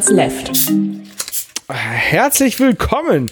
Minutes 0.00 0.10
Left. 0.10 0.50
Herzlich 1.68 2.58
willkommen 2.58 3.30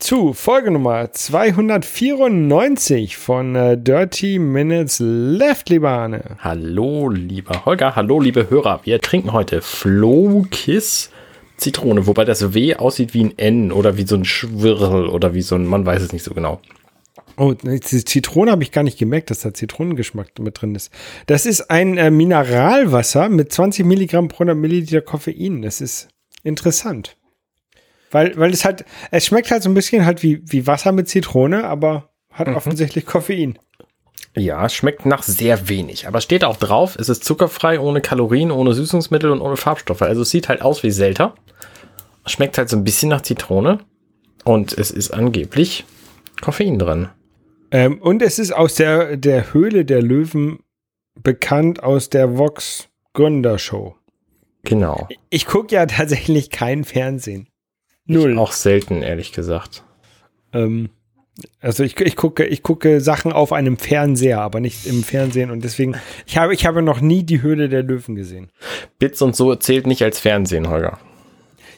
zu 0.00 0.32
Folge 0.32 0.72
Nummer 0.72 1.12
294 1.12 3.16
von 3.16 3.54
äh, 3.54 3.78
Dirty 3.78 4.40
Minutes 4.40 4.98
Left, 4.98 5.68
lieber 5.68 5.90
Arne. 5.90 6.36
Hallo, 6.40 7.08
lieber 7.08 7.64
Holger. 7.64 7.94
Hallo, 7.94 8.18
liebe 8.18 8.50
Hörer. 8.50 8.80
Wir 8.82 9.00
trinken 9.00 9.32
heute 9.32 9.62
Flowkiss 9.62 11.10
Zitrone, 11.56 12.08
wobei 12.08 12.24
das 12.24 12.52
W 12.52 12.74
aussieht 12.74 13.14
wie 13.14 13.26
ein 13.26 13.38
N 13.38 13.70
oder 13.70 13.96
wie 13.96 14.06
so 14.06 14.16
ein 14.16 14.24
Schwirrel 14.24 15.08
oder 15.08 15.34
wie 15.34 15.42
so 15.42 15.54
ein, 15.54 15.66
man 15.66 15.86
weiß 15.86 16.02
es 16.02 16.12
nicht 16.12 16.24
so 16.24 16.34
genau. 16.34 16.60
Oh, 17.38 17.54
die 17.54 17.80
Zitrone 17.80 18.50
habe 18.50 18.64
ich 18.64 18.72
gar 18.72 18.82
nicht 18.82 18.98
gemerkt, 18.98 19.30
dass 19.30 19.40
da 19.40 19.54
Zitronengeschmack 19.54 20.36
mit 20.40 20.60
drin 20.60 20.74
ist. 20.74 20.90
Das 21.26 21.46
ist 21.46 21.70
ein 21.70 21.96
äh, 21.96 22.10
Mineralwasser 22.10 23.28
mit 23.28 23.52
20 23.52 23.86
Milligramm 23.86 24.26
pro 24.26 24.42
100 24.42 24.56
Milliliter 24.56 25.02
Koffein. 25.02 25.62
Das 25.62 25.80
ist 25.80 26.08
interessant. 26.42 27.16
Weil, 28.10 28.36
weil 28.36 28.52
es 28.52 28.64
halt, 28.64 28.84
es 29.10 29.26
schmeckt 29.26 29.50
halt 29.50 29.62
so 29.62 29.68
ein 29.68 29.74
bisschen 29.74 30.06
halt 30.06 30.22
wie, 30.22 30.40
wie 30.44 30.66
Wasser 30.66 30.92
mit 30.92 31.08
Zitrone, 31.08 31.64
aber 31.64 32.10
hat 32.32 32.48
mhm. 32.48 32.56
offensichtlich 32.56 33.04
Koffein. 33.04 33.58
Ja, 34.36 34.68
schmeckt 34.68 35.04
nach 35.04 35.22
sehr 35.22 35.68
wenig. 35.68 36.06
Aber 36.06 36.20
steht 36.20 36.44
auch 36.44 36.56
drauf, 36.56 36.96
es 36.96 37.08
ist 37.08 37.24
zuckerfrei, 37.24 37.80
ohne 37.80 38.00
Kalorien, 38.00 38.50
ohne 38.50 38.72
Süßungsmittel 38.72 39.30
und 39.30 39.40
ohne 39.40 39.56
Farbstoffe. 39.56 40.02
Also 40.02 40.22
es 40.22 40.30
sieht 40.30 40.48
halt 40.48 40.62
aus 40.62 40.82
wie 40.82 40.90
Selter. 40.90 41.34
Schmeckt 42.26 42.58
halt 42.58 42.68
so 42.68 42.76
ein 42.76 42.84
bisschen 42.84 43.08
nach 43.08 43.22
Zitrone. 43.22 43.80
Und 44.44 44.72
es 44.76 44.90
ist 44.90 45.10
angeblich 45.10 45.84
Koffein 46.40 46.78
drin. 46.78 47.08
Ähm, 47.70 48.00
und 48.00 48.22
es 48.22 48.38
ist 48.38 48.52
aus 48.52 48.76
der, 48.76 49.16
der 49.16 49.52
Höhle 49.52 49.84
der 49.84 50.02
Löwen 50.02 50.60
bekannt 51.22 51.82
aus 51.82 52.08
der 52.08 52.38
Vox 52.38 52.88
Gründershow. 53.12 53.97
Genau. 54.68 55.08
Ich, 55.30 55.46
gucke 55.46 55.74
ja 55.74 55.86
tatsächlich 55.86 56.50
kein 56.50 56.84
Fernsehen. 56.84 57.48
Null. 58.04 58.32
Ich 58.32 58.38
auch 58.38 58.52
selten, 58.52 59.02
ehrlich 59.02 59.32
gesagt. 59.32 59.82
Ähm, 60.52 60.90
also 61.60 61.84
ich, 61.84 61.98
ich 62.00 62.16
gucke, 62.16 62.44
ich 62.44 62.62
gucke 62.62 63.00
Sachen 63.00 63.32
auf 63.32 63.52
einem 63.52 63.76
Fernseher, 63.76 64.40
aber 64.40 64.60
nicht 64.60 64.86
im 64.86 65.04
Fernsehen 65.04 65.50
und 65.50 65.62
deswegen, 65.62 65.96
ich 66.26 66.36
habe, 66.36 66.52
ich 66.54 66.66
habe 66.66 66.82
noch 66.82 67.00
nie 67.00 67.22
die 67.22 67.42
Höhle 67.42 67.68
der 67.68 67.82
Löwen 67.82 68.14
gesehen. 68.14 68.50
Bits 68.98 69.22
und 69.22 69.36
so 69.36 69.54
zählt 69.54 69.86
nicht 69.86 70.02
als 70.02 70.18
Fernsehen, 70.18 70.68
Holger. 70.68 70.98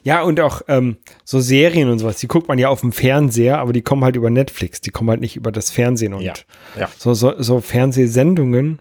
Ja, 0.02 0.22
und 0.22 0.41
auch 0.41 0.62
ähm, 0.69 0.97
so 1.25 1.41
Serien 1.41 1.91
und 1.91 1.98
sowas, 1.98 2.16
die 2.16 2.28
guckt 2.28 2.48
man 2.48 2.58
ja 2.58 2.69
auf 2.69 2.80
dem 2.80 2.92
Fernseher, 2.92 3.58
aber 3.58 3.72
die 3.75 3.82
kommen 3.82 4.02
halt 4.02 4.16
über 4.16 4.30
Netflix, 4.30 4.80
die 4.80 4.91
kommen 4.91 5.10
halt 5.10 5.20
nicht 5.20 5.36
über 5.36 5.52
das 5.52 5.70
Fernsehen 5.70 6.14
und 6.14 6.22
ja, 6.22 6.32
ja. 6.78 6.88
So, 6.97 7.12
so, 7.12 7.34
so 7.42 7.60
Fernsehsendungen 7.60 8.80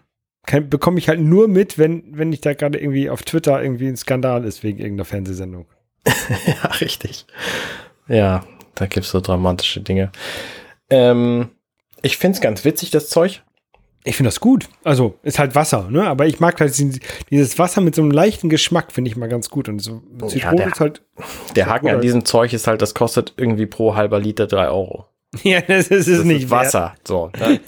bekomme 0.68 0.98
ich 0.98 1.08
halt 1.08 1.20
nur 1.20 1.48
mit, 1.48 1.78
wenn, 1.78 2.04
wenn 2.10 2.32
ich 2.32 2.40
da 2.40 2.54
gerade 2.54 2.78
irgendwie 2.78 3.10
auf 3.10 3.22
Twitter 3.22 3.62
irgendwie 3.62 3.88
ein 3.88 3.96
Skandal 3.96 4.44
ist 4.44 4.62
wegen 4.62 4.78
irgendeiner 4.78 5.04
Fernsehsendung. 5.04 5.66
ja, 6.06 6.70
richtig. 6.80 7.26
Ja, 8.08 8.44
da 8.74 8.86
gibt 8.86 9.06
es 9.06 9.12
so 9.12 9.20
dramatische 9.20 9.80
Dinge. 9.80 10.10
Ähm, 10.88 11.50
ich 12.02 12.16
finde 12.16 12.36
es 12.36 12.40
ganz 12.40 12.64
witzig, 12.64 12.90
das 12.90 13.08
Zeug. 13.08 13.42
Ich 14.02 14.16
finde 14.16 14.28
das 14.28 14.40
gut. 14.40 14.66
Also, 14.82 15.18
ist 15.22 15.38
halt 15.38 15.54
Wasser, 15.54 15.88
ne? 15.90 16.08
Aber 16.08 16.26
ich 16.26 16.40
mag 16.40 16.58
halt 16.58 16.74
dieses 17.30 17.58
Wasser 17.58 17.82
mit 17.82 17.94
so 17.94 18.00
einem 18.00 18.10
leichten 18.10 18.48
Geschmack, 18.48 18.92
finde 18.92 19.10
ich 19.10 19.16
mal 19.16 19.28
ganz 19.28 19.50
gut. 19.50 19.68
Und 19.68 19.80
so 19.80 20.02
Zitrone 20.26 20.38
ja, 20.38 20.54
der, 20.54 20.66
ist 20.68 20.80
halt. 20.80 21.02
Der 21.54 21.66
Haken 21.66 21.88
an 21.88 22.00
diesem 22.00 22.24
Zeug 22.24 22.54
ist 22.54 22.66
halt, 22.66 22.80
das 22.80 22.94
kostet 22.94 23.34
irgendwie 23.36 23.66
pro 23.66 23.94
halber 23.94 24.18
Liter 24.18 24.46
drei 24.46 24.68
Euro. 24.68 25.09
Ja, 25.44 25.60
das 25.60 25.88
ist 25.88 26.08
es 26.08 26.24
nicht. 26.24 26.44
Ist 26.44 26.50
Wasser. 26.50 26.94
So. 27.06 27.30
Ne? 27.38 27.60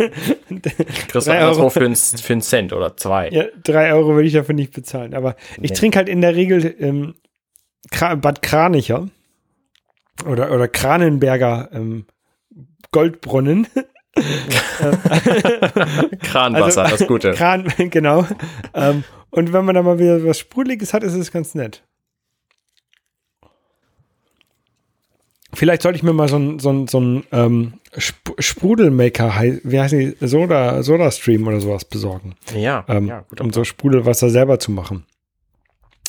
Kriegst 1.09 1.29
du 1.29 1.33
anderswo 1.33 1.71
für, 1.71 1.85
einen, 1.85 1.95
für 1.97 2.33
einen 2.33 2.43
Cent 2.43 2.73
oder 2.73 2.97
zwei. 2.97 3.29
Ja, 3.31 3.45
drei 3.63 3.93
Euro 3.95 4.15
würde 4.15 4.27
ich 4.27 4.35
dafür 4.35 4.55
nicht 4.55 4.73
bezahlen. 4.73 5.15
Aber 5.15 5.37
ich 5.61 5.71
nee. 5.71 5.77
trinke 5.77 5.99
halt 5.99 6.09
in 6.09 6.21
der 6.21 6.35
Regel 6.35 6.75
ähm, 6.79 7.15
Bad 7.91 8.43
Kranicher 8.43 9.09
oder, 10.27 10.51
oder 10.51 10.67
Kranenberger 10.69 11.69
ähm, 11.73 12.07
Goldbrunnen. 12.91 13.67
Kranwasser, 16.23 16.83
also, 16.83 16.97
das 16.97 17.07
Gute. 17.07 17.33
Kran, 17.33 17.73
genau. 17.79 18.27
Ähm, 18.75 19.05
und 19.31 19.55
wenn 19.55 19.65
man 19.65 19.75
da 19.75 19.83
mal 19.83 19.99
wieder 19.99 20.23
was 20.25 20.39
Sprudeliges 20.39 20.93
hat, 20.93 21.03
ist 21.03 21.15
es 21.15 21.33
ganz 21.33 21.55
nett. 21.55 21.83
Vielleicht 25.55 25.83
sollte 25.83 25.97
ich 25.97 26.03
mir 26.03 26.13
mal 26.13 26.29
so 26.29 26.37
ein, 26.37 26.59
so 26.59 26.71
ein, 26.71 26.89
so 26.89 27.01
ein 27.01 27.25
ähm, 27.31 27.75
Sp 27.93 28.33
Sprudelmaker, 28.39 29.35
wie 29.65 29.81
heißt 29.81 29.93
die, 29.93 30.17
Soda, 30.21 30.83
Soda 30.83 31.11
Stream 31.11 31.47
oder 31.47 31.61
sowas 31.61 31.85
besorgen. 31.85 32.35
Ja, 32.55 32.85
ähm, 32.89 33.07
ja 33.07 33.21
gut, 33.29 33.41
um 33.41 33.53
so 33.53 33.65
Sprudelwasser 33.65 34.31
selber 34.31 34.59
zu 34.59 34.73
machen. 34.73 35.05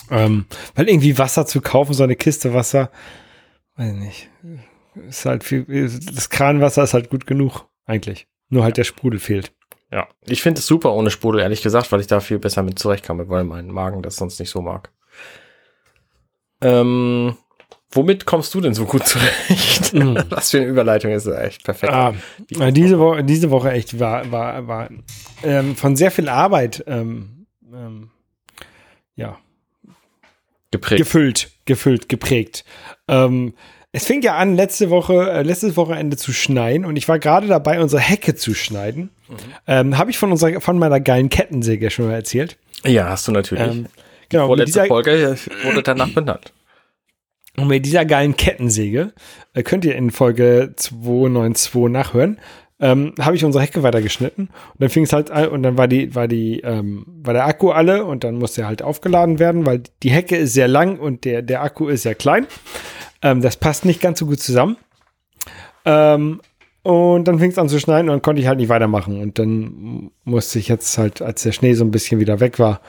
Ähm, 0.09 0.45
weil 0.75 0.87
irgendwie 0.87 1.17
Wasser 1.17 1.45
zu 1.45 1.59
kaufen, 1.61 1.93
so 1.93 2.03
eine 2.03 2.15
Kiste 2.15 2.53
Wasser, 2.53 2.89
weiß 3.75 3.93
ich 3.93 3.99
nicht. 3.99 4.29
Ist 5.07 5.25
halt 5.25 5.43
viel, 5.43 5.65
das 5.65 6.29
Kranwasser 6.29 6.83
ist 6.83 6.93
halt 6.93 7.09
gut 7.09 7.27
genug, 7.27 7.65
eigentlich. 7.85 8.27
Nur 8.49 8.63
halt 8.63 8.77
der 8.77 8.83
Sprudel 8.83 9.19
fehlt. 9.19 9.51
Ja, 9.91 10.07
ich 10.25 10.41
finde 10.41 10.59
es 10.59 10.67
super 10.67 10.93
ohne 10.93 11.11
Sprudel, 11.11 11.41
ehrlich 11.41 11.61
gesagt, 11.61 11.91
weil 11.91 11.99
ich 11.99 12.07
da 12.07 12.19
viel 12.19 12.39
besser 12.39 12.63
mit 12.63 12.79
zurechtkomme, 12.79 13.27
weil 13.29 13.43
mein 13.43 13.67
Magen 13.67 14.01
das 14.01 14.15
sonst 14.15 14.39
nicht 14.39 14.49
so 14.49 14.61
mag. 14.61 14.91
Ähm, 16.61 17.35
womit 17.95 18.25
kommst 18.25 18.53
du 18.53 18.61
denn 18.61 18.73
so 18.73 18.85
gut 18.85 19.07
zurecht? 19.07 19.93
Mm. 19.93 20.17
Was 20.29 20.51
für 20.51 20.57
eine 20.57 20.67
Überleitung 20.67 21.11
ist 21.11 21.27
das 21.27 21.39
echt 21.39 21.63
perfekt. 21.63 21.93
Ah, 21.93 22.13
diese, 22.49 22.99
Woche, 22.99 23.23
diese 23.23 23.49
Woche 23.49 23.71
echt 23.71 23.99
war, 23.99 24.31
war, 24.31 24.67
war 24.67 24.89
ähm, 25.43 25.75
von 25.75 25.95
sehr 25.95 26.11
viel 26.11 26.29
Arbeit 26.29 26.83
ähm, 26.87 27.45
ähm, 27.73 28.09
ja, 29.15 29.37
Geprägt. 30.73 30.97
Gefüllt, 30.97 31.51
gefüllt, 31.65 32.09
geprägt. 32.09 32.65
Ähm, 33.07 33.53
es 33.91 34.07
fing 34.07 34.23
ja 34.23 34.37
an, 34.37 34.55
letzte 34.55 34.89
Woche, 34.89 35.29
äh, 35.29 35.43
letztes 35.43 35.77
Wochenende 35.77 36.17
zu 36.17 36.33
schneien 36.33 36.83
und 36.83 36.95
ich 36.95 37.07
war 37.07 37.19
gerade 37.19 37.45
dabei, 37.45 37.79
unsere 37.79 38.01
Hecke 38.01 38.33
zu 38.33 38.55
schneiden. 38.55 39.11
Mhm. 39.29 39.35
Ähm, 39.67 39.97
Habe 39.99 40.09
ich 40.09 40.17
von 40.17 40.31
unserer, 40.31 40.59
von 40.61 40.79
meiner 40.79 40.99
geilen 40.99 41.29
Kettensäge 41.29 41.91
schon 41.91 42.07
mal 42.07 42.15
erzählt? 42.15 42.57
Ja, 42.85 43.09
hast 43.09 43.27
du 43.27 43.31
natürlich. 43.31 43.63
Ähm, 43.63 43.85
genau. 44.29 44.45
Die 44.45 44.47
vorletzte 44.47 44.79
dieser, 44.79 44.87
Folge 44.87 45.37
wurde 45.63 45.83
danach 45.83 46.09
benannt. 46.09 46.51
Und 47.57 47.67
mit 47.67 47.85
dieser 47.85 48.05
geilen 48.05 48.35
Kettensäge 48.35 49.13
äh, 49.53 49.63
könnt 49.63 49.85
ihr 49.85 49.95
in 49.95 50.11
Folge 50.11 50.73
292 50.75 51.91
nachhören 51.91 52.39
ähm, 52.83 53.13
habe 53.17 53.37
ich 53.37 53.45
unsere 53.45 53.63
Hecke 53.63 53.81
weitergeschnitten 53.81 54.47
und 54.47 54.81
dann 54.81 54.89
fing 54.89 55.03
es 55.03 55.13
halt 55.13 55.31
an 55.31 55.47
und 55.47 55.63
dann 55.63 55.77
war 55.77 55.87
die, 55.87 56.13
war 56.15 56.27
die, 56.27 56.59
ähm, 56.59 57.05
war 57.07 57.33
der 57.33 57.45
Akku 57.45 57.69
alle 57.69 58.03
und 58.03 58.25
dann 58.25 58.35
musste 58.35 58.63
er 58.63 58.67
halt 58.67 58.81
aufgeladen 58.81 59.39
werden, 59.39 59.65
weil 59.65 59.83
die 60.03 60.11
Hecke 60.11 60.35
ist 60.35 60.53
sehr 60.53 60.67
lang 60.67 60.99
und 60.99 61.23
der, 61.23 61.41
der 61.43 61.63
Akku 61.63 61.87
ist 61.87 62.03
sehr 62.03 62.15
klein. 62.15 62.45
Ähm, 63.21 63.41
das 63.41 63.55
passt 63.55 63.85
nicht 63.85 64.01
ganz 64.01 64.19
so 64.19 64.25
gut 64.25 64.41
zusammen. 64.41 64.75
Ähm, 65.85 66.41
und 66.81 67.25
dann 67.25 67.39
fing 67.39 67.51
es 67.51 67.57
an 67.57 67.69
zu 67.69 67.79
schneiden 67.79 68.09
und 68.09 68.15
dann 68.15 68.21
konnte 68.21 68.41
ich 68.41 68.49
halt 68.49 68.57
nicht 68.57 68.67
weitermachen. 68.67 69.21
Und 69.21 69.39
dann 69.39 70.11
musste 70.25 70.59
ich 70.59 70.67
jetzt 70.67 70.97
halt, 70.97 71.21
als 71.21 71.43
der 71.43 71.53
Schnee 71.53 71.75
so 71.75 71.85
ein 71.85 71.91
bisschen 71.91 72.19
wieder 72.19 72.41
weg 72.41 72.59
war, 72.59 72.81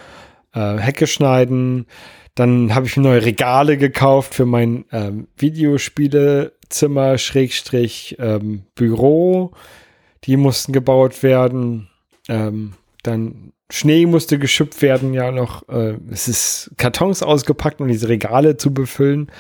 äh, 0.55 0.77
Hecke 0.79 1.07
schneiden. 1.07 1.87
Dann 2.35 2.75
habe 2.75 2.87
ich 2.87 2.97
neue 2.97 3.25
Regale 3.25 3.77
gekauft 3.77 4.35
für 4.35 4.47
mein 4.47 4.87
ähm, 4.93 5.29
Videospielezimmer, 5.37 7.19
Schrägstrich, 7.19 8.17
ähm, 8.19 8.65
Büro 8.75 9.53
die 10.25 10.37
mussten 10.37 10.73
gebaut 10.73 11.23
werden. 11.23 11.89
Ähm, 12.29 12.73
dann 13.03 13.53
Schnee 13.71 14.07
musste 14.07 14.39
geschüpft 14.39 14.83
werden, 14.83 15.15
ja 15.15 15.31
noch. 15.31 15.69
Äh, 15.69 15.99
es 16.11 16.29
ist 16.29 16.71
Kartons 16.77 17.23
ausgepackt, 17.23 17.81
um 17.81 17.89
diese 17.89 18.09
Regale 18.09 18.57
zu 18.57 18.73
befüllen, 18.73 19.31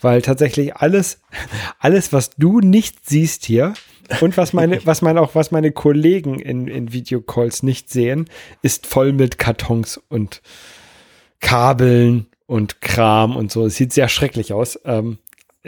weil 0.00 0.22
tatsächlich 0.22 0.76
alles, 0.76 1.20
alles, 1.78 2.12
was 2.12 2.30
du 2.30 2.60
nicht 2.60 3.08
siehst 3.08 3.44
hier 3.44 3.74
und 4.20 4.36
was 4.36 4.52
meine, 4.52 4.80
was 4.86 5.02
meine 5.02 5.20
auch, 5.20 5.34
was 5.34 5.50
meine 5.50 5.72
Kollegen 5.72 6.38
in, 6.38 6.68
in 6.68 6.92
Videocalls 6.92 7.62
nicht 7.62 7.90
sehen, 7.90 8.28
ist 8.62 8.86
voll 8.86 9.12
mit 9.12 9.38
Kartons 9.38 10.00
und 10.08 10.42
Kabeln 11.40 12.26
und 12.46 12.80
Kram 12.80 13.36
und 13.36 13.50
so. 13.50 13.66
Es 13.66 13.76
sieht 13.76 13.92
sehr 13.92 14.08
schrecklich 14.08 14.52
aus. 14.52 14.78
Ähm, 14.84 15.18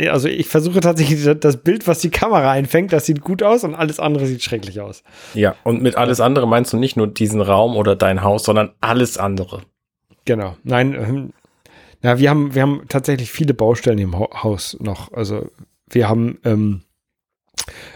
also 0.07 0.29
ich 0.29 0.47
versuche 0.47 0.81
tatsächlich 0.81 1.29
das 1.41 1.57
Bild, 1.57 1.89
was 1.89 1.99
die 1.99 2.11
Kamera 2.11 2.53
einfängt, 2.53 2.93
das 2.93 3.07
sieht 3.07 3.21
gut 3.21 3.43
aus 3.43 3.65
und 3.65 3.75
alles 3.75 3.99
andere 3.99 4.27
sieht 4.27 4.43
schrecklich 4.43 4.81
aus. 4.81 5.03
Ja, 5.35 5.57
und 5.65 5.83
mit 5.83 5.97
alles 5.97 6.21
andere 6.21 6.47
meinst 6.47 6.73
du 6.73 6.77
nicht 6.77 6.97
nur 6.97 7.09
diesen 7.09 7.41
Raum 7.41 7.77
oder 7.77 7.97
dein 7.97 8.23
Haus, 8.23 8.45
sondern 8.45 8.71
alles 8.81 9.19
andere. 9.19 9.63
Genau. 10.25 10.57
Nein, 10.63 10.95
ähm, 10.95 11.33
wir 12.01 12.31
haben, 12.31 12.55
wir 12.55 12.63
haben 12.63 12.83
tatsächlich 12.89 13.33
viele 13.33 13.55
Baustellen 13.55 13.99
im 13.99 14.17
Haus 14.17 14.77
noch. 14.79 15.13
Also 15.13 15.51
wir 15.91 16.09
haben 16.09 16.39
ähm, 16.45 16.83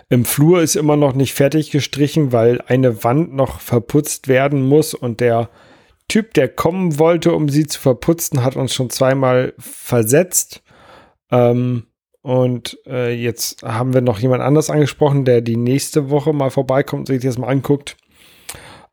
im 0.09 0.25
Flur 0.25 0.63
ist 0.63 0.77
immer 0.77 0.97
noch 0.97 1.15
nicht 1.15 1.35
fertig 1.35 1.71
gestrichen, 1.71 2.33
weil 2.33 2.61
eine 2.67 3.05
Wand 3.05 3.35
noch 3.35 3.61
verputzt 3.61 4.29
werden 4.29 4.63
muss 4.63 4.95
und 4.95 5.21
der 5.21 5.49
Typ, 6.09 6.35
der 6.35 6.49
kommen 6.49 6.99
wollte, 6.99 7.33
um 7.33 7.49
sie 7.49 7.67
zu 7.67 7.81
verputzen, 7.81 8.45
hat 8.45 8.57
uns 8.57 8.75
schon 8.75 8.91
zweimal 8.91 9.55
versetzt. 9.59 10.63
Ähm, 11.31 11.85
und 12.21 12.79
äh, 12.87 13.15
jetzt 13.15 13.63
haben 13.63 13.95
wir 13.95 14.01
noch 14.01 14.19
jemand 14.19 14.43
anders 14.43 14.71
angesprochen, 14.71 15.25
der 15.25 15.41
die 15.41 15.57
nächste 15.57 16.11
Woche 16.11 16.33
mal 16.33 16.51
vorbeikommt 16.51 17.09
und 17.09 17.15
sich 17.15 17.23
das 17.23 17.39
mal 17.39 17.49
anguckt, 17.49 17.97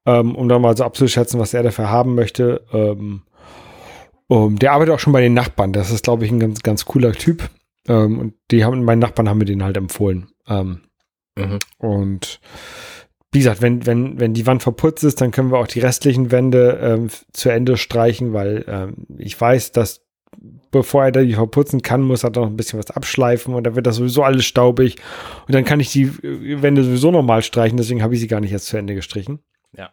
ähm, 0.05 0.35
um 0.35 0.47
dann 0.47 0.61
mal 0.61 0.77
so 0.77 0.83
abzuschätzen, 0.83 1.39
was 1.39 1.53
er 1.53 1.63
dafür 1.63 1.89
haben 1.89 2.15
möchte. 2.15 2.61
Ähm, 2.71 3.23
Um, 4.31 4.59
der 4.59 4.73
arbeitet 4.73 4.93
auch 4.93 4.99
schon 4.99 5.11
bei 5.11 5.21
den 5.21 5.33
Nachbarn. 5.33 5.73
Das 5.73 5.89
ist, 5.89 6.03
glaube 6.03 6.23
ich, 6.23 6.31
ein 6.31 6.39
ganz, 6.39 6.61
ganz 6.61 6.85
cooler 6.85 7.13
Typ. 7.13 7.49
Ähm, 7.87 8.19
und 8.19 8.35
die 8.51 8.63
haben, 8.63 8.83
meine 8.83 9.01
Nachbarn 9.01 9.27
haben 9.27 9.39
mir 9.39 9.45
den 9.45 9.63
halt 9.63 9.75
empfohlen. 9.75 10.27
Ähm, 10.47 10.81
mhm. 11.47 11.59
Und 11.77 12.39
wie 13.31 13.39
gesagt, 13.39 13.61
wenn, 13.61 13.85
wenn, 13.85 14.19
wenn 14.19 14.33
die 14.33 14.47
Wand 14.47 14.63
verputzt 14.63 15.03
ist, 15.03 15.21
dann 15.21 15.31
können 15.31 15.51
wir 15.51 15.59
auch 15.59 15.67
die 15.67 15.79
restlichen 15.79 16.31
Wände 16.31 16.79
ähm, 16.81 17.09
zu 17.31 17.49
Ende 17.49 17.77
streichen, 17.77 18.33
weil 18.33 18.65
ähm, 18.67 19.05
ich 19.17 19.39
weiß, 19.39 19.71
dass 19.71 20.01
bevor 20.71 21.05
er 21.05 21.11
die 21.11 21.33
verputzen 21.33 21.81
kann, 21.81 22.01
muss 22.01 22.23
er 22.23 22.31
noch 22.31 22.47
ein 22.47 22.55
bisschen 22.55 22.79
was 22.79 22.91
abschleifen 22.91 23.53
und 23.53 23.63
dann 23.65 23.75
wird 23.75 23.87
das 23.87 23.95
sowieso 23.95 24.23
alles 24.23 24.45
staubig 24.45 24.97
und 25.47 25.55
dann 25.55 25.65
kann 25.65 25.79
ich 25.79 25.91
die 25.91 26.11
Wände 26.61 26.83
sowieso 26.83 27.11
nochmal 27.11 27.41
streichen, 27.41 27.77
deswegen 27.77 28.03
habe 28.03 28.13
ich 28.13 28.19
sie 28.19 28.27
gar 28.27 28.39
nicht 28.39 28.51
erst 28.51 28.67
zu 28.67 28.77
Ende 28.77 28.95
gestrichen. 28.95 29.39
Ja. 29.75 29.89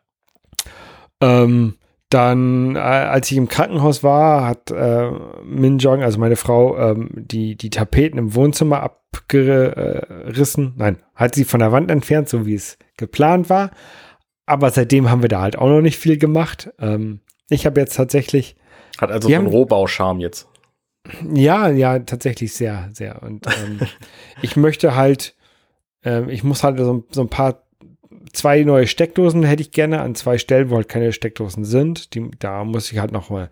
Ähm, 1.20 1.76
dann, 2.10 2.76
äh, 2.76 2.78
als 2.78 3.30
ich 3.30 3.36
im 3.36 3.48
Krankenhaus 3.48 4.02
war, 4.02 4.46
hat 4.46 4.70
äh, 4.70 5.10
Min 5.44 5.78
Jong, 5.78 6.02
also 6.02 6.18
meine 6.18 6.36
Frau, 6.36 6.78
ähm, 6.78 7.10
die, 7.14 7.56
die 7.56 7.70
Tapeten 7.70 8.18
im 8.18 8.34
Wohnzimmer 8.34 8.82
abgerissen. 9.16 10.74
Nein, 10.76 10.98
hat 11.14 11.34
sie 11.34 11.44
von 11.44 11.60
der 11.60 11.72
Wand 11.72 11.90
entfernt, 11.90 12.28
so 12.28 12.46
wie 12.46 12.54
es 12.54 12.78
geplant 12.96 13.50
war. 13.50 13.70
Aber 14.46 14.70
seitdem 14.70 15.10
haben 15.10 15.22
wir 15.22 15.28
da 15.28 15.40
halt 15.40 15.58
auch 15.58 15.68
noch 15.68 15.80
nicht 15.80 15.98
viel 15.98 16.18
gemacht. 16.18 16.70
Ähm, 16.78 17.20
ich 17.48 17.66
habe 17.66 17.80
jetzt 17.80 17.96
tatsächlich. 17.96 18.56
Hat 18.98 19.10
also 19.10 19.28
so 19.28 19.34
einen 19.34 19.46
Rohbauscharme 19.46 20.22
jetzt. 20.22 20.48
Ja, 21.34 21.68
ja, 21.68 21.98
tatsächlich 22.00 22.52
sehr, 22.52 22.90
sehr. 22.92 23.22
Und 23.22 23.46
ähm, 23.46 23.80
ich 24.42 24.56
möchte 24.56 24.94
halt, 24.94 25.34
äh, 26.04 26.30
ich 26.30 26.44
muss 26.44 26.62
halt 26.62 26.78
so, 26.78 27.04
so 27.10 27.20
ein 27.22 27.28
paar 27.28 27.62
zwei 28.32 28.62
neue 28.62 28.86
Steckdosen 28.86 29.42
hätte 29.42 29.62
ich 29.62 29.72
gerne 29.72 30.00
an 30.00 30.14
zwei 30.14 30.38
Stellen, 30.38 30.70
wo 30.70 30.76
halt 30.76 30.88
keine 30.88 31.12
Steckdosen 31.12 31.64
sind. 31.64 32.14
Die, 32.14 32.30
da 32.38 32.64
muss 32.64 32.92
ich 32.92 32.98
halt 32.98 33.12
noch 33.12 33.30
mal 33.30 33.50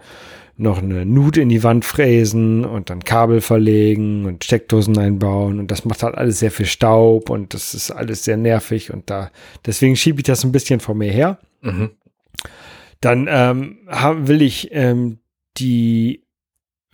noch 0.57 0.79
eine 0.79 1.05
Nut 1.05 1.37
in 1.37 1.49
die 1.49 1.63
Wand 1.63 1.85
fräsen 1.85 2.65
und 2.65 2.91
dann 2.91 3.03
Kabel 3.03 3.41
verlegen 3.41 4.25
und 4.25 4.45
Steckdosen 4.45 4.97
einbauen 4.99 5.59
und 5.59 5.71
das 5.71 5.85
macht 5.85 6.03
halt 6.03 6.15
alles 6.15 6.39
sehr 6.39 6.51
viel 6.51 6.67
Staub 6.67 7.29
und 7.31 7.55
das 7.55 7.75
ist 7.75 7.91
alles 7.91 8.25
sehr 8.25 8.37
nervig 8.37 8.93
und 8.93 9.11
da 9.11 9.31
deswegen 9.67 9.97
schiebe 9.97 10.21
ich 10.21 10.25
das 10.25 10.45
ein 10.45 10.53
bisschen 10.53 10.81
vor 10.81 10.95
mir 10.95 11.11
her. 11.11 11.39
Mhm. 11.63 11.91
Dann 13.01 13.27
ähm, 13.29 13.79
haben, 13.89 14.29
will 14.29 14.43
ich 14.43 14.69
ähm, 14.73 15.19
die 15.57 16.25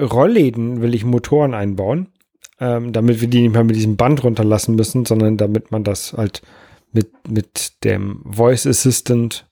Rollläden 0.01 0.81
will 0.81 0.95
ich 0.95 1.05
Motoren 1.05 1.55
einbauen, 1.55 2.09
ähm, 2.59 2.93
damit 2.93 3.21
wir 3.21 3.29
die 3.29 3.43
nicht 3.43 3.53
mehr 3.53 3.65
mit 3.65 3.77
diesem 3.77 3.97
Band 3.97 4.25
runterlassen 4.25 4.75
müssen, 4.75 5.05
sondern 5.05 5.37
damit 5.37 5.71
man 5.71 5.85
das 5.85 6.15
halt 6.15 6.43
mit, 6.93 7.11
mit 7.29 7.85
dem 7.85 8.23
Voice 8.25 8.67
Assistant 8.67 9.47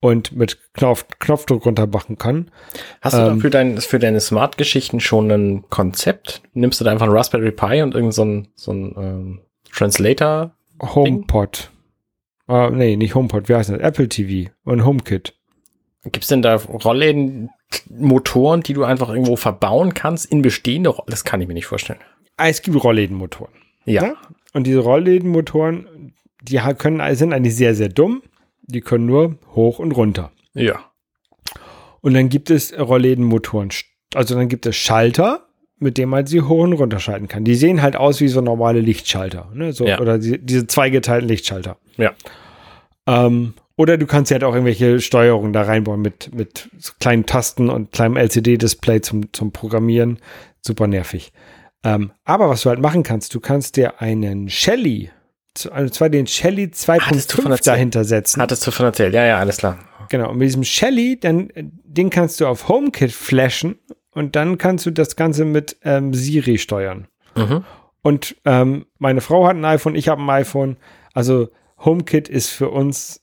und 0.00 0.32
mit 0.32 0.58
Knopf, 0.74 1.06
Knopfdruck 1.18 1.66
runtermachen 1.66 2.18
kann. 2.18 2.50
Hast 3.00 3.16
du 3.16 3.22
ähm, 3.22 3.40
für, 3.40 3.50
dein, 3.50 3.78
für 3.78 3.98
deine 3.98 4.20
Smart-Geschichten 4.20 5.00
schon 5.00 5.30
ein 5.30 5.68
Konzept? 5.70 6.42
Nimmst 6.52 6.80
du 6.80 6.84
da 6.84 6.92
einfach 6.92 7.06
ein 7.06 7.12
Raspberry 7.12 7.50
Pi 7.50 7.82
und 7.82 7.94
irgendein 7.94 8.12
so 8.12 8.24
ein, 8.24 8.48
so 8.54 8.72
ein 8.72 8.94
ähm, 8.96 9.40
Translator? 9.72 10.52
HomePod. 10.80 11.70
Uh, 12.48 12.70
nee, 12.70 12.96
nicht 12.96 13.14
HomePod, 13.14 13.48
wie 13.48 13.54
heißt 13.54 13.70
das? 13.70 13.80
Apple 13.80 14.08
TV 14.08 14.50
und 14.64 14.84
HomeKit. 14.84 15.34
Gibt 16.04 16.22
es 16.22 16.28
denn 16.28 16.42
da 16.42 16.54
Rollläden, 16.54 17.50
Motoren, 17.90 18.62
die 18.62 18.72
du 18.72 18.84
einfach 18.84 19.10
irgendwo 19.10 19.36
verbauen 19.36 19.92
kannst 19.92 20.26
in 20.26 20.42
bestehende? 20.42 20.94
Das 21.06 21.24
kann 21.24 21.40
ich 21.40 21.48
mir 21.48 21.54
nicht 21.54 21.66
vorstellen. 21.66 21.98
Ah, 22.36 22.48
es 22.48 22.62
gibt 22.62 22.82
Rolllädenmotoren. 22.82 23.52
Ja. 23.84 24.04
ja. 24.04 24.14
Und 24.54 24.66
diese 24.66 24.78
Rolllädenmotoren, 24.78 26.14
die 26.42 26.58
können, 26.78 27.14
sind 27.16 27.32
eigentlich 27.32 27.56
sehr, 27.56 27.74
sehr 27.74 27.88
dumm. 27.88 28.22
Die 28.68 28.80
können 28.80 29.06
nur 29.06 29.36
hoch 29.54 29.78
und 29.78 29.92
runter. 29.92 30.30
Ja. 30.54 30.80
Und 32.00 32.14
dann 32.14 32.28
gibt 32.28 32.50
es 32.50 32.78
Rolllädenmotoren. 32.78 33.70
Also 34.14 34.34
dann 34.34 34.48
gibt 34.48 34.66
es 34.66 34.76
Schalter, 34.76 35.48
mit 35.78 35.98
denen 35.98 36.10
man 36.10 36.26
sie 36.26 36.42
hoch 36.42 36.64
und 36.64 36.72
runter 36.74 37.00
schalten 37.00 37.28
kann. 37.28 37.44
Die 37.44 37.54
sehen 37.54 37.82
halt 37.82 37.96
aus 37.96 38.20
wie 38.20 38.28
so 38.28 38.40
normale 38.40 38.80
Lichtschalter. 38.80 39.50
Ne? 39.54 39.72
So, 39.72 39.86
ja. 39.86 40.00
Oder 40.00 40.18
die, 40.18 40.38
diese 40.38 40.66
zweigeteilten 40.66 41.28
Lichtschalter. 41.28 41.76
Ja. 41.96 42.12
Ähm, 43.06 43.54
oder 43.76 43.96
du 43.96 44.06
kannst 44.06 44.30
ja 44.30 44.34
halt 44.34 44.44
auch 44.44 44.54
irgendwelche 44.54 45.00
Steuerungen 45.00 45.52
da 45.52 45.62
reinbauen 45.62 46.02
mit, 46.02 46.34
mit 46.34 46.68
so 46.78 46.92
kleinen 46.98 47.26
Tasten 47.26 47.70
und 47.70 47.92
kleinem 47.92 48.16
LCD-Display 48.16 49.00
zum, 49.02 49.32
zum 49.32 49.52
Programmieren. 49.52 50.18
Super 50.60 50.88
nervig. 50.88 51.32
Ähm, 51.84 52.10
aber 52.24 52.48
was 52.48 52.62
du 52.62 52.70
halt 52.70 52.80
machen 52.80 53.04
kannst, 53.04 53.34
du 53.34 53.40
kannst 53.40 53.76
dir 53.76 54.00
einen 54.00 54.48
Shelly 54.48 55.10
und 55.66 55.94
zwar 55.94 56.08
den 56.08 56.26
Shelly 56.26 56.64
2.5 56.64 57.64
dahinter 57.64 58.04
setzen. 58.04 58.42
Hattest 58.42 58.66
du 58.66 58.70
von 58.70 58.86
erzählt, 58.86 59.14
ja, 59.14 59.24
ja, 59.24 59.38
alles 59.38 59.58
klar. 59.58 59.78
Genau, 60.08 60.30
und 60.30 60.38
mit 60.38 60.46
diesem 60.46 60.64
Shelly, 60.64 61.18
dann, 61.20 61.50
den 61.54 62.10
kannst 62.10 62.40
du 62.40 62.46
auf 62.46 62.68
HomeKit 62.68 63.12
flashen 63.12 63.78
und 64.12 64.36
dann 64.36 64.58
kannst 64.58 64.86
du 64.86 64.90
das 64.90 65.16
Ganze 65.16 65.44
mit 65.44 65.76
ähm, 65.84 66.14
Siri 66.14 66.58
steuern. 66.58 67.08
Mhm. 67.36 67.64
Und 68.02 68.36
ähm, 68.44 68.86
meine 68.98 69.20
Frau 69.20 69.46
hat 69.46 69.56
ein 69.56 69.64
iPhone, 69.64 69.94
ich 69.94 70.08
habe 70.08 70.22
ein 70.22 70.30
iPhone. 70.30 70.76
Also 71.12 71.48
HomeKit 71.84 72.28
ist 72.28 72.48
für 72.48 72.70
uns 72.70 73.20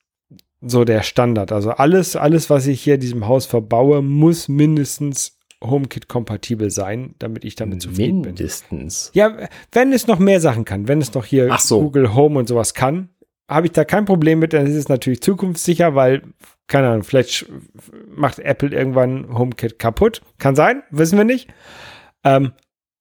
so 0.62 0.84
der 0.84 1.04
Standard. 1.04 1.52
Also 1.52 1.72
alles, 1.72 2.16
alles, 2.16 2.50
was 2.50 2.68
ich 2.68 2.82
hier 2.82 2.96
in 2.96 3.02
diesem 3.02 3.28
Haus 3.28 3.46
verbaue, 3.46 4.02
muss 4.02 4.48
mindestens 4.48 5.35
HomeKit-kompatibel 5.64 6.70
sein, 6.70 7.16
damit 7.20 7.46
ich 7.46 7.56
damit 7.56 7.82
zufrieden 7.82 8.22
Mindestens. 8.22 8.70
bin. 8.70 8.78
Mindestens. 8.78 9.12
Ja, 9.14 9.50
wenn 9.72 9.94
es 9.94 10.08
noch 10.08 10.20
mehr 10.20 10.40
Sachen 10.40 10.66
kann, 10.66 10.88
wenn 10.88 11.02
es 11.02 11.14
noch 11.14 11.26
hier 11.26 11.56
so. 11.60 11.82
Google 11.82 12.14
Home 12.14 12.40
und 12.40 12.48
sowas 12.48 12.74
kann, 12.74 13.10
habe 13.48 13.68
ich 13.68 13.74
da 13.74 13.86
kein 13.86 14.06
Problem 14.06 14.40
mit, 14.40 14.54
dann 14.54 14.66
ist 14.66 14.76
es 14.76 14.90
natürlich 14.90 15.22
zukunftssicher, 15.22 15.96
weil, 15.96 16.24
keine 16.68 16.90
Ahnung, 16.90 17.04
vielleicht 17.04 17.46
macht 18.08 18.40
Apple 18.40 18.70
irgendwann 18.70 19.38
HomeKit 19.38 19.78
kaputt. 19.80 20.22
Kann 20.40 20.56
sein, 20.56 20.84
wissen 20.90 21.18
wir 21.18 21.26
nicht. 21.26 21.50
Ähm, 22.24 22.54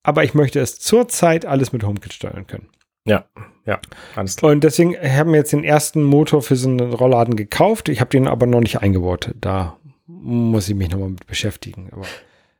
aber 0.02 0.22
ich 0.24 0.34
möchte 0.34 0.60
es 0.60 0.78
zurzeit 0.78 1.46
alles 1.46 1.72
mit 1.72 1.82
HomeKit 1.82 2.12
steuern 2.12 2.46
können. 2.46 2.68
Ja, 3.06 3.26
ja, 3.66 3.80
alles 4.16 4.36
klar. 4.36 4.52
Und 4.52 4.64
deswegen 4.64 4.94
haben 4.96 5.32
wir 5.32 5.38
jetzt 5.38 5.52
den 5.52 5.64
ersten 5.64 6.02
Motor 6.02 6.42
für 6.42 6.56
so 6.56 6.68
einen 6.68 6.92
Rollladen 6.92 7.36
gekauft. 7.36 7.88
Ich 7.88 8.00
habe 8.00 8.10
den 8.10 8.28
aber 8.28 8.46
noch 8.46 8.60
nicht 8.60 8.80
eingebaut. 8.80 9.30
Da 9.40 9.78
muss 10.06 10.68
ich 10.68 10.74
mich 10.74 10.90
nochmal 10.90 11.10
mit 11.10 11.26
beschäftigen. 11.26 11.88
Aber 11.92 12.04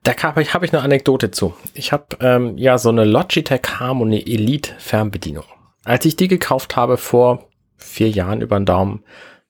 da 0.05 0.15
habe 0.23 0.43
ich, 0.43 0.55
hab 0.55 0.62
ich 0.62 0.73
eine 0.73 0.83
Anekdote 0.83 1.31
zu. 1.31 1.55
Ich 1.73 1.91
habe 1.91 2.17
ähm, 2.21 2.56
ja 2.56 2.79
so 2.79 2.91
eine 2.91 3.05
Logitech 3.05 3.62
Harmony 3.81 4.23
Elite 4.27 4.73
Fernbedienung. 4.79 5.45
Als 5.85 6.05
ich 6.05 6.14
die 6.14 6.28
gekauft 6.28 6.76
habe 6.76 6.97
vor 6.97 7.49
vier 7.76 8.11
Jahren 8.11 8.40
über 8.40 8.59
den 8.59 8.67
Daumen, 8.67 9.02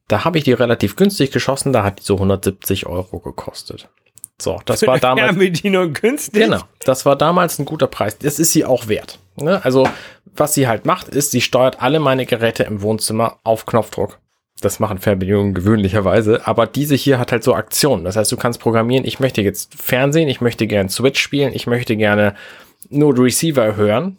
da 0.09 0.25
habe 0.25 0.39
ich 0.39 0.45
die 0.45 0.53
relativ 0.53 0.97
günstig 0.97 1.33
geschossen, 1.33 1.73
da 1.73 1.83
hat 1.83 1.99
die 1.99 2.05
so 2.05 2.15
170 2.15 2.87
Euro 2.87 3.19
gekostet. 3.21 3.89
So, 4.41 4.61
das 4.65 4.87
war 4.87 4.99
damals. 4.99 5.27
Fernbedienung 5.27 5.93
günstig. 5.93 6.43
Genau, 6.43 6.63
das 6.81 7.07
war 7.07 7.17
damals 7.17 7.59
ein 7.59 7.65
guter 7.65 7.87
Preis. 7.87 8.19
Das 8.19 8.39
ist 8.39 8.53
sie 8.53 8.65
auch 8.65 8.89
wert. 8.89 9.19
Ne? 9.37 9.65
Also, 9.65 9.89
was 10.35 10.55
sie 10.55 10.67
halt 10.67 10.87
macht, 10.87 11.09
ist, 11.09 11.31
sie 11.31 11.41
steuert 11.41 11.83
alle 11.83 12.01
meine 12.01 12.27
Geräte 12.27 12.65
im 12.65 12.83
Wohnzimmer 12.83 13.39
auf 13.45 13.67
Knopfdruck. 13.67 14.19
Das 14.65 14.81
machen 14.81 14.99
Fernbedienungen 14.99 15.53
gewöhnlicherweise, 15.53 16.47
aber 16.47 16.67
diese 16.67 16.95
hier 16.95 17.19
hat 17.19 17.33
halt 17.33 17.45
so 17.45 17.55
Aktionen. 17.55 18.05
Das 18.05 18.17
heißt, 18.17 18.33
du 18.33 18.37
kannst 18.37 18.61
programmieren, 18.61 19.05
ich 19.05 19.21
möchte 19.21 19.43
jetzt 19.43 19.75
Fernsehen, 19.75 20.29
ich 20.29 20.41
möchte 20.41 20.67
gerne 20.67 20.89
Switch 20.89 21.21
spielen, 21.21 21.53
ich 21.53 21.67
möchte 21.67 21.97
gerne 21.97 22.35
nur 22.89 23.19
Receiver 23.19 23.77
hören. 23.77 24.17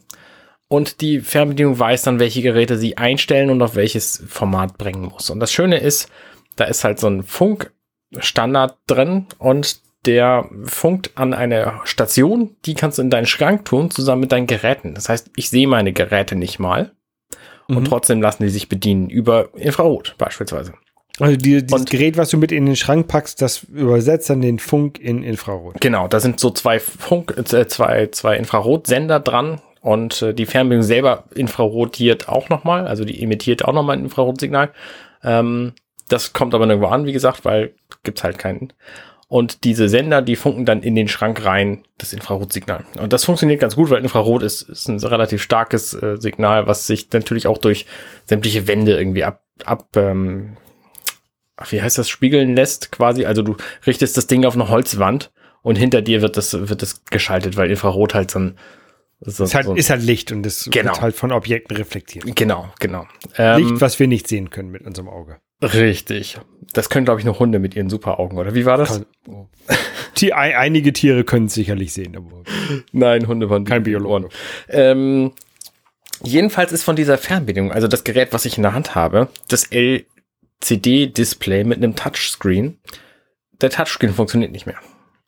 Und 0.67 1.01
die 1.01 1.19
Fernbedienung 1.19 1.79
weiß 1.79 2.03
dann, 2.03 2.19
welche 2.19 2.41
Geräte 2.41 2.77
sie 2.77 2.97
einstellen 2.97 3.49
und 3.49 3.61
auf 3.61 3.75
welches 3.75 4.23
Format 4.27 4.77
bringen 4.77 5.05
muss. 5.05 5.29
Und 5.29 5.39
das 5.39 5.51
Schöne 5.51 5.77
ist, 5.77 6.09
da 6.55 6.65
ist 6.65 6.83
halt 6.83 6.99
so 6.99 7.07
ein 7.07 7.23
Funkstandard 7.23 8.77
drin 8.87 9.25
und 9.39 9.79
der 10.05 10.47
funkt 10.65 11.11
an 11.15 11.33
eine 11.33 11.81
Station, 11.85 12.55
die 12.65 12.75
kannst 12.75 12.99
du 12.99 13.01
in 13.01 13.09
deinen 13.09 13.25
Schrank 13.25 13.65
tun, 13.65 13.89
zusammen 13.89 14.21
mit 14.21 14.31
deinen 14.31 14.47
Geräten. 14.47 14.93
Das 14.93 15.09
heißt, 15.09 15.31
ich 15.35 15.49
sehe 15.49 15.67
meine 15.67 15.93
Geräte 15.93 16.35
nicht 16.35 16.59
mal 16.59 16.91
und 17.67 17.79
mhm. 17.79 17.85
trotzdem 17.85 18.21
lassen 18.21 18.43
die 18.43 18.49
sich 18.49 18.69
bedienen 18.69 19.09
über 19.09 19.49
Infrarot 19.55 20.15
beispielsweise. 20.17 20.73
Also 21.19 21.37
die, 21.37 21.65
dieses 21.65 21.71
und, 21.71 21.89
Gerät, 21.89 22.17
was 22.17 22.29
du 22.29 22.37
mit 22.37 22.51
in 22.51 22.65
den 22.65 22.75
Schrank 22.75 23.07
packst, 23.07 23.41
das 23.41 23.63
übersetzt 23.63 24.29
dann 24.29 24.41
den 24.41 24.59
Funk 24.59 24.99
in 24.99 25.23
Infrarot. 25.23 25.79
Genau, 25.79 26.07
da 26.07 26.19
sind 26.19 26.39
so 26.39 26.49
zwei 26.51 26.79
Funk, 26.79 27.35
äh, 27.37 27.67
zwei, 27.67 28.07
zwei 28.07 28.35
Infrarotsender 28.35 29.19
dran 29.21 29.61
und 29.81 30.21
äh, 30.21 30.33
die 30.33 30.45
Fernbedienung 30.45 30.83
selber 30.83 31.23
infrarotiert 31.33 32.27
auch 32.27 32.49
nochmal, 32.49 32.87
also 32.87 33.05
die 33.05 33.21
emittiert 33.21 33.63
auch 33.63 33.73
nochmal 33.73 33.97
ein 33.97 34.03
Infrarotsignal. 34.03 34.71
Ähm, 35.23 35.73
das 36.09 36.33
kommt 36.33 36.53
aber 36.53 36.65
nirgendwo 36.65 36.89
an, 36.89 37.05
wie 37.05 37.13
gesagt, 37.13 37.45
weil 37.45 37.73
gibt's 38.03 38.23
halt 38.23 38.37
keinen. 38.37 38.73
Und 39.27 39.63
diese 39.63 39.89
Sender, 39.89 40.21
die 40.21 40.35
funken 40.35 40.65
dann 40.65 40.83
in 40.83 40.93
den 40.93 41.07
Schrank 41.07 41.43
rein, 41.45 41.83
das 41.97 42.13
Infrarotsignal. 42.13 42.85
Und 42.99 43.11
das 43.11 43.25
funktioniert 43.25 43.59
ganz 43.59 43.75
gut, 43.75 43.89
weil 43.89 44.03
Infrarot 44.03 44.43
ist, 44.43 44.61
ist 44.63 44.87
ein 44.87 44.99
relativ 44.99 45.41
starkes 45.41 45.95
äh, 45.95 46.17
Signal, 46.17 46.67
was 46.67 46.85
sich 46.85 47.11
natürlich 47.11 47.47
auch 47.47 47.57
durch 47.57 47.87
sämtliche 48.25 48.67
Wände 48.67 48.95
irgendwie 48.97 49.23
ab, 49.23 49.43
ab 49.63 49.87
ähm, 49.95 50.57
wie 51.69 51.81
heißt 51.81 51.97
das, 51.97 52.07
spiegeln 52.07 52.55
lässt 52.55 52.91
quasi. 52.91 53.25
Also 53.25 53.41
du 53.41 53.55
richtest 53.87 54.15
das 54.15 54.27
Ding 54.27 54.45
auf 54.45 54.53
eine 54.53 54.69
Holzwand 54.69 55.31
und 55.63 55.77
hinter 55.77 56.03
dir 56.03 56.21
wird 56.21 56.37
das, 56.37 56.53
wird 56.69 56.83
das 56.83 57.05
geschaltet, 57.05 57.57
weil 57.57 57.71
Infrarot 57.71 58.13
halt 58.13 58.29
so 58.29 58.39
ein 58.39 58.57
so, 59.21 59.45
ist, 59.45 59.55
halt, 59.55 59.65
so 59.65 59.73
ist 59.73 59.89
halt 59.89 60.03
Licht 60.03 60.31
und 60.31 60.45
es 60.45 60.69
genau. 60.71 60.91
wird 60.91 61.01
halt 61.01 61.15
von 61.15 61.31
Objekten 61.31 61.75
reflektiert. 61.75 62.25
Genau, 62.35 62.71
genau. 62.79 63.07
Ähm, 63.37 63.63
Licht, 63.63 63.81
was 63.81 63.97
wir 63.97 64.07
nicht 64.07 64.27
sehen 64.27 64.49
können 64.49 64.69
mit 64.69 64.85
unserem 64.85 65.07
Auge. 65.07 65.37
Richtig. 65.61 66.37
Das 66.73 66.89
können, 66.89 67.05
glaube 67.05 67.19
ich, 67.19 67.25
nur 67.25 67.39
Hunde 67.39 67.59
mit 67.59 67.75
ihren 67.75 67.89
Superaugen, 67.89 68.37
oder 68.37 68.53
wie 68.53 68.65
war 68.65 68.77
das? 68.77 69.03
Kann, 69.25 69.47
die, 70.17 70.33
einige 70.33 70.91
Tiere 70.93 71.23
können 71.23 71.45
es 71.45 71.53
sicherlich 71.53 71.93
sehen, 71.93 72.15
aber 72.17 72.43
Nein, 72.91 73.27
Hunde 73.27 73.49
waren 73.49 73.65
kein 73.65 73.83
Biologe. 73.83 74.29
Ähm, 74.67 75.31
jedenfalls 76.21 76.71
ist 76.71 76.83
von 76.83 76.95
dieser 76.95 77.17
Fernbedienung, 77.17 77.71
also 77.71 77.87
das 77.87 78.03
Gerät, 78.03 78.33
was 78.33 78.45
ich 78.45 78.57
in 78.57 78.63
der 78.63 78.73
Hand 78.73 78.95
habe, 78.95 79.29
das 79.47 79.69
LCD-Display 79.71 81.63
mit 81.63 81.77
einem 81.77 81.95
Touchscreen. 81.95 82.79
Der 83.61 83.69
Touchscreen 83.69 84.13
funktioniert 84.13 84.51
nicht 84.51 84.65
mehr. 84.65 84.79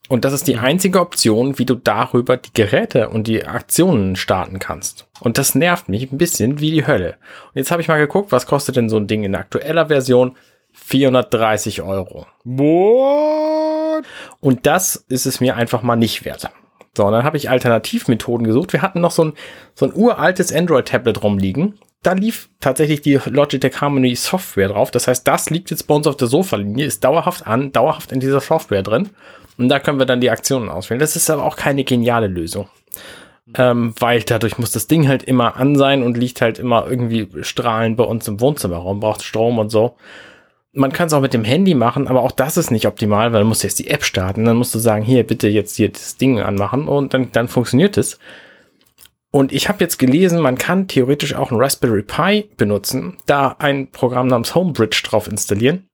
Und 0.09 0.23
das 0.23 0.33
ist 0.33 0.47
die 0.47 0.57
einzige 0.57 0.99
Option, 1.01 1.59
wie 1.59 1.65
du 1.65 1.75
darüber 1.75 2.37
die 2.37 2.53
Geräte 2.53 3.09
und 3.09 3.27
die 3.27 3.45
Aktionen 3.45 4.15
starten 4.15 4.59
kannst. 4.59 5.07
Und 5.19 5.37
das 5.37 5.55
nervt 5.55 5.89
mich 5.89 6.11
ein 6.11 6.17
bisschen 6.17 6.59
wie 6.59 6.71
die 6.71 6.87
Hölle. 6.87 7.17
Und 7.47 7.55
jetzt 7.55 7.71
habe 7.71 7.81
ich 7.81 7.87
mal 7.87 7.97
geguckt, 7.99 8.31
was 8.31 8.45
kostet 8.45 8.77
denn 8.77 8.89
so 8.89 8.97
ein 8.97 9.07
Ding 9.07 9.23
in 9.23 9.35
aktueller 9.35 9.87
Version? 9.87 10.35
430 10.73 11.81
Euro. 11.81 12.27
What? 12.43 14.05
Und 14.39 14.65
das 14.65 14.95
ist 15.09 15.25
es 15.25 15.41
mir 15.41 15.55
einfach 15.55 15.81
mal 15.81 15.95
nicht 15.95 16.23
wert. 16.23 16.49
So, 16.95 17.05
und 17.05 17.11
dann 17.11 17.23
habe 17.23 17.37
ich 17.37 17.49
Alternativmethoden 17.49 18.45
gesucht. 18.45 18.73
Wir 18.73 18.81
hatten 18.81 19.01
noch 19.01 19.11
so 19.11 19.25
ein, 19.25 19.33
so 19.75 19.85
ein 19.85 19.93
uraltes 19.93 20.53
Android-Tablet 20.53 21.23
rumliegen. 21.23 21.79
Da 22.03 22.13
lief 22.13 22.49
tatsächlich 22.59 23.01
die 23.01 23.19
Logitech 23.25 23.81
Harmony 23.81 24.15
Software 24.15 24.69
drauf. 24.69 24.91
Das 24.91 25.07
heißt, 25.07 25.27
das 25.27 25.49
liegt 25.49 25.71
jetzt 25.71 25.87
bei 25.87 25.95
uns 25.95 26.07
auf 26.07 26.15
der 26.15 26.27
Sofa-Linie, 26.27 26.85
ist 26.85 27.03
dauerhaft 27.03 27.45
an, 27.45 27.71
dauerhaft 27.71 28.11
in 28.11 28.19
dieser 28.19 28.39
Software 28.39 28.83
drin. 28.83 29.09
Und 29.57 29.69
da 29.69 29.79
können 29.79 29.99
wir 29.99 30.05
dann 30.05 30.21
die 30.21 30.29
Aktionen 30.29 30.69
auswählen. 30.69 30.99
Das 30.99 31.15
ist 31.15 31.29
aber 31.29 31.43
auch 31.43 31.55
keine 31.55 31.83
geniale 31.83 32.27
Lösung. 32.27 32.69
Ähm, 33.55 33.93
weil 33.99 34.23
dadurch 34.23 34.57
muss 34.57 34.71
das 34.71 34.87
Ding 34.87 35.07
halt 35.07 35.23
immer 35.23 35.55
an 35.55 35.75
sein 35.75 36.03
und 36.03 36.17
liegt 36.17 36.41
halt 36.41 36.59
immer 36.59 36.85
irgendwie 36.89 37.29
strahlend 37.41 37.97
bei 37.97 38.03
uns 38.03 38.27
im 38.27 38.41
Wohnzimmerraum, 38.41 38.99
braucht 38.99 39.23
Strom 39.23 39.57
und 39.57 39.69
so. 39.69 39.95
Man 40.73 40.91
kann 40.91 41.07
es 41.07 41.13
auch 41.13 41.21
mit 41.21 41.33
dem 41.33 41.45
Handy 41.45 41.73
machen, 41.73 42.07
aber 42.07 42.21
auch 42.21 42.33
das 42.33 42.57
ist 42.57 42.71
nicht 42.71 42.85
optimal, 42.85 43.31
weil 43.31 43.41
du 43.41 43.47
musst 43.47 43.63
jetzt 43.63 43.79
die 43.79 43.89
App 43.89 44.03
starten. 44.03 44.45
Dann 44.45 44.57
musst 44.57 44.75
du 44.75 44.79
sagen, 44.79 45.03
hier 45.03 45.23
bitte 45.23 45.47
jetzt 45.47 45.77
hier 45.77 45.89
das 45.89 46.17
Ding 46.17 46.39
anmachen 46.39 46.87
und 46.87 47.13
dann, 47.13 47.31
dann 47.31 47.47
funktioniert 47.47 47.97
es. 47.97 48.19
Und 49.31 49.51
ich 49.51 49.69
habe 49.69 49.83
jetzt 49.83 49.97
gelesen, 49.97 50.41
man 50.41 50.57
kann 50.57 50.87
theoretisch 50.87 51.33
auch 51.35 51.51
ein 51.51 51.57
Raspberry 51.57 52.03
Pi 52.03 52.49
benutzen, 52.57 53.17
da 53.25 53.55
ein 53.59 53.91
Programm 53.91 54.27
namens 54.27 54.55
Homebridge 54.55 55.03
drauf 55.05 55.27
installieren. 55.27 55.87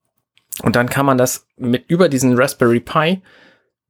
Und 0.61 0.75
dann 0.75 0.89
kann 0.89 1.05
man 1.05 1.17
das 1.17 1.47
mit 1.57 1.85
über 1.87 2.09
diesen 2.09 2.35
Raspberry 2.37 2.79
Pi 2.79 3.21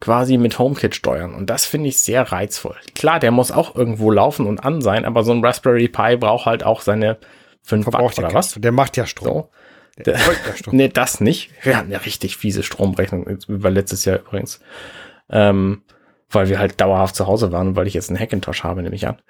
quasi 0.04 0.38
mit 0.38 0.60
HomeKit 0.60 0.96
steuern. 0.96 1.34
Und 1.34 1.50
das 1.50 1.66
finde 1.66 1.88
ich 1.88 1.98
sehr 1.98 2.30
reizvoll. 2.30 2.76
Klar, 2.94 3.22
der 3.22 3.32
muss 3.32 3.52
auch 3.52 3.74
irgendwo 3.74 4.12
laufen 4.12 4.48
und 4.48 4.60
an 4.60 4.82
sein, 4.82 5.06
aber 5.06 5.24
so 5.24 5.32
ein 5.32 5.44
Raspberry 5.44 5.88
Pi 5.88 6.18
braucht 6.18 6.46
halt 6.46 6.66
auch 6.66 6.82
seine 6.82 7.18
5 7.62 7.88
Watt 7.88 8.18
oder 8.18 8.34
was. 8.34 8.56
Der 8.56 8.74
macht 8.74 8.98
ja 8.98 9.06
Strom. 9.06 9.28
So. 9.28 9.50
Der, 10.06 10.16
ja 10.16 10.56
Strom. 10.58 10.76
nee, 10.76 10.90
das 10.90 11.22
nicht. 11.22 11.52
Wir 11.62 11.78
hatten 11.78 11.94
eine 11.94 12.06
richtig 12.06 12.36
fiese 12.36 12.64
Stromrechnung 12.64 13.26
über 13.48 13.70
letztes 13.70 14.04
Jahr 14.04 14.20
übrigens. 14.20 14.60
Ähm, 15.30 15.84
weil 16.30 16.50
wir 16.50 16.60
halt 16.60 16.82
dauerhaft 16.82 17.16
zu 17.16 17.26
Hause 17.26 17.54
waren 17.54 17.70
und 17.70 17.76
weil 17.78 17.88
ich 17.88 17.94
jetzt 17.94 18.10
einen 18.10 18.20
Hackintosh 18.20 18.66
habe, 18.66 18.84
nehme 18.84 18.96
ich 18.96 19.08
an. 19.08 19.22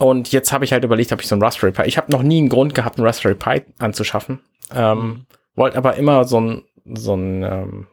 Und 0.00 0.32
jetzt 0.32 0.52
habe 0.52 0.64
ich 0.64 0.72
halt 0.72 0.82
überlegt, 0.82 1.12
ob 1.12 1.20
ich 1.20 1.28
so 1.28 1.36
ein 1.36 1.42
Raspberry 1.42 1.70
Pi. 1.70 1.84
Ich 1.84 1.98
habe 1.98 2.10
noch 2.10 2.24
nie 2.24 2.38
einen 2.38 2.48
Grund 2.48 2.74
gehabt, 2.74 2.98
einen 2.98 3.06
Raspberry 3.06 3.36
Pi 3.36 3.62
anzuschaffen. 3.78 4.40
Ähm. 4.74 5.26
Wollte 5.54 5.78
aber 5.78 5.94
immer 5.94 6.24
so 6.24 6.40
ein, 6.40 6.64
so 6.94 7.14
ein 7.14 7.42
ähm, 7.44 7.86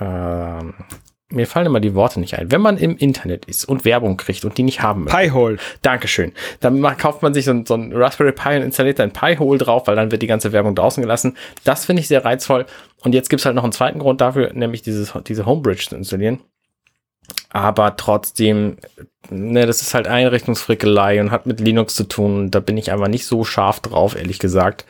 ähm, 0.00 0.74
mir 1.28 1.46
fallen 1.46 1.66
immer 1.66 1.80
die 1.80 1.94
Worte 1.94 2.20
nicht 2.20 2.38
ein. 2.38 2.52
Wenn 2.52 2.60
man 2.60 2.78
im 2.78 2.96
Internet 2.96 3.46
ist 3.46 3.64
und 3.64 3.84
Werbung 3.84 4.16
kriegt 4.16 4.44
und 4.44 4.56
die 4.58 4.62
nicht 4.62 4.82
haben 4.82 5.04
möchte. 5.04 5.18
Pi-Hole. 5.18 5.56
Dankeschön. 5.82 6.32
Dann 6.60 6.80
kauft 6.98 7.22
man 7.22 7.34
sich 7.34 7.44
so 7.44 7.50
ein, 7.50 7.66
so 7.66 7.74
ein 7.74 7.92
Raspberry 7.92 8.32
Pi 8.32 8.56
und 8.56 8.62
installiert 8.62 9.00
ein 9.00 9.12
Pi-Hole 9.12 9.58
drauf, 9.58 9.88
weil 9.88 9.96
dann 9.96 10.12
wird 10.12 10.22
die 10.22 10.28
ganze 10.28 10.52
Werbung 10.52 10.76
draußen 10.76 11.02
gelassen. 11.02 11.36
Das 11.64 11.84
finde 11.84 12.00
ich 12.00 12.08
sehr 12.08 12.24
reizvoll. 12.24 12.66
Und 13.02 13.12
jetzt 13.12 13.28
gibt 13.28 13.40
es 13.40 13.46
halt 13.46 13.56
noch 13.56 13.64
einen 13.64 13.72
zweiten 13.72 13.98
Grund 13.98 14.20
dafür, 14.20 14.52
nämlich 14.52 14.82
dieses, 14.82 15.12
diese 15.26 15.46
Homebridge 15.46 15.86
zu 15.88 15.96
installieren. 15.96 16.40
Aber 17.50 17.96
trotzdem, 17.96 18.76
ne, 19.28 19.66
das 19.66 19.82
ist 19.82 19.94
halt 19.94 20.06
Einrichtungsfrickelei 20.06 21.20
und 21.20 21.32
hat 21.32 21.46
mit 21.46 21.58
Linux 21.58 21.96
zu 21.96 22.04
tun. 22.04 22.52
Da 22.52 22.60
bin 22.60 22.76
ich 22.76 22.92
einfach 22.92 23.08
nicht 23.08 23.26
so 23.26 23.42
scharf 23.42 23.80
drauf, 23.80 24.16
ehrlich 24.16 24.38
gesagt. 24.38 24.84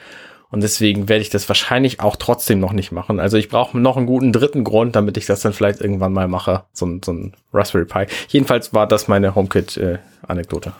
Und 0.50 0.62
deswegen 0.62 1.09
werde 1.09 1.23
ich 1.23 1.31
das 1.31 1.49
wahrscheinlich 1.49 2.00
auch 2.00 2.17
trotzdem 2.17 2.61
noch 2.61 2.73
nicht 2.73 2.93
machen. 2.93 3.21
Also 3.21 3.37
ich 3.37 3.49
brauche 3.49 3.79
noch 3.79 3.97
einen 3.97 4.07
guten 4.07 4.33
dritten 4.33 4.65
Grund, 4.65 4.95
damit 4.95 5.17
ich 5.17 5.26
das 5.26 5.41
dann 5.41 5.53
vielleicht 5.53 5.81
irgendwann 5.81 6.12
mal 6.12 6.29
mache. 6.29 6.65
So, 6.73 6.87
ein 6.87 7.00
so 7.05 7.12
ein 7.12 7.35
Raspberry 7.53 7.85
Pi. 7.85 8.07
Jedenfalls 8.29 8.73
war 8.73 8.87
das 8.87 9.09
meine 9.09 9.35
HomeKit-Anekdote. 9.35 10.71
Äh, 10.71 10.73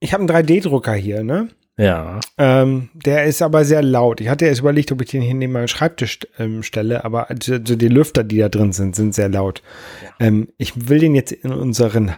ich 0.00 0.12
habe 0.12 0.22
einen 0.22 0.30
3D-Drucker 0.30 0.94
hier, 0.94 1.22
ne? 1.22 1.48
Ja. 1.76 2.20
Ähm, 2.36 2.90
der 2.94 3.24
ist 3.24 3.40
aber 3.40 3.64
sehr 3.64 3.82
laut. 3.82 4.20
Ich 4.20 4.28
hatte 4.28 4.44
erst 4.44 4.60
überlegt, 4.60 4.92
ob 4.92 5.00
ich 5.00 5.10
den 5.10 5.22
hier 5.22 5.34
neben 5.34 5.52
meinen 5.52 5.68
Schreibtisch 5.68 6.18
ähm, 6.38 6.62
stelle, 6.62 7.04
aber 7.04 7.30
also 7.30 7.58
die 7.58 7.88
Lüfter, 7.88 8.22
die 8.22 8.38
da 8.38 8.48
drin 8.50 8.72
sind, 8.72 8.94
sind 8.94 9.14
sehr 9.14 9.30
laut. 9.30 9.62
Ja. 10.02 10.26
Ähm, 10.26 10.48
ich 10.58 10.88
will 10.88 10.98
den 10.98 11.14
jetzt 11.14 11.32
in 11.32 11.52
unseren 11.52 12.16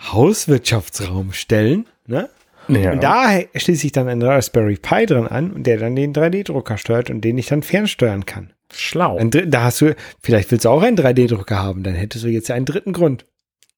Hauswirtschaftsraum 0.00 1.32
stellen, 1.32 1.86
ne? 2.06 2.30
Ja. 2.68 2.92
Und 2.92 3.02
da 3.02 3.40
schließe 3.54 3.86
ich 3.86 3.92
dann 3.92 4.08
einen 4.08 4.22
Raspberry 4.22 4.76
Pi 4.76 5.06
drin 5.06 5.26
an 5.26 5.52
und 5.52 5.66
der 5.66 5.78
dann 5.78 5.96
den 5.96 6.14
3D-Drucker 6.14 6.78
steuert 6.78 7.10
und 7.10 7.20
den 7.22 7.38
ich 7.38 7.46
dann 7.46 7.62
fernsteuern 7.62 8.26
kann. 8.26 8.52
Schlau. 8.72 9.18
da 9.22 9.62
hast 9.62 9.80
du, 9.80 9.94
vielleicht 10.20 10.50
willst 10.50 10.64
du 10.64 10.70
auch 10.70 10.82
einen 10.82 10.96
3D-Drucker 10.96 11.62
haben, 11.62 11.82
dann 11.82 11.94
hättest 11.94 12.24
du 12.24 12.28
jetzt 12.28 12.50
einen 12.50 12.64
dritten 12.64 12.92
Grund. 12.92 13.26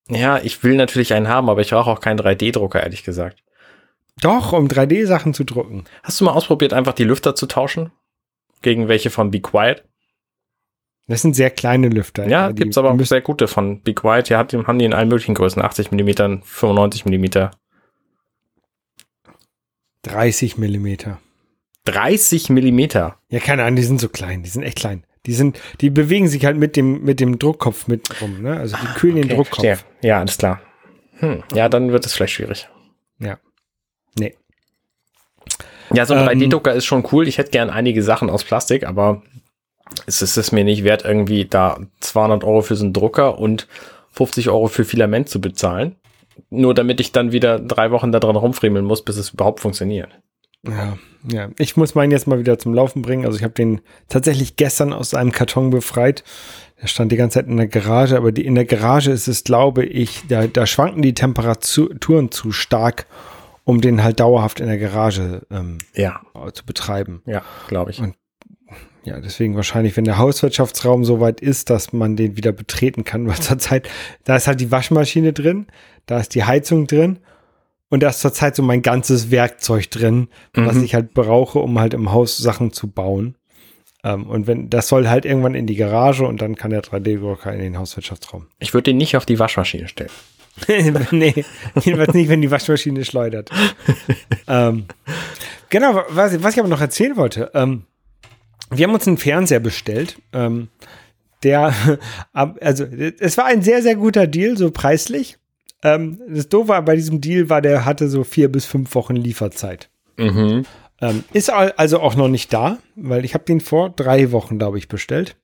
Ja, 0.09 0.38
ich 0.38 0.62
will 0.62 0.76
natürlich 0.76 1.12
einen 1.14 1.28
haben, 1.28 1.50
aber 1.50 1.61
ich 1.61 1.71
brauche 1.71 1.90
auch 1.90 2.00
keinen 2.00 2.21
3D-Drucker, 2.21 2.83
ehrlich 2.83 3.02
gesagt. 3.02 3.43
Doch, 4.21 4.52
um 4.52 4.69
3D-Sachen 4.69 5.35
zu 5.35 5.45
drucken. 5.45 5.85
Hast 6.02 6.21
du 6.21 6.25
mal 6.25 6.33
ausprobiert, 6.33 6.73
einfach 6.73 6.95
die 6.95 7.05
Lüfter 7.05 7.35
zu 7.35 7.47
tauschen? 7.47 7.90
Gegen 8.62 8.88
welche 8.88 9.11
von 9.11 9.31
Be 9.31 9.40
Quiet? 9.40 9.85
Das 11.09 11.23
sind 11.23 11.37
sehr 11.37 11.50
kleine 11.50 11.88
Lüfter. 11.88 12.26
Ja, 12.26 12.49
die, 12.52 12.62
gibt's 12.62 12.78
aber 12.78 12.90
auch 12.90 13.00
sehr 13.00 13.21
gute 13.21 13.47
von 13.47 13.83
Be 13.83 13.95
Quiet. 13.95 14.28
Ja, 14.28 14.38
haben 14.38 14.78
die 14.78 14.85
in 14.85 14.95
allen 14.95 15.09
möglichen 15.09 15.35
Größen. 15.35 15.62
80 15.62 15.93
mm, 15.93 16.43
95 16.43 17.05
mm. 17.05 17.50
30 20.07 20.59
Millimeter. 20.59 21.19
30 21.85 22.51
Millimeter? 22.51 23.19
Ja, 23.29 23.41
keine 23.41 23.65
Ahnung, 23.65 23.77
die 23.77 23.83
sind 23.83 24.01
so 24.01 24.09
klein, 24.09 24.43
die 24.43 24.49
sind 24.49 24.63
echt 24.63 24.79
klein. 24.79 25.05
Die 25.27 25.35
sind, 25.35 25.61
die 25.81 25.91
bewegen 25.91 26.29
sich 26.29 26.45
halt 26.45 26.57
mit 26.57 26.77
dem, 26.77 27.03
mit 27.03 27.19
dem 27.21 27.39
Druckkopf 27.39 27.89
mit 27.89 28.21
rum, 28.21 28.43
ne? 28.43 28.59
Also 28.59 28.77
die 28.77 28.99
kühlen 28.99 29.19
okay, 29.19 29.29
den 29.29 29.37
Druckkopf. 29.37 29.63
Verstehe. 29.63 29.79
Ja, 30.03 30.21
alles 30.21 30.39
klar. 30.39 30.61
Hm, 31.19 31.43
ja, 31.53 31.69
dann 31.69 31.91
wird 31.91 32.07
es 32.07 32.15
vielleicht 32.15 32.35
schwierig. 32.35 32.69
Ja. 33.19 33.39
Nee. 34.19 34.37
Ja, 35.93 36.07
so 36.07 36.15
ein 36.15 36.21
ähm, 36.21 36.39
3D-Drucker 36.39 36.75
ist 36.75 36.85
schon 36.85 37.07
cool. 37.13 37.27
Ich 37.27 37.39
hätte 37.39 37.51
gern 37.51 37.71
einige 37.71 38.03
Sachen 38.03 38.31
aus 38.31 38.45
Plastik, 38.45 38.87
aber 38.87 39.23
es 40.07 40.23
ist 40.23 40.37
es 40.37 40.53
mir 40.53 40.65
nicht 40.65 40.85
wert, 40.85 41.05
irgendwie 41.05 41.45
da 41.45 41.81
200 42.01 42.45
Euro 42.45 42.63
für 42.63 42.77
so 42.77 42.85
einen 42.85 42.93
Drucker 42.93 43.39
und 43.39 43.67
50 44.13 44.49
Euro 44.49 44.69
für 44.69 44.85
Filament 44.85 45.29
zu 45.29 45.41
bezahlen. 45.41 45.97
Nur 46.50 46.75
damit 46.75 47.00
ich 47.00 47.12
dann 47.12 47.33
wieder 47.33 47.59
drei 47.59 47.90
Wochen 47.90 48.12
da 48.12 48.21
dran 48.21 48.37
rumfriemeln 48.37 48.85
muss, 48.85 49.05
bis 49.05 49.16
es 49.16 49.31
überhaupt 49.31 49.61
funktioniert. 49.61 50.11
Ja, 50.66 50.99
ja. 51.28 51.49
Ich 51.59 51.76
muss 51.76 51.95
meinen 51.95 52.11
jetzt 52.11 52.26
mal 52.26 52.38
wieder 52.38 52.59
zum 52.59 52.75
Laufen 52.75 53.02
bringen. 53.02 53.25
Also 53.25 53.38
ich 53.38 53.45
habe 53.45 53.55
den 53.55 53.81
tatsächlich 54.09 54.57
gestern 54.57 54.93
aus 54.93 55.14
einem 55.14 55.33
Karton 55.33 55.71
befreit. 55.71 56.25
Der 56.81 56.88
stand 56.88 57.12
die 57.12 57.16
ganze 57.16 57.38
Zeit 57.38 57.47
in 57.47 57.57
der 57.57 57.69
Garage, 57.69 58.16
aber 58.16 58.33
die, 58.33 58.45
in 58.45 58.55
der 58.55 58.64
Garage 58.64 59.11
ist 59.11 59.28
es, 59.28 59.45
glaube 59.45 59.85
ich, 59.85 60.25
da, 60.28 60.47
da 60.47 60.66
schwanken 60.66 61.02
die 61.02 61.14
Temperaturen 61.14 62.31
zu 62.31 62.52
stark, 62.52 63.07
um 63.64 63.81
den 63.81 64.02
halt 64.02 64.21
dauerhaft 64.21 64.61
in 64.61 64.66
der 64.66 64.78
Garage 64.78 65.47
ähm, 65.50 65.78
ja. 65.95 66.21
zu 66.52 66.66
betreiben. 66.66 67.23
Ja, 67.26 67.43
glaube 67.69 67.93
ich. 67.93 68.00
Und 68.00 68.14
ja, 69.07 69.21
deswegen 69.21 69.55
wahrscheinlich, 69.55 69.97
wenn 69.97 70.05
der 70.05 70.19
Hauswirtschaftsraum 70.19 71.05
so 71.05 71.21
weit 71.21 71.41
ist, 71.41 71.71
dass 71.71 71.93
man 71.93 72.17
den 72.17 72.37
wieder 72.37 72.51
betreten 72.51 73.05
kann, 73.05 73.27
weil 73.29 73.37
zurzeit, 73.37 73.89
da 74.25 74.37
ist 74.37 74.49
halt 74.49 74.61
die 74.61 74.73
Waschmaschine 74.73 75.33
drin, 75.33 75.67
da 76.07 76.19
ist 76.19 76.35
die 76.35 76.45
Heizung 76.45 76.87
drin 76.87 77.21
und 77.89 78.03
da 78.03 78.09
ist 78.09 78.21
zurzeit 78.21 78.57
so 78.57 78.63
mein 78.63 78.83
ganzes 78.83 79.31
Werkzeug 79.31 79.91
drin, 79.91 80.29
mhm. 80.57 80.67
was 80.67 80.77
ich 80.79 80.95
halt 80.95 81.15
brauche, 81.15 81.61
um 81.61 81.79
halt 81.79 81.95
im 81.95 82.11
Haus 82.11 82.37
Sachen 82.37 82.73
zu 82.73 82.89
bauen. 82.89 83.37
Ähm, 84.03 84.27
und 84.27 84.49
wenn, 84.49 84.71
das 84.71 84.89
soll 84.89 85.09
halt 85.09 85.25
irgendwann 85.25 85.55
in 85.55 85.69
die 85.69 85.77
Garage 85.77 86.27
und 86.27 86.43
dann 86.43 86.57
kann 86.57 86.73
der 86.73 86.83
3D-Drucker 86.83 87.53
in 87.53 87.61
den 87.61 87.79
Hauswirtschaftsraum. 87.79 88.49
Ich 88.59 88.75
würde 88.75 88.91
den 88.91 88.97
nicht 88.97 89.17
auf 89.17 89.25
die 89.25 89.39
Waschmaschine 89.39 89.87
stellen. 89.87 90.11
nee, 91.13 91.45
jedenfalls 91.85 92.15
nicht, 92.15 92.29
wenn 92.29 92.41
die 92.41 92.51
Waschmaschine 92.51 93.05
schleudert. 93.05 93.51
ähm, 94.49 94.87
genau, 95.69 96.03
was, 96.09 96.43
was, 96.43 96.55
ich 96.55 96.61
aber 96.61 96.69
noch 96.69 96.81
erzählen 96.81 97.17
wollte, 97.17 97.51
ähm, 97.55 97.85
wir 98.71 98.87
haben 98.87 98.95
uns 98.95 99.07
einen 99.07 99.19
Fernseher 99.19 99.61
bestellt. 99.61 100.21
Ähm, 100.33 100.69
der, 101.43 101.73
also, 102.33 102.85
es 102.85 103.39
war 103.39 103.47
ein 103.47 103.63
sehr, 103.63 103.83
sehr 103.83 103.97
guter 103.97 104.27
Deal, 104.27 104.57
so 104.57 104.71
preislich. 104.71 105.39
Ähm, 105.83 106.21
das 106.29 106.49
Doofe 106.49 106.81
bei 106.83 106.97
diesem 106.97 107.21
Deal 107.21 107.49
war, 107.49 107.63
der 107.63 107.85
hatte 107.85 108.09
so 108.09 108.25
vier 108.25 108.51
bis 108.51 108.65
fünf 108.65 108.95
Wochen 108.95 109.17
Lieferzeit. 109.17 109.91
Mhm. 110.17 110.65
Ähm, 111.01 111.25
ist 111.33 111.51
also 111.51 112.01
auch 112.01 112.17
noch 112.17 112.29
nicht 112.29 112.53
da, 112.53 112.79
weil 112.95 113.25
ich 113.25 113.35
habe 113.35 113.45
den 113.45 113.61
vor 113.61 113.91
drei 113.91 114.33
Wochen, 114.33 114.59
glaube 114.59 114.79
ich, 114.79 114.89
bestellt. 114.89 115.37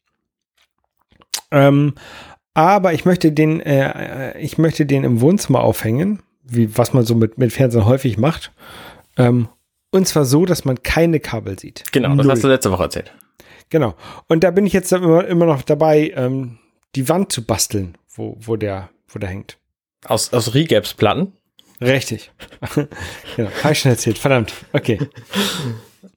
Ähm, 1.51 1.95
aber 2.55 2.95
ich 2.95 3.05
möchte 3.05 3.33
den, 3.33 3.61
äh, 3.61 4.39
ich 4.39 4.59
möchte 4.59 4.87
den 4.87 5.05
im 5.05 5.21
Wohnzimmer 5.21 5.61
aufhängen, 5.61 6.21
wie 6.43 6.77
was 6.77 6.95
man 6.95 7.05
so 7.05 7.15
mit, 7.15 7.37
mit 7.39 7.53
Fernsehen 7.53 7.85
häufig 7.85 8.17
macht. 8.17 8.53
Ähm, 9.19 9.49
und 9.93 10.09
zwar 10.09 10.25
so, 10.25 10.45
dass 10.45 10.65
man 10.65 10.83
keine 10.83 11.21
Kabel 11.21 11.59
sieht. 11.59 11.85
Genau, 11.93 12.09
das 12.17 12.27
Null. 12.27 12.33
hast 12.35 12.45
du 12.45 12.49
letzte 12.49 12.73
Woche 12.73 12.85
erzählt. 12.85 13.13
Genau. 13.71 13.95
Und 14.29 14.43
da 14.43 14.51
bin 14.51 14.67
ich 14.67 14.73
jetzt 14.73 14.93
immer, 14.93 15.27
immer 15.27 15.47
noch 15.47 15.63
dabei, 15.63 16.13
ähm, 16.17 16.59
die 16.95 17.09
Wand 17.09 17.31
zu 17.31 17.45
basteln, 17.45 17.97
wo, 18.09 18.37
wo, 18.41 18.57
der, 18.57 18.91
wo 19.09 19.19
der 19.19 19.29
hängt. 19.29 19.59
Aus, 20.05 20.33
aus 20.33 20.55
Regaps-Platten? 20.55 21.33
Richtig. 21.81 22.33
genau. 23.37 23.51
Habe 23.63 23.73
ich 23.73 23.79
schon 23.79 23.91
erzählt. 23.91 24.19
Verdammt. 24.19 24.53
Okay. 24.73 24.99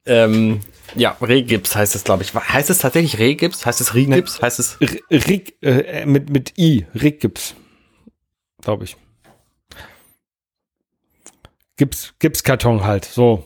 Ähm, 0.06 0.62
ja, 0.96 1.18
Regips 1.22 1.76
heißt 1.76 1.96
es, 1.96 2.04
glaube 2.04 2.24
ich. 2.24 2.34
Heißt 2.34 2.70
es 2.70 2.78
tatsächlich 2.78 3.20
Regips? 3.20 3.66
Heißt 3.66 3.82
es 3.82 3.94
Regips? 3.94 4.42
Heißt 4.42 4.60
es 4.60 4.78
Rig, 5.10 5.58
äh, 5.62 6.06
mit, 6.06 6.30
mit 6.30 6.58
I, 6.58 6.86
Regips. 6.94 7.56
Glaube 8.62 8.86
ich. 8.86 8.98
Gips, 11.78 12.14
Gipskarton 12.20 12.84
halt. 12.84 13.06
So. 13.06 13.44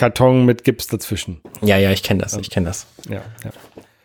Karton 0.00 0.46
mit 0.46 0.64
Gips 0.64 0.86
dazwischen. 0.86 1.40
Ja, 1.60 1.76
ja, 1.76 1.90
ich 1.90 2.02
kenne 2.02 2.22
das. 2.22 2.34
Ich 2.38 2.48
kenne 2.48 2.66
das. 2.66 2.86
Ja, 3.08 3.20
ja. 3.44 3.50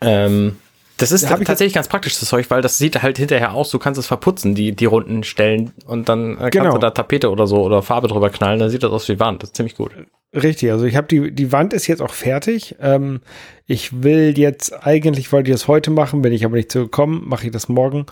Ähm, 0.02 0.56
das 0.98 1.10
ist 1.10 1.22
ich 1.22 1.28
tatsächlich 1.28 1.72
ganz 1.72 1.88
praktisch, 1.88 2.18
das 2.18 2.28
Zeug, 2.28 2.50
weil 2.50 2.60
das 2.60 2.76
sieht 2.76 3.02
halt 3.02 3.16
hinterher 3.18 3.54
aus, 3.54 3.70
du 3.70 3.78
kannst 3.78 3.98
es 3.98 4.06
verputzen, 4.06 4.54
die, 4.54 4.76
die 4.76 4.84
runden 4.84 5.24
Stellen 5.24 5.72
und 5.86 6.08
dann 6.10 6.32
äh, 6.32 6.36
kannst 6.36 6.52
Genau. 6.52 6.72
du 6.72 6.78
da 6.78 6.90
Tapete 6.90 7.30
oder 7.30 7.46
so 7.46 7.62
oder 7.62 7.82
Farbe 7.82 8.08
drüber 8.08 8.28
knallen, 8.28 8.58
dann 8.58 8.68
sieht 8.70 8.82
das 8.82 8.90
aus 8.92 9.08
wie 9.08 9.18
Wand. 9.18 9.42
Das 9.42 9.50
ist 9.50 9.56
ziemlich 9.56 9.74
gut. 9.74 9.90
Richtig, 10.34 10.70
also 10.70 10.84
ich 10.84 10.96
habe 10.96 11.06
die, 11.06 11.30
die 11.32 11.50
Wand 11.52 11.72
ist 11.72 11.86
jetzt 11.86 12.02
auch 12.02 12.12
fertig. 12.12 12.76
Ähm, 12.80 13.20
ich 13.66 14.02
will 14.02 14.38
jetzt, 14.38 14.72
eigentlich 14.86 15.32
wollte 15.32 15.50
ich 15.50 15.54
das 15.54 15.66
heute 15.66 15.90
machen, 15.90 16.20
bin 16.20 16.32
ich 16.34 16.44
aber 16.44 16.56
nicht 16.56 16.70
zugekommen, 16.70 17.22
mache 17.26 17.46
ich 17.46 17.52
das 17.52 17.68
morgen. 17.70 18.04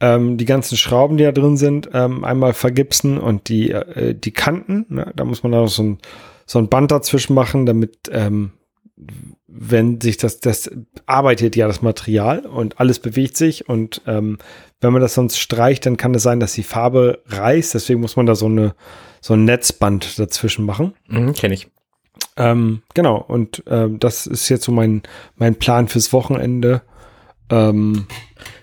Ähm, 0.00 0.38
die 0.38 0.44
ganzen 0.44 0.76
Schrauben, 0.76 1.16
die 1.18 1.24
da 1.24 1.32
drin 1.32 1.56
sind, 1.56 1.88
ähm, 1.92 2.24
einmal 2.24 2.52
vergipsen 2.52 3.18
und 3.18 3.48
die, 3.48 3.70
äh, 3.70 4.14
die 4.14 4.32
Kanten, 4.32 4.86
ne, 4.88 5.12
da 5.14 5.24
muss 5.24 5.42
man 5.44 5.52
da 5.52 5.60
noch 5.60 5.68
so 5.68 5.82
ein, 5.82 5.98
so 6.48 6.58
ein 6.58 6.68
Band 6.68 6.90
dazwischen 6.90 7.34
machen, 7.34 7.66
damit, 7.66 8.10
ähm, 8.10 8.52
wenn 9.46 10.00
sich 10.00 10.16
das, 10.16 10.40
das 10.40 10.70
arbeitet 11.06 11.54
ja 11.54 11.68
das 11.68 11.82
Material 11.82 12.40
und 12.46 12.80
alles 12.80 12.98
bewegt 12.98 13.36
sich 13.36 13.68
und 13.68 14.00
ähm, 14.06 14.38
wenn 14.80 14.92
man 14.92 15.02
das 15.02 15.14
sonst 15.14 15.38
streicht, 15.38 15.84
dann 15.86 15.98
kann 15.98 16.14
es 16.14 16.22
sein, 16.22 16.40
dass 16.40 16.54
die 16.54 16.62
Farbe 16.62 17.22
reißt, 17.26 17.74
deswegen 17.74 18.00
muss 18.00 18.16
man 18.16 18.26
da 18.26 18.34
so 18.34 18.46
eine, 18.46 18.74
so 19.20 19.34
ein 19.34 19.44
Netzband 19.44 20.18
dazwischen 20.18 20.64
machen. 20.64 20.94
Mhm, 21.06 21.34
Kenne 21.34 21.54
ich. 21.54 21.68
Ähm, 22.36 22.82
genau, 22.94 23.18
und 23.18 23.62
ähm, 23.66 23.98
das 24.00 24.26
ist 24.26 24.48
jetzt 24.48 24.64
so 24.64 24.72
mein, 24.72 25.02
mein 25.36 25.56
Plan 25.56 25.86
fürs 25.86 26.12
Wochenende. 26.12 26.82
Ähm, 27.50 28.06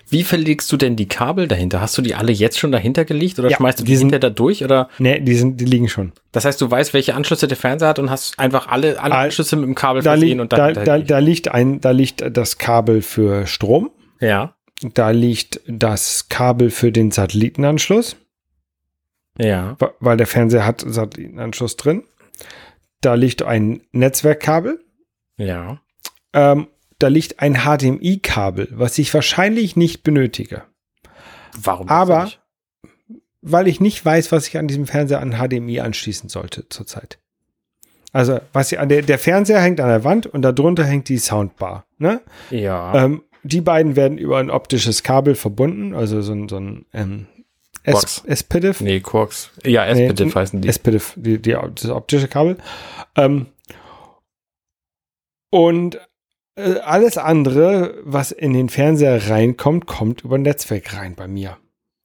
Wie 0.08 0.22
verlegst 0.22 0.70
du 0.70 0.76
denn 0.76 0.94
die 0.94 1.08
Kabel 1.08 1.48
dahinter? 1.48 1.80
Hast 1.80 1.98
du 1.98 2.02
die 2.02 2.14
alle 2.14 2.30
jetzt 2.32 2.58
schon 2.58 2.70
dahinter 2.70 3.04
gelegt 3.04 3.38
oder 3.40 3.50
Ja, 3.50 3.56
schmeißt 3.56 3.80
du 3.80 3.84
die 3.84 3.90
die 3.92 3.96
sind- 3.96 4.06
hinter 4.10 4.20
da 4.20 4.30
durch? 4.30 4.62
Oder 4.64 4.88
ne, 4.98 5.20
die 5.20 5.34
sind, 5.34 5.60
die 5.60 5.64
liegen 5.64 5.88
schon. 5.88 6.12
das 6.32 6.44
heißt, 6.44 6.60
du 6.60 6.70
weißt, 6.70 6.94
welche 6.94 7.14
Anschlüsse 7.14 7.48
der 7.48 7.56
Fernseher 7.56 7.88
hat 7.88 7.98
und 7.98 8.08
hast 8.10 8.38
einfach 8.38 8.68
alle, 8.68 9.00
alle 9.02 9.14
Anschlüsse 9.16 9.56
mit 9.56 9.64
dem 9.66 9.74
Kabel 9.74 10.02
Da, 10.02 10.12
versehen 10.12 10.38
und 10.40 10.52
da, 10.52 10.70
da, 10.72 10.98
da 10.98 11.18
liegt 11.18 11.48
ein, 11.48 11.80
da 11.80 11.90
liegt 11.90 12.22
das 12.36 12.58
Kabel 12.58 13.02
für 13.02 13.46
Strom. 13.46 13.90
Ja, 14.20 14.54
Da 14.94 15.10
liegt 15.10 15.60
das 15.66 16.28
Kabel 16.28 16.70
für 16.70 16.92
den 16.92 17.10
Satellitenanschluss, 17.10 18.16
ja. 19.38 19.76
weil 20.00 20.16
der 20.16 20.26
Fernseher 20.26 20.64
hat 20.66 20.84
Satellitenanschluss 20.86 21.76
drin. 21.76 22.04
Da 23.00 23.14
liegt 23.14 23.42
ein 23.42 23.82
Netzwerkkabel. 23.92 24.80
Ja. 25.36 25.80
Ähm, 26.32 26.68
da 26.98 27.08
liegt 27.08 27.40
ein 27.40 27.54
HDMI-Kabel, 27.54 28.68
was 28.72 28.98
ich 28.98 29.12
wahrscheinlich 29.12 29.76
nicht 29.76 30.02
benötige. 30.02 30.62
Warum? 31.56 31.88
Aber- 31.88 32.24
nicht? 32.24 32.40
weil 33.48 33.68
ich 33.68 33.80
nicht 33.80 34.04
weiß, 34.04 34.32
was 34.32 34.48
ich 34.48 34.58
an 34.58 34.66
diesem 34.66 34.88
Fernseher 34.88 35.20
an 35.20 35.30
HDMI 35.34 35.78
anschließen 35.78 36.28
sollte 36.28 36.68
zurzeit. 36.68 37.20
Also, 38.12 38.40
was 38.52 38.72
ich 38.72 38.80
an 38.80 38.88
der, 38.88 39.02
der 39.02 39.20
Fernseher 39.20 39.60
hängt 39.60 39.80
an 39.80 39.88
der 39.88 40.02
Wand 40.02 40.26
und 40.26 40.42
darunter 40.42 40.84
hängt 40.84 41.08
die 41.08 41.18
Soundbar. 41.18 41.86
Ne? 41.98 42.22
Ja. 42.50 43.04
Ähm, 43.04 43.22
die 43.44 43.60
beiden 43.60 43.94
werden 43.94 44.18
über 44.18 44.38
ein 44.38 44.50
optisches 44.50 45.04
Kabel 45.04 45.36
verbunden, 45.36 45.94
also 45.94 46.22
so 46.22 46.32
ein, 46.32 46.48
so 46.48 46.56
ein 46.56 46.86
ähm. 46.92 47.28
S- 47.84 48.24
SPDIF. 48.26 48.80
nee, 48.80 48.98
Quarks. 48.98 49.50
Ja, 49.64 49.86
SPDIF 49.86 50.34
heißen 50.34 50.60
die. 50.60 50.68
SPDIF, 50.68 51.12
die, 51.14 51.40
die, 51.40 51.52
das 51.52 51.88
optische 51.88 52.26
Kabel. 52.26 52.56
Ähm, 53.14 53.46
und 55.50 56.00
äh, 56.56 56.78
alles 56.80 57.18
andere, 57.18 57.98
was 58.04 58.32
in 58.32 58.52
den 58.52 58.68
Fernseher 58.68 59.28
reinkommt, 59.30 59.86
kommt 59.86 60.22
über 60.24 60.38
Netzwerk 60.38 60.94
rein 60.96 61.14
bei 61.14 61.28
mir. 61.28 61.56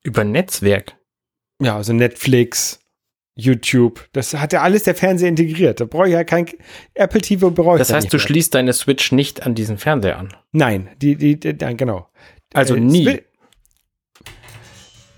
Über 0.04 0.24
Netzwerk. 0.24 0.96
Ja, 1.62 1.76
also 1.78 1.94
Netflix, 1.94 2.80
YouTube, 3.36 4.08
das 4.14 4.34
hat 4.34 4.52
ja 4.54 4.62
alles 4.62 4.84
der 4.84 4.96
Fernseher 4.96 5.30
integriert. 5.30 5.80
Da 5.80 5.86
brauche 5.86 6.08
ich 6.08 6.14
ja 6.14 6.24
kein 6.24 6.48
Apple 6.96 7.22
TV 7.22 7.50
brauche 7.52 7.76
ich 7.76 7.80
Das 7.80 7.88
da 7.90 7.96
heißt, 7.96 8.12
du 8.12 8.18
mehr. 8.18 8.22
schließt 8.26 8.54
deine 8.56 8.74
Switch 8.74 9.12
nicht 9.12 9.44
an 9.46 9.56
diesen 9.56 9.78
Fernseher 9.78 10.18
an. 10.18 10.34
Nein, 10.52 10.90
die, 11.02 11.16
die, 11.16 11.40
die, 11.40 11.54
genau. 11.78 12.08
Also 12.54 12.76
Äh, 12.76 12.80
nie. 12.82 13.08
Swi- 13.08 13.24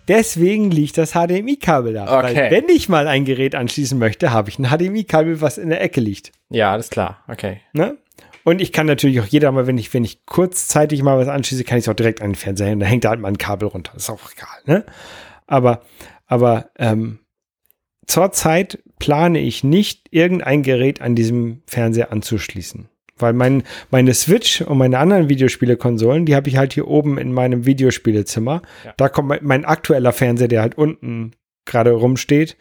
Deswegen 0.10 0.70
liegt 0.70 0.98
das 0.98 1.14
HDMI-Kabel 1.14 1.94
da. 1.94 2.20
Okay. 2.20 2.36
Weil 2.36 2.52
wenn 2.52 2.70
ich 2.70 2.90
mal 2.90 3.08
ein 3.08 3.24
Gerät 3.24 3.56
anschließen 3.56 3.98
möchte, 3.98 4.32
habe 4.32 4.50
ich 4.50 4.60
ein 4.60 4.66
HDMI-Kabel, 4.66 5.40
was 5.40 5.58
in 5.58 5.70
der 5.70 5.82
Ecke 5.82 6.02
liegt. 6.02 6.34
Ja, 6.50 6.74
alles 6.74 6.90
klar. 6.90 7.24
Okay. 7.30 7.62
Ne? 7.72 7.98
Und 8.44 8.62
ich 8.62 8.72
kann 8.72 8.86
natürlich 8.86 9.22
auch 9.22 9.26
jeder 9.26 9.52
mal, 9.52 9.68
wenn 9.68 9.78
ich, 9.78 9.94
wenn 9.94 10.04
ich 10.04 10.26
kurzzeitig 10.26 11.02
mal 11.02 11.18
was 11.18 11.28
anschließe, 11.28 11.64
kann 11.64 11.78
ich 11.78 11.86
es 11.86 11.90
auch 11.90 11.96
direkt 11.96 12.22
an 12.22 12.32
den 12.32 12.36
Fernseher 12.36 12.68
hängen. 12.68 12.80
Da 12.80 12.86
hängt 12.86 13.04
da 13.06 13.10
halt 13.10 13.20
mal 13.20 13.30
ein 13.30 13.38
Kabel 13.38 13.70
runter. 13.70 13.94
Ist 13.96 14.10
auch 14.10 14.32
egal, 14.36 14.60
ne? 14.66 14.86
Aber, 15.48 15.84
aber 16.28 16.70
ähm, 16.78 17.20
zurzeit 18.06 18.80
plane 19.00 19.40
ich 19.40 19.64
nicht, 19.64 20.08
irgendein 20.12 20.64
Gerät 20.64 21.02
an 21.02 21.16
diesem 21.16 21.62
Fernseher 21.68 22.12
anzuschließen. 22.12 22.90
Weil 23.18 23.34
mein, 23.34 23.64
meine 23.92 24.14
Switch 24.14 24.62
und 24.62 24.78
meine 24.78 24.98
anderen 24.98 25.30
Videospielekonsolen, 25.30 26.26
die 26.26 26.36
habe 26.36 26.50
ich 26.50 26.58
halt 26.58 26.74
hier 26.74 26.88
oben 26.88 27.18
in 27.18 27.32
meinem 27.32 27.66
Videospielezimmer. 27.66 28.62
Ja. 28.84 28.94
Da 28.98 29.10
kommt 29.10 29.30
mein, 29.30 29.40
mein 29.44 29.66
aktueller 29.66 30.12
Fernseher, 30.12 30.48
der 30.48 30.62
halt 30.62 30.78
unten 30.78 31.32
gerade 31.66 31.92
rumsteht, 31.92 32.58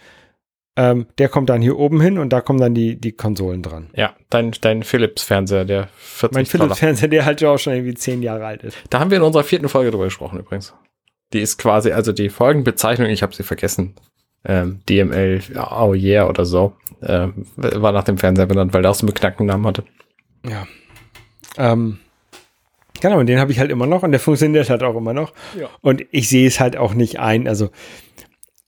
ähm, 0.76 1.06
der 1.18 1.28
kommt 1.28 1.50
dann 1.50 1.61
hier 1.61 1.78
oben 1.78 2.00
hin 2.00 2.18
und 2.18 2.30
da 2.32 2.40
kommen 2.40 2.58
dann 2.61 2.74
die, 2.74 2.96
die 2.98 3.12
Konsolen 3.12 3.62
dran. 3.62 3.90
Ja, 3.94 4.14
dein, 4.30 4.52
dein 4.61 4.82
Philips-Fernseher, 4.82 5.64
der 5.64 5.88
40 5.98 6.35
Mein. 6.35 6.46
Philips-Fernseher, 6.46 7.08
der 7.08 7.24
halt 7.26 7.44
auch 7.44 7.58
schon 7.58 7.74
irgendwie 7.74 7.94
zehn 7.94 8.22
Jahre 8.22 8.46
alt 8.46 8.62
ist. 8.62 8.78
Da 8.90 8.98
haben 9.00 9.11
wir 9.11 9.18
in 9.18 9.22
unserer 9.24 9.44
vierten 9.44 9.68
Folge 9.68 9.90
drüber 9.90 10.04
gesprochen 10.04 10.38
übrigens. 10.38 10.74
Die 11.32 11.40
ist 11.40 11.58
quasi, 11.58 11.92
also 11.92 12.12
die 12.12 12.28
Folgenbezeichnung, 12.30 13.08
ich 13.08 13.22
habe 13.22 13.35
sie 13.35 13.42
vergessen. 13.42 13.94
Ähm, 14.44 14.80
DML, 14.88 15.40
oh 15.70 15.94
yeah 15.94 16.28
oder 16.28 16.44
so. 16.44 16.74
Ähm, 17.02 17.46
war 17.56 17.92
nach 17.92 18.04
dem 18.04 18.18
Fernseher 18.18 18.46
benannt, 18.46 18.72
weil 18.74 18.82
der 18.82 18.90
auch 18.90 18.94
so 18.94 19.02
einen 19.06 19.12
beknackten 19.12 19.46
Namen 19.46 19.66
hatte. 19.66 19.85
Ja. 20.48 20.66
Ähm, 21.58 21.98
genau, 23.00 23.18
und 23.18 23.26
den 23.26 23.38
habe 23.38 23.52
ich 23.52 23.58
halt 23.58 23.70
immer 23.70 23.87
noch 23.87 24.02
und 24.02 24.11
der 24.12 24.20
funktioniert 24.20 24.68
halt 24.70 24.82
auch 24.82 24.96
immer 24.96 25.12
noch. 25.12 25.32
Ja. 25.58 25.68
Und 25.80 26.04
ich 26.11 26.28
sehe 26.28 26.46
es 26.46 26.61
halt 26.61 26.76
auch 26.76 26.94
nicht 26.94 27.20
ein. 27.20 27.46
Also, 27.46 27.66
ja- 27.66 27.70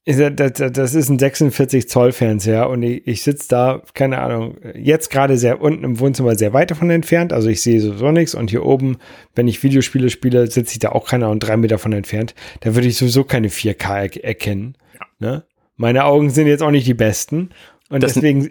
das, 0.07 0.95
ist 0.95 1.09
ein 1.09 1.19
46 1.19 1.89
Zoll 1.89 2.13
Fernseher 2.13 2.69
und 2.69 2.83
ich, 2.83 3.07
ich 3.07 3.23
sitze 3.23 3.49
da, 3.49 3.83
keine 3.95 4.21
Ahnung, 4.21 4.57
jetzt 4.75 5.11
gerade 5.11 5.39
sehr 5.39 5.63
unten 5.63 5.83
im 5.83 5.99
Wohnzimmer 5.99 6.35
sehr 6.37 6.53
weit 6.53 6.71
davon 6.71 6.91
entfernt. 6.91 7.33
Also 7.33 7.49
ich 7.49 7.63
sehe 7.63 7.81
sowieso 7.81 8.11
nichts 8.13 8.35
und 8.35 8.51
hier 8.51 8.67
oben, 8.67 8.99
wenn 9.35 9.49
ich 9.49 9.63
Videospiele 9.63 10.11
spiele, 10.11 10.47
sitze 10.51 10.73
ich 10.73 10.79
da 10.79 10.91
auch 10.91 11.09
keine 11.09 11.25
Ahnung, 11.27 11.41
drei 11.41 11.57
Meter 11.57 11.79
von 11.79 11.93
entfernt. 11.95 12.35
Da 12.61 12.75
würde 12.75 12.87
ich 12.89 12.97
sowieso 12.99 13.25
keine 13.25 13.49
4K 13.49 14.15
er 14.17 14.25
erkennen. 14.25 14.77
Ne? 15.21 15.45
Meine 15.77 16.05
Augen 16.05 16.29
sind 16.29 16.49
jetzt 16.49 16.63
auch 16.63 16.71
nicht 16.71 16.87
die 16.87 16.95
besten. 16.95 17.51
Und 17.89 18.03
Das- 18.03 18.13
deswegen, 18.15 18.51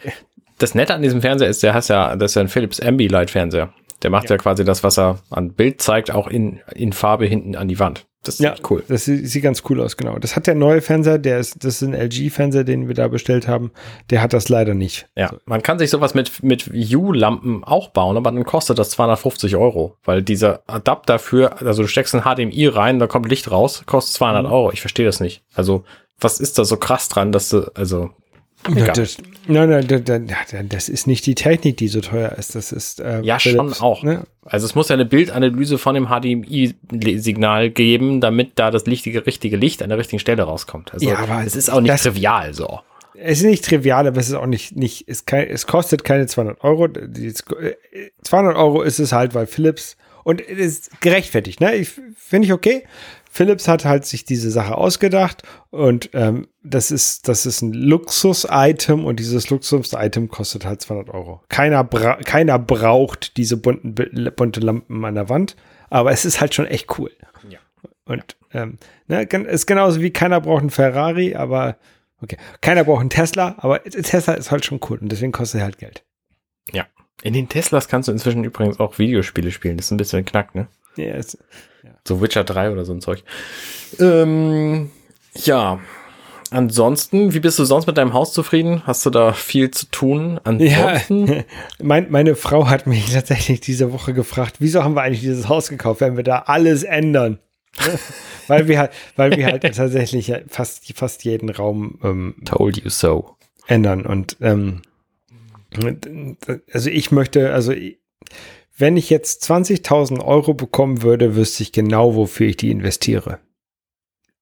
Das 0.57 0.75
Nette 0.75 0.93
an 0.93 1.01
diesem 1.01 1.21
Fernseher 1.21 1.49
ist, 1.49 1.61
der 1.63 1.73
hat 1.73 1.87
ja, 1.89 2.15
das 2.15 2.31
ist 2.31 2.35
ja 2.35 2.41
ein 2.41 2.47
Philips 2.47 2.79
Ambilight-Fernseher. 2.79 3.73
Der 4.01 4.09
macht 4.09 4.29
ja. 4.29 4.37
quasi 4.37 4.65
das, 4.65 4.83
was 4.83 4.97
er 4.97 5.19
an 5.29 5.53
Bild 5.53 5.81
zeigt, 5.81 6.11
auch 6.11 6.27
in, 6.27 6.59
in 6.73 6.93
Farbe 6.93 7.25
hinten 7.25 7.55
an 7.55 7.67
die 7.67 7.79
Wand. 7.79 8.05
Das 8.23 8.35
ist 8.35 8.41
Ja, 8.41 8.55
cool. 8.69 8.83
Das 8.87 9.03
sieht, 9.03 9.43
ganz 9.43 9.63
cool 9.69 9.81
aus, 9.81 9.97
genau. 9.97 10.17
Das 10.17 10.37
hat 10.37 10.47
der 10.47 10.55
neue 10.55 10.81
Fernseher, 10.81 11.17
der 11.17 11.39
ist, 11.39 11.63
das 11.65 11.81
ist 11.81 11.89
ein 11.89 11.93
LG-Fernseher, 11.93 12.63
den 12.63 12.87
wir 12.87 12.95
da 12.95 13.09
bestellt 13.09 13.49
haben. 13.49 13.71
Der 14.11 14.21
hat 14.21 14.31
das 14.31 14.47
leider 14.47 14.73
nicht. 14.73 15.07
Ja, 15.17 15.33
man 15.45 15.61
kann 15.61 15.77
sich 15.77 15.89
sowas 15.89 16.13
mit, 16.13 16.41
mit 16.41 16.71
U-Lampen 16.73 17.65
auch 17.65 17.89
bauen, 17.89 18.15
aber 18.15 18.31
dann 18.31 18.45
kostet 18.45 18.79
das 18.79 18.91
250 18.91 19.57
Euro, 19.57 19.97
weil 20.05 20.23
dieser 20.23 20.63
Adapter 20.67 21.19
für, 21.19 21.61
also 21.61 21.81
du 21.81 21.87
steckst 21.89 22.15
ein 22.15 22.21
HDMI 22.21 22.67
rein, 22.67 22.99
da 22.99 23.07
kommt 23.07 23.27
Licht 23.29 23.51
raus, 23.51 23.83
kostet 23.85 24.15
200 24.15 24.45
Mhm. 24.45 24.51
Euro. 24.51 24.71
Ich 24.71 24.79
verstehe 24.79 25.05
das 25.05 25.19
nicht. 25.19 25.43
Also, 25.53 25.83
was 26.19 26.39
ist 26.39 26.57
da 26.57 26.63
so 26.63 26.77
krass 26.77 27.09
dran, 27.09 27.33
dass 27.33 27.49
du, 27.49 27.69
also, 27.75 28.03
Ja, 28.03 28.09
Egal. 28.71 28.93
das, 28.93 29.17
nein, 29.47 29.69
nein, 29.69 29.87
das, 29.87 30.53
das, 30.69 30.89
ist 30.89 31.07
nicht 31.07 31.25
die 31.25 31.35
Technik, 31.35 31.77
die 31.77 31.87
so 31.87 32.01
teuer 32.01 32.31
ist. 32.33 32.55
Das 32.55 32.71
ist 32.71 32.99
äh, 32.99 33.21
ja, 33.21 33.39
Philips, 33.39 33.77
schon 33.77 33.85
auch. 33.85 34.03
Ne? 34.03 34.23
Also, 34.45 34.65
es 34.65 34.75
muss 34.75 34.89
ja 34.89 34.93
eine 34.93 35.05
Bildanalyse 35.05 35.77
von 35.77 35.95
dem 35.95 36.07
HDMI-Signal 36.07 37.69
geben, 37.69 38.21
damit 38.21 38.51
da 38.55 38.71
das 38.71 38.85
lichtige, 38.85 39.25
richtige 39.25 39.57
Licht 39.57 39.83
an 39.83 39.89
der 39.89 39.97
richtigen 39.97 40.19
Stelle 40.19 40.43
rauskommt. 40.43 40.93
Also, 40.93 41.07
Ja, 41.07 41.19
aber 41.19 41.43
es 41.45 41.55
ist 41.55 41.69
auch 41.69 41.81
nicht 41.81 41.95
trivial 42.01 42.53
so. 42.53 42.79
Es 43.15 43.39
ist 43.39 43.45
nicht 43.45 43.65
trivial, 43.65 44.07
aber 44.07 44.19
es 44.19 44.29
ist 44.29 44.35
auch 44.35 44.47
nicht, 44.47 44.75
nicht 44.75 45.07
ist 45.07 45.27
kein, 45.27 45.47
es 45.47 45.67
kostet 45.67 46.03
keine 46.03 46.25
200 46.25 46.63
Euro. 46.63 46.87
Die, 46.87 47.27
äh, 47.27 47.33
200 48.23 48.55
Euro 48.55 48.81
ist 48.81 48.99
es 48.99 49.11
halt, 49.11 49.35
weil 49.35 49.45
Philips 49.45 49.97
und 50.23 50.41
es 50.41 50.57
ist 50.57 51.01
gerechtfertigt, 51.01 51.59
ne? 51.59 51.75
Ich 51.75 51.91
finde 52.17 52.45
ich 52.45 52.53
okay. 52.53 52.83
Philips 53.33 53.67
hat 53.67 53.83
halt 53.83 54.05
sich 54.05 54.25
diese 54.25 54.51
Sache 54.51 54.77
ausgedacht 54.77 55.41
und 55.71 56.11
ähm, 56.13 56.47
das 56.61 56.91
ist, 56.91 57.27
das 57.27 57.47
ist 57.47 57.63
ein 57.63 57.73
Luxus-Item 57.73 59.05
und 59.05 59.19
dieses 59.19 59.49
Luxus-Item 59.49 60.29
kostet 60.29 60.65
halt 60.65 60.81
200 60.81 61.09
Euro. 61.09 61.41
Keiner, 61.49 61.83
bra 61.83 62.17
keiner 62.17 62.59
braucht 62.59 63.35
diese 63.37 63.57
bunten, 63.57 63.95
bunte 64.35 64.59
Lampen 64.59 65.03
an 65.03 65.15
der 65.15 65.29
Wand, 65.29 65.55
aber 65.89 66.11
es 66.11 66.25
ist 66.25 66.41
halt 66.41 66.53
schon 66.53 66.67
echt 66.67 66.99
cool. 66.99 67.09
Ja. 67.49 67.57
Und 68.05 68.37
ähm, 68.53 68.77
ne, 69.07 69.23
ist 69.23 69.65
genauso 69.65 69.99
wie 69.99 70.11
keiner 70.11 70.39
braucht 70.39 70.61
einen 70.61 70.69
Ferrari, 70.69 71.33
aber 71.33 71.77
okay, 72.21 72.37
keiner 72.61 72.83
braucht 72.83 73.01
einen 73.01 73.09
Tesla, 73.09 73.55
aber 73.57 73.81
Tesla 73.83 74.35
ist 74.35 74.51
halt 74.51 74.63
schon 74.63 74.79
cool 74.91 74.99
und 74.99 75.11
deswegen 75.11 75.31
kostet 75.31 75.61
er 75.61 75.65
halt 75.65 75.79
Geld. 75.79 76.03
Ja. 76.71 76.85
In 77.23 77.33
den 77.33 77.49
Teslas 77.49 77.87
kannst 77.87 78.09
du 78.09 78.11
inzwischen 78.11 78.43
übrigens 78.43 78.79
auch 78.79 78.99
Videospiele 78.99 79.49
spielen. 79.49 79.77
Das 79.77 79.87
ist 79.87 79.91
ein 79.91 79.97
bisschen 79.97 80.23
Knack, 80.23 80.53
ne? 80.53 80.67
Ja, 80.97 81.15
es, 81.83 82.07
So 82.07 82.21
Witcher 82.21 82.43
3 82.43 82.71
oder 82.71 82.85
so 82.85 82.93
ein 82.93 83.01
Zeug. 83.01 83.23
Ähm, 83.99 84.91
ja. 85.35 85.79
Ansonsten, 86.51 87.33
wie 87.33 87.39
bist 87.39 87.57
du 87.57 87.65
sonst 87.65 87.87
mit 87.87 87.97
deinem 87.97 88.13
Haus 88.13 88.31
zufrieden? 88.31 88.83
Hast 88.85 89.03
du 89.07 89.09
da 89.09 89.33
viel 89.33 89.71
zu 89.71 89.87
tun? 89.87 90.39
Ansonsten? 90.43 91.27
Ja, 91.27 91.43
mein, 91.81 92.11
meine 92.11 92.35
Frau 92.35 92.69
hat 92.69 92.85
mich 92.85 93.11
tatsächlich 93.11 93.59
diese 93.59 93.91
Woche 93.91 94.13
gefragt, 94.13 94.57
wieso 94.59 94.83
haben 94.83 94.95
wir 94.95 95.01
eigentlich 95.01 95.21
dieses 95.21 95.49
Haus 95.49 95.69
gekauft, 95.69 96.01
wenn 96.01 96.15
wir 96.15 96.23
da 96.23 96.43
alles 96.45 96.83
ändern? 96.83 97.39
weil 98.47 98.67
wir 98.67 98.79
halt, 98.79 98.91
weil 99.15 99.35
wir 99.35 99.45
halt 99.45 99.63
tatsächlich 99.75 100.31
fast, 100.47 100.85
fast 100.95 101.23
jeden 101.23 101.49
Raum 101.49 101.99
ähm, 102.03 102.35
Told 102.45 102.77
you 102.77 102.89
so. 102.89 103.35
ändern. 103.67 104.05
Und 104.05 104.37
ähm, 104.41 104.81
also 106.71 106.89
ich 106.89 107.11
möchte, 107.11 107.51
also 107.51 107.73
wenn 108.77 108.97
ich 108.97 109.09
jetzt 109.09 109.43
20.000 109.49 110.23
Euro 110.23 110.53
bekommen 110.53 111.01
würde, 111.03 111.35
wüsste 111.35 111.63
ich 111.63 111.71
genau, 111.71 112.15
wofür 112.15 112.47
ich 112.47 112.57
die 112.57 112.71
investiere. 112.71 113.39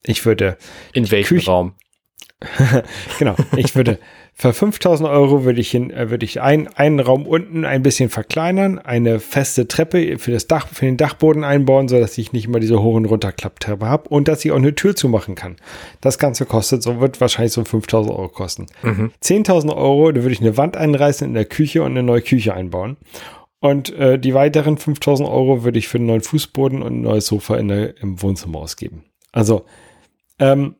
Ich 0.04 0.26
würde. 0.26 0.58
In 0.94 1.10
welchem 1.12 1.38
Küche- 1.38 1.52
Raum? 1.52 1.74
genau, 3.20 3.36
ich 3.56 3.76
würde 3.76 4.00
für 4.34 4.54
5000 4.54 5.08
Euro 5.08 5.44
würde 5.44 5.62
ich, 5.62 5.70
hin, 5.70 5.91
äh, 5.91 6.10
würde 6.10 6.26
ich 6.26 6.41
ein, 6.41 6.67
einen 6.70 7.00
Raum 7.00 7.28
unten 7.28 7.63
ein 7.63 7.84
bisschen 7.84 8.10
verkleinern, 8.10 8.80
eine 8.80 9.20
feste 9.20 9.67
Treppe 9.67 10.17
für 10.17 10.32
das 10.32 10.48
Dach, 10.48 10.67
für 10.67 10.86
den 10.86 10.98
Dachboden 10.98 11.44
einbauen, 11.44 11.88
sodass 11.88 12.17
ich 12.17 12.34
nicht 12.34 12.46
immer 12.46 12.60
diese 12.60 12.80
und 12.80 13.06
Runterklapptreppe 13.06 13.86
habe 13.86 14.10
und 14.10 14.28
dass 14.28 14.44
ich 14.44 14.52
auch 14.52 14.56
eine 14.56 14.74
Tür 14.74 14.96
zumachen 14.96 15.36
kann. 15.36 15.58
Das 16.00 16.17
Ganze 16.17 16.48
kostet, 16.48 16.82
so 16.82 17.00
wird 17.00 17.22
wahrscheinlich 17.22 17.54
so 17.54 17.63
5000 17.63 18.12
Euro 18.15 18.30
kosten. 18.30 18.65
Mhm. 18.82 19.12
10.000 19.24 19.76
Euro, 19.76 20.12
da 20.12 20.22
würde 20.24 20.34
ich 20.34 20.41
eine 20.41 20.58
Wand 20.58 20.76
einreißen 20.76 21.28
in 21.28 21.36
der 21.36 21.46
Küche 21.46 21.84
und 21.84 21.91
eine 21.91 22.02
neue 22.02 22.22
Küche 22.22 22.56
einbauen. 22.56 22.98
Und 23.62 23.93
äh, 23.93 24.17
die 24.17 24.34
weiteren 24.34 24.78
5000 24.78 25.30
Euro 25.30 25.63
würde 25.63 25.78
ich 25.78 25.88
für 25.88 26.00
einen 26.00 26.08
neuen 26.08 26.21
Fußboden 26.21 26.82
und 26.82 26.93
ein 26.93 27.02
neues 27.02 27.28
Sofa 27.28 27.58
in 27.58 27.67
der, 27.67 27.95
im 28.02 28.21
Wohnzimmer 28.21 28.58
ausgeben. 28.58 29.06
Also, 29.32 29.65
ähm, 30.39 30.76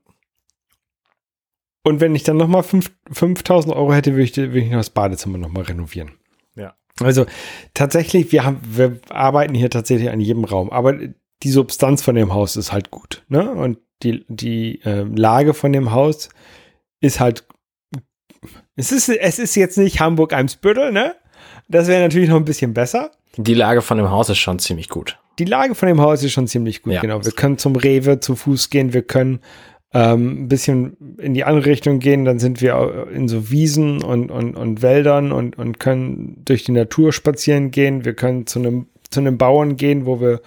und 1.84 2.00
wenn 2.00 2.16
ich 2.16 2.24
dann 2.24 2.38
nochmal 2.38 2.64
5000 2.64 3.76
Euro 3.76 3.94
hätte, 3.94 4.14
würde 4.14 4.24
ich, 4.24 4.36
würde 4.36 4.60
ich 4.60 4.70
noch 4.70 4.78
das 4.78 4.90
Badezimmer 4.90 5.38
nochmal 5.38 5.64
renovieren. 5.64 6.14
Ja. 6.56 6.76
Also 7.00 7.28
tatsächlich, 7.76 8.32
wir 8.32 8.44
haben, 8.44 8.60
wir 8.64 9.00
arbeiten 9.10 9.54
hier 9.54 9.70
tatsächlich 9.70 10.10
an 10.10 10.20
jedem 10.20 10.44
Raum, 10.44 10.72
aber 10.72 10.98
die 11.44 11.52
Substanz 11.52 12.02
von 12.02 12.16
dem 12.16 12.34
Haus 12.34 12.56
ist 12.56 12.72
halt 12.72 12.90
gut, 12.90 13.24
ne? 13.30 13.52
Und 13.52 13.78
die, 14.02 14.26
die 14.28 14.82
äh, 14.84 15.04
Lage 15.04 15.54
von 15.54 15.72
dem 15.72 15.92
Haus 15.92 16.30
ist 17.00 17.20
halt, 17.20 17.48
es 18.76 18.92
ist, 18.92 19.10
es 19.10 19.38
ist 19.38 19.56
jetzt 19.56 19.78
nicht 19.78 20.00
Hamburg-Eimsbüttel, 20.00 20.92
ne? 20.92 21.16
Das 21.72 21.88
wäre 21.88 22.02
natürlich 22.02 22.30
noch 22.30 22.38
ein 22.38 22.46
bisschen 22.46 22.74
besser. 22.74 23.12
Die 23.38 23.54
Lage 23.54 23.82
von 23.82 23.98
dem 23.98 24.10
Haus 24.10 24.30
ist 24.30 24.40
schon 24.40 24.60
ziemlich 24.60 24.90
gut. 24.90 25.18
Die 25.40 25.46
Lage 25.46 25.74
von 25.74 25.88
dem 25.88 26.02
Haus 26.02 26.22
ist 26.24 26.34
schon 26.34 26.48
ziemlich 26.48 26.82
gut, 26.84 26.94
Ja. 26.94 27.02
genau. 27.02 27.24
Wir 27.24 27.32
können 27.32 27.58
zum 27.58 27.76
Rewe 27.76 28.20
zu 28.20 28.36
Fuß 28.36 28.70
gehen, 28.70 28.94
wir 28.94 29.02
können 29.04 29.40
ähm, 29.94 30.44
ein 30.44 30.48
bisschen 30.50 30.98
in 31.18 31.34
die 31.34 31.44
andere 31.46 31.66
Richtung 31.68 32.00
gehen, 32.00 32.26
dann 32.26 32.40
sind 32.40 32.62
wir 32.62 33.08
in 33.14 33.28
so 33.28 33.50
Wiesen 33.50 34.04
und, 34.04 34.32
und, 34.32 34.56
und 34.56 34.82
Wäldern 34.82 35.32
und, 35.32 35.58
und 35.58 35.80
können 35.80 36.42
durch 36.46 36.64
die 36.66 36.72
Natur 36.74 37.12
spazieren 37.14 37.72
gehen. 37.72 38.06
Wir 38.06 38.14
können 38.14 38.48
zu 38.48 38.60
einem, 38.60 38.88
zu 39.10 39.20
einem 39.22 39.38
Bauern 39.38 39.78
gehen, 39.78 40.06
wo 40.06 40.20
wir 40.22 40.42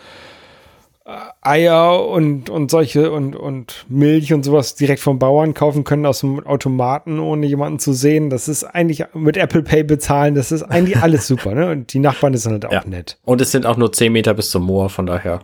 Eier 1.43 2.09
und, 2.09 2.49
und 2.49 2.71
solche 2.71 3.13
und, 3.13 3.37
und 3.37 3.85
Milch 3.89 4.33
und 4.33 4.43
sowas 4.43 4.75
direkt 4.75 5.01
vom 5.01 5.19
Bauern 5.19 5.53
kaufen 5.53 5.85
können 5.85 6.07
aus 6.07 6.21
dem 6.21 6.47
Automaten, 6.47 7.19
ohne 7.19 7.47
jemanden 7.47 7.79
zu 7.79 7.93
sehen. 7.93 8.31
Das 8.31 8.49
ist 8.49 8.65
eigentlich 8.65 9.05
mit 9.13 9.37
Apple 9.37 9.63
Pay 9.63 9.85
bezahlen, 9.85 10.35
das 10.35 10.51
ist 10.51 10.63
eigentlich 10.63 10.97
alles 10.97 11.27
super, 11.27 11.55
ne? 11.55 11.71
Und 11.71 11.93
die 11.93 11.99
Nachbarn 11.99 12.35
sind 12.37 12.53
halt 12.53 12.67
auch 12.67 12.73
Ja. 12.73 12.85
nett. 12.87 13.19
Und 13.23 13.43
es 13.43 13.51
sind 13.51 13.67
auch 13.67 13.77
nur 13.77 13.93
10 13.93 14.13
Meter 14.13 14.33
bis 14.33 14.49
zum 14.51 14.65
Moor, 14.65 14.89
von 14.89 15.05
daher. 15.05 15.41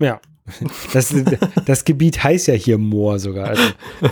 Ja. 0.00 0.20
Das, 0.92 1.14
das 1.64 1.84
Gebiet 1.86 2.22
heißt 2.22 2.48
ja 2.48 2.54
hier 2.54 2.76
Moor 2.76 3.18
sogar. 3.18 3.48
Also, 3.48 3.62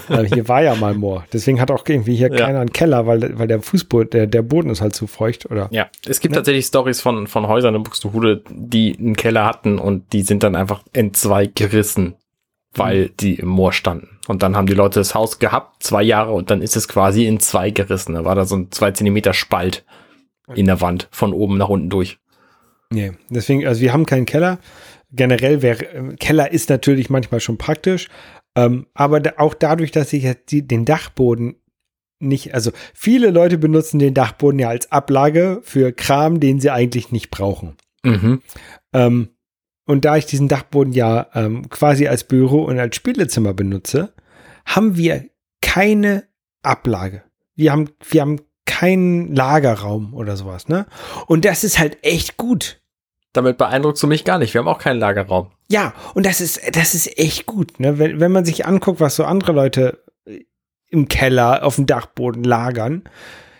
äh, 0.08 0.24
hier 0.34 0.48
war 0.48 0.62
ja 0.62 0.74
mal 0.74 0.94
Moor. 0.94 1.26
Deswegen 1.32 1.60
hat 1.60 1.70
auch 1.70 1.84
irgendwie 1.86 2.16
hier 2.16 2.30
Ja. 2.32 2.46
keiner 2.46 2.60
einen 2.60 2.72
Keller, 2.72 3.06
weil, 3.06 3.38
weil 3.38 3.46
der 3.48 3.60
Fußboden, 3.60 4.08
der, 4.10 4.26
der 4.26 4.40
Boden 4.42 4.70
ist 4.70 4.80
halt 4.80 4.94
zu 4.94 5.06
feucht, 5.06 5.50
oder? 5.50 5.68
Ja, 5.72 5.88
es 6.06 6.20
gibt 6.20 6.32
Ne? 6.32 6.36
tatsächlich 6.38 6.64
Stories 6.66 7.02
von, 7.02 7.26
von 7.26 7.46
Häusern 7.48 7.74
in 7.74 7.82
Buxtehude, 7.82 8.42
die 8.50 8.96
einen 8.98 9.14
Keller 9.14 9.44
hatten 9.44 9.78
und 9.78 10.10
die 10.14 10.22
sind 10.22 10.42
dann 10.42 10.56
einfach 10.56 10.82
in 10.94 11.12
zwei 11.12 11.46
gerissen, 11.46 12.14
weil 12.74 13.10
die 13.10 13.34
im 13.34 13.48
Moor 13.48 13.74
standen. 13.74 14.08
Und 14.26 14.42
dann 14.42 14.56
haben 14.56 14.66
die 14.66 14.72
Leute 14.74 15.00
das 15.00 15.14
Haus 15.14 15.38
gehabt, 15.38 15.82
zwei 15.82 16.02
Jahre, 16.02 16.32
und 16.32 16.50
dann 16.50 16.62
ist 16.62 16.76
es 16.76 16.88
quasi 16.88 17.26
in 17.26 17.40
zwei 17.40 17.70
gerissen. 17.70 18.14
Da 18.14 18.24
war 18.24 18.34
da 18.36 18.46
so 18.46 18.56
ein 18.56 18.70
zwei 18.70 18.90
Zentimeter 18.92 19.34
Spalt 19.34 19.84
in 20.54 20.64
der 20.66 20.80
Wand, 20.80 21.08
von 21.10 21.34
oben 21.34 21.58
nach 21.58 21.68
unten 21.68 21.90
durch. 21.90 22.18
Nee. 22.90 23.12
Deswegen, 23.30 23.66
also 23.66 23.80
wir 23.80 23.92
haben 23.92 24.06
keinen 24.06 24.26
Keller. 24.26 24.58
Generell 25.12 25.62
wäre, 25.62 25.84
äh, 25.86 26.16
Keller 26.16 26.50
ist 26.52 26.70
natürlich 26.70 27.10
manchmal 27.10 27.40
schon 27.40 27.58
praktisch. 27.58 28.08
Ähm, 28.54 28.86
aber 28.94 29.20
da, 29.20 29.34
auch 29.38 29.54
dadurch, 29.54 29.90
dass 29.92 30.12
ich 30.12 30.24
jetzt 30.24 30.50
die, 30.50 30.66
den 30.66 30.84
Dachboden 30.84 31.56
nicht, 32.18 32.54
also 32.54 32.70
viele 32.94 33.30
Leute 33.30 33.58
benutzen 33.58 33.98
den 33.98 34.14
Dachboden 34.14 34.58
ja 34.58 34.68
als 34.68 34.92
Ablage 34.92 35.60
für 35.64 35.92
Kram, 35.92 36.40
den 36.40 36.60
sie 36.60 36.70
eigentlich 36.70 37.10
nicht 37.10 37.30
brauchen. 37.30 37.76
Mhm. 38.04 38.42
Ähm, 38.92 39.28
und 39.86 40.04
da 40.04 40.16
ich 40.16 40.26
diesen 40.26 40.48
Dachboden 40.48 40.92
ja 40.92 41.26
ähm, 41.34 41.68
quasi 41.68 42.06
als 42.06 42.24
Büro 42.24 42.62
und 42.62 42.78
als 42.78 42.94
Spielezimmer 42.96 43.52
benutze, 43.52 44.12
haben 44.64 44.96
wir 44.96 45.28
keine 45.60 46.24
Ablage. 46.62 47.22
Wir 47.56 47.72
haben, 47.72 47.90
wir 48.08 48.20
haben 48.20 48.40
keinen 48.64 49.34
Lagerraum 49.34 50.14
oder 50.14 50.36
sowas, 50.36 50.68
ne? 50.68 50.86
Und 51.26 51.44
das 51.44 51.64
ist 51.64 51.78
halt 51.78 51.98
echt 52.02 52.36
gut. 52.36 52.81
Damit 53.32 53.56
beeindruckst 53.56 54.02
du 54.02 54.06
mich 54.06 54.24
gar 54.24 54.38
nicht. 54.38 54.52
Wir 54.52 54.60
haben 54.60 54.68
auch 54.68 54.78
keinen 54.78 54.98
Lagerraum. 54.98 55.50
Ja, 55.68 55.94
und 56.14 56.26
das 56.26 56.40
ist, 56.40 56.60
das 56.76 56.94
ist 56.94 57.18
echt 57.18 57.46
gut, 57.46 57.80
ne? 57.80 57.98
Wenn, 57.98 58.20
wenn 58.20 58.32
man 58.32 58.44
sich 58.44 58.66
anguckt, 58.66 59.00
was 59.00 59.16
so 59.16 59.24
andere 59.24 59.52
Leute 59.52 60.04
äh, 60.26 60.40
im 60.88 61.08
Keller, 61.08 61.64
auf 61.64 61.76
dem 61.76 61.86
Dachboden 61.86 62.44
lagern, 62.44 63.04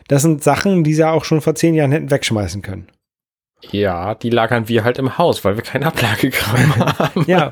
das 0.09 0.23
sind 0.23 0.45
Sachen, 0.45 0.85
die 0.85 0.93
sie 0.93 1.09
auch 1.09 1.25
schon 1.25 1.41
vor 1.41 1.55
zehn 1.55 1.75
Jahren 1.75 1.93
hätten 1.93 2.11
wegschmeißen 2.11 2.61
können. 2.61 2.89
Ja, 3.71 4.15
die 4.15 4.31
lagern 4.31 4.69
wir 4.69 4.83
halt 4.85 4.99
im 4.99 5.17
Haus, 5.19 5.45
weil 5.45 5.57
wir 5.57 5.63
keinen 5.63 5.85
Ablagekram 5.85 6.77
haben. 6.99 7.25
Ja. 7.27 7.51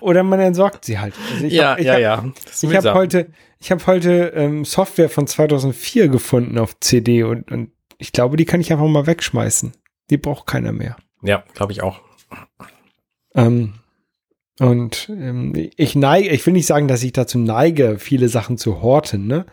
Oder 0.00 0.22
man 0.22 0.40
entsorgt 0.40 0.84
sie 0.84 0.98
halt. 0.98 1.14
Also 1.32 1.44
ich 1.44 1.52
ja, 1.52 1.72
hab, 1.72 1.78
ich 1.78 1.86
ja, 1.86 1.92
hab, 1.92 2.00
ja. 2.00 2.24
Ich 2.62 2.74
habe 2.74 2.94
heute, 2.94 3.30
ich 3.60 3.70
habe 3.70 3.86
heute 3.86 4.32
ähm, 4.34 4.64
Software 4.64 5.10
von 5.10 5.26
2004 5.26 6.08
gefunden 6.08 6.58
auf 6.58 6.80
CD 6.80 7.22
und, 7.22 7.50
und 7.52 7.70
ich 7.98 8.12
glaube, 8.12 8.36
die 8.36 8.46
kann 8.46 8.60
ich 8.60 8.72
einfach 8.72 8.86
mal 8.86 9.06
wegschmeißen. 9.06 9.72
Die 10.10 10.16
braucht 10.16 10.46
keiner 10.46 10.72
mehr. 10.72 10.96
Ja, 11.24 11.42
glaube 11.54 11.72
ich 11.72 11.82
auch. 11.82 12.00
Ähm, 13.34 13.74
und 14.60 15.08
ähm, 15.08 15.52
ich 15.76 15.96
neige, 15.96 16.28
ich 16.28 16.46
will 16.46 16.52
nicht 16.52 16.66
sagen, 16.66 16.86
dass 16.86 17.02
ich 17.02 17.12
dazu 17.12 17.38
neige, 17.38 17.98
viele 17.98 18.28
Sachen 18.28 18.58
zu 18.58 18.82
horten, 18.82 19.26
ne? 19.26 19.46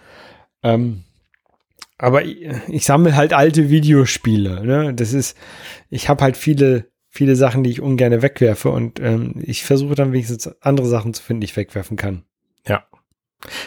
Ähm, 0.61 1.03
aber 1.97 2.23
ich, 2.23 2.47
ich 2.67 2.85
sammle 2.85 3.15
halt 3.15 3.33
alte 3.33 3.69
Videospiele, 3.69 4.65
ne? 4.65 4.93
Das 4.93 5.13
ist, 5.13 5.37
ich 5.89 6.09
habe 6.09 6.23
halt 6.23 6.37
viele, 6.37 6.91
viele 7.09 7.35
Sachen, 7.35 7.63
die 7.63 7.71
ich 7.71 7.81
ungern 7.81 8.21
wegwerfe 8.21 8.69
und 8.69 8.99
ähm, 8.99 9.35
ich 9.41 9.63
versuche 9.63 9.95
dann 9.95 10.11
wenigstens 10.11 10.47
andere 10.61 10.87
Sachen 10.87 11.13
zu 11.13 11.23
finden, 11.23 11.41
die 11.41 11.45
ich 11.45 11.57
wegwerfen 11.57 11.97
kann. 11.97 12.25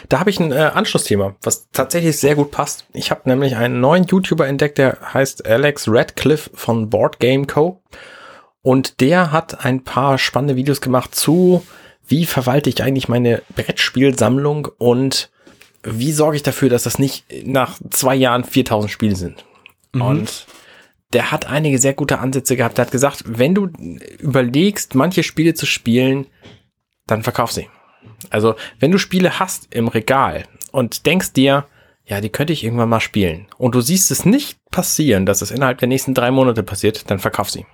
Da 0.09 0.19
habe 0.19 0.29
ich 0.29 0.39
ein 0.39 0.51
äh, 0.51 0.71
Anschlussthema, 0.73 1.35
was 1.41 1.69
tatsächlich 1.71 2.17
sehr 2.17 2.35
gut 2.35 2.51
passt. 2.51 2.85
Ich 2.93 3.11
habe 3.11 3.21
nämlich 3.25 3.55
einen 3.55 3.81
neuen 3.81 4.05
YouTuber 4.05 4.47
entdeckt, 4.47 4.77
der 4.77 4.97
heißt 5.13 5.45
Alex 5.45 5.85
Radcliffe 5.87 6.49
von 6.53 6.89
Board 6.89 7.19
Game 7.19 7.47
Co. 7.47 7.81
Und 8.61 8.99
der 9.01 9.31
hat 9.31 9.63
ein 9.65 9.83
paar 9.83 10.17
spannende 10.17 10.55
Videos 10.55 10.81
gemacht 10.81 11.13
zu, 11.13 11.65
wie 12.07 12.25
verwalte 12.25 12.69
ich 12.69 12.81
eigentlich 12.81 13.07
meine 13.07 13.41
Brettspielsammlung 13.55 14.67
und 14.77 15.29
wie 15.83 16.11
sorge 16.11 16.37
ich 16.37 16.43
dafür, 16.43 16.69
dass 16.69 16.83
das 16.83 16.97
nicht 16.97 17.25
nach 17.45 17.77
zwei 17.91 18.15
Jahren 18.15 18.43
4000 18.43 18.91
Spiele 18.91 19.15
sind. 19.15 19.45
Und 19.93 20.47
der 21.13 21.31
hat 21.31 21.47
einige 21.47 21.77
sehr 21.77 21.93
gute 21.93 22.19
Ansätze 22.19 22.55
gehabt. 22.55 22.77
Der 22.77 22.85
hat 22.85 22.91
gesagt, 22.91 23.23
wenn 23.25 23.55
du 23.55 23.69
überlegst, 24.19 24.95
manche 24.95 25.23
Spiele 25.23 25.53
zu 25.53 25.65
spielen, 25.65 26.27
dann 27.07 27.23
verkauf 27.23 27.51
sie. 27.51 27.69
Also, 28.29 28.55
wenn 28.79 28.91
du 28.91 28.97
Spiele 28.97 29.39
hast 29.39 29.73
im 29.73 29.87
Regal 29.87 30.43
und 30.71 31.05
denkst 31.05 31.33
dir, 31.33 31.65
ja, 32.05 32.21
die 32.21 32.29
könnte 32.29 32.53
ich 32.53 32.63
irgendwann 32.63 32.89
mal 32.89 32.99
spielen, 32.99 33.47
und 33.57 33.73
du 33.75 33.81
siehst 33.81 34.11
es 34.11 34.25
nicht 34.25 34.59
passieren, 34.71 35.25
dass 35.25 35.41
es 35.41 35.51
innerhalb 35.51 35.79
der 35.79 35.87
nächsten 35.87 36.13
drei 36.13 36.31
Monate 36.31 36.61
passiert, 36.63 37.09
dann 37.09 37.19
verkauf 37.19 37.49
sie. 37.49 37.65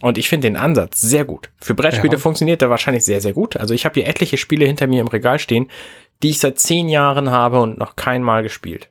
Und 0.00 0.16
ich 0.16 0.28
finde 0.28 0.46
den 0.46 0.56
Ansatz 0.56 1.00
sehr 1.00 1.24
gut. 1.24 1.50
Für 1.60 1.74
Brettspiele 1.74 2.12
Ja. 2.14 2.18
funktioniert 2.20 2.60
der 2.60 2.70
wahrscheinlich 2.70 3.04
sehr, 3.04 3.20
sehr 3.20 3.32
gut. 3.32 3.56
Also 3.56 3.74
ich 3.74 3.84
habe 3.84 3.94
hier 3.94 4.06
etliche 4.06 4.36
Spiele 4.36 4.64
hinter 4.64 4.86
mir 4.86 5.00
im 5.00 5.08
Regal 5.08 5.40
stehen, 5.40 5.68
die 6.22 6.30
ich 6.30 6.38
seit 6.38 6.60
zehn 6.60 6.88
Jahren 6.88 7.30
habe 7.30 7.60
und 7.60 7.78
noch 7.78 7.96
kein 7.96 8.22
Mal 8.22 8.44
gespielt. 8.44 8.90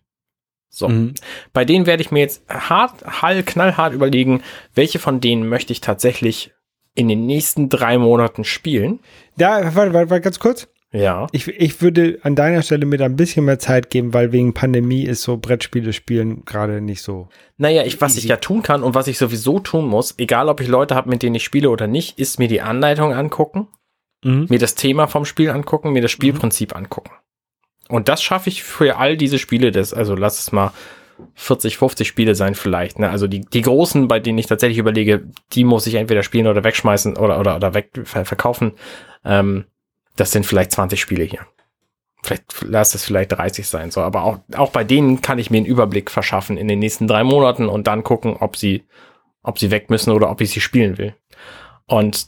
So. 0.69 0.89
Mhm. 0.89 1.13
Bei 1.53 1.63
denen 1.63 1.85
werde 1.85 2.01
ich 2.01 2.11
mir 2.11 2.19
jetzt 2.19 2.43
hart, 2.49 3.05
hall, 3.21 3.41
knallhart 3.43 3.93
überlegen, 3.93 4.43
welche 4.75 4.99
von 4.99 5.21
denen 5.21 5.47
möchte 5.47 5.71
ich 5.71 5.79
tatsächlich 5.79 6.51
in 6.97 7.07
den 7.07 7.25
nächsten 7.25 7.69
drei 7.69 7.97
Monaten 7.97 8.43
spielen. 8.43 8.99
Da, 9.37 9.75
warte, 9.75 9.93
warte, 9.93 10.09
warte, 10.09 10.21
ganz 10.21 10.39
kurz. 10.39 10.67
Ja. 10.91 11.27
Ich, 11.31 11.47
ich 11.47 11.81
würde 11.81 12.17
an 12.23 12.35
deiner 12.35 12.61
Stelle 12.63 12.85
mir 12.85 12.97
da 12.97 13.05
ein 13.05 13.17
bisschen 13.17 13.45
mehr 13.45 13.59
Zeit 13.59 13.89
geben, 13.89 14.13
weil 14.13 14.31
wegen 14.31 14.53
Pandemie 14.53 15.03
ist 15.03 15.21
so 15.21 15.37
Brettspiele 15.37 15.93
spielen 15.93 16.43
gerade 16.45 16.81
nicht 16.81 17.01
so. 17.01 17.27
Naja, 17.57 17.83
ich, 17.83 17.99
was 18.01 18.13
ich 18.13 18.19
Easy. 18.19 18.29
ja 18.29 18.37
tun 18.37 18.63
kann 18.63 18.83
und 18.83 18.95
was 18.95 19.07
ich 19.07 19.17
sowieso 19.17 19.59
tun 19.59 19.85
muss, 19.85 20.15
egal 20.17 20.49
ob 20.49 20.59
ich 20.61 20.67
Leute 20.67 20.95
habe, 20.95 21.09
mit 21.09 21.23
denen 21.23 21.35
ich 21.35 21.43
spiele 21.43 21.69
oder 21.69 21.87
nicht, 21.87 22.17
ist 22.17 22.39
mir 22.39 22.47
die 22.47 22.61
Anleitung 22.61 23.13
angucken, 23.13 23.67
Mhm. 24.25 24.47
mir 24.49 24.57
das 24.57 24.73
Thema 24.73 25.05
vom 25.07 25.25
Spiel 25.25 25.51
angucken, 25.51 25.91
mir 25.91 26.01
das 26.01 26.09
Spielprinzip 26.11 26.75
angucken. 26.75 27.11
Und 27.89 28.09
das 28.09 28.23
schaffe 28.23 28.49
ich 28.49 28.63
für 28.63 28.97
all 28.97 29.15
diese 29.17 29.37
Spiele, 29.37 29.71
das, 29.71 29.93
also 29.93 30.15
lass 30.15 30.39
es 30.39 30.51
mal 30.51 30.71
40, 31.35 31.77
50 31.77 32.07
Spiele 32.07 32.35
sein 32.35 32.55
vielleicht. 32.55 32.99
Ne? 32.99 33.09
Also 33.09 33.27
die, 33.27 33.41
die 33.41 33.61
großen, 33.61 34.07
bei 34.07 34.19
denen 34.19 34.37
ich 34.37 34.47
tatsächlich 34.47 34.77
überlege, 34.77 35.27
die 35.53 35.63
muss 35.63 35.87
ich 35.87 35.95
entweder 35.95 36.23
spielen 36.23 36.47
oder 36.47 36.63
wegschmeißen 36.63 37.17
oder, 37.17 37.39
oder, 37.39 37.55
oder 37.55 37.73
weg, 37.73 37.91
ver 38.03 38.25
verkaufen. 38.25 38.73
Ähm, 39.25 39.65
das 40.15 40.31
sind 40.31 40.45
vielleicht 40.45 40.71
20 40.71 40.99
Spiele 40.99 41.23
hier. 41.23 41.41
Vielleicht 42.23 42.65
lass 42.65 42.95
es 42.95 43.05
vielleicht 43.05 43.31
30 43.31 43.67
sein, 43.67 43.91
so. 43.91 44.01
Aber 44.01 44.23
auch, 44.23 44.39
auch 44.55 44.71
bei 44.71 44.83
denen 44.83 45.21
kann 45.21 45.39
ich 45.39 45.51
mir 45.51 45.57
einen 45.57 45.65
Überblick 45.65 46.11
verschaffen 46.11 46.57
in 46.57 46.67
den 46.67 46.79
nächsten 46.79 47.07
drei 47.07 47.23
Monaten 47.23 47.69
und 47.69 47.87
dann 47.87 48.03
gucken, 48.03 48.35
ob 48.37 48.57
sie, 48.57 48.85
ob 49.43 49.59
sie 49.59 49.71
weg 49.71 49.89
müssen 49.89 50.11
oder 50.11 50.29
ob 50.29 50.41
ich 50.41 50.51
sie 50.51 50.61
spielen 50.61 50.97
will. 50.97 51.15
Und 51.85 52.27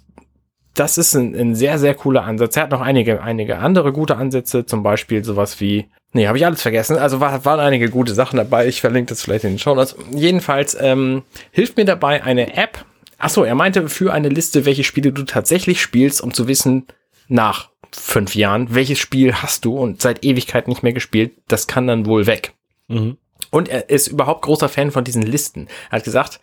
das 0.75 0.97
ist 0.97 1.15
ein, 1.15 1.35
ein 1.35 1.55
sehr, 1.55 1.79
sehr 1.79 1.95
cooler 1.95 2.23
Ansatz. 2.23 2.55
Er 2.55 2.63
hat 2.63 2.71
noch 2.71 2.81
einige, 2.81 3.21
einige 3.21 3.57
andere 3.57 3.91
gute 3.91 4.15
Ansätze, 4.15 4.65
zum 4.65 4.83
Beispiel 4.83 5.23
sowas 5.23 5.59
wie, 5.59 5.89
nee, 6.13 6.27
habe 6.27 6.37
ich 6.37 6.45
alles 6.45 6.61
vergessen. 6.61 6.97
Also 6.97 7.19
war, 7.19 7.45
waren 7.45 7.59
einige 7.59 7.89
gute 7.89 8.13
Sachen 8.13 8.37
dabei. 8.37 8.67
Ich 8.67 8.81
verlinke 8.81 9.09
das 9.09 9.21
vielleicht 9.21 9.43
in 9.43 9.53
den 9.53 9.59
Show 9.59 9.75
Notes. 9.75 9.95
Jedenfalls 10.11 10.77
ähm, 10.79 11.23
hilft 11.51 11.77
mir 11.77 11.85
dabei 11.85 12.23
eine 12.23 12.55
App. 12.55 12.85
Achso, 13.17 13.43
er 13.43 13.55
meinte 13.55 13.89
für 13.89 14.13
eine 14.13 14.29
Liste, 14.29 14.65
welche 14.65 14.83
Spiele 14.83 15.11
du 15.11 15.23
tatsächlich 15.23 15.81
spielst, 15.81 16.21
um 16.21 16.33
zu 16.33 16.47
wissen, 16.47 16.87
nach 17.27 17.69
fünf 17.91 18.35
Jahren, 18.35 18.73
welches 18.73 18.99
Spiel 18.99 19.33
hast 19.33 19.65
du 19.65 19.77
und 19.77 20.01
seit 20.01 20.23
Ewigkeit 20.23 20.67
nicht 20.67 20.83
mehr 20.83 20.93
gespielt. 20.93 21.33
Das 21.47 21.67
kann 21.67 21.87
dann 21.87 22.05
wohl 22.05 22.27
weg. 22.27 22.53
Mhm. 22.87 23.17
Und 23.51 23.69
er 23.69 23.89
ist 23.89 24.07
überhaupt 24.07 24.43
großer 24.43 24.69
Fan 24.69 24.91
von 24.91 25.03
diesen 25.03 25.21
Listen. 25.21 25.67
Er 25.89 25.97
hat 25.97 26.03
gesagt, 26.03 26.39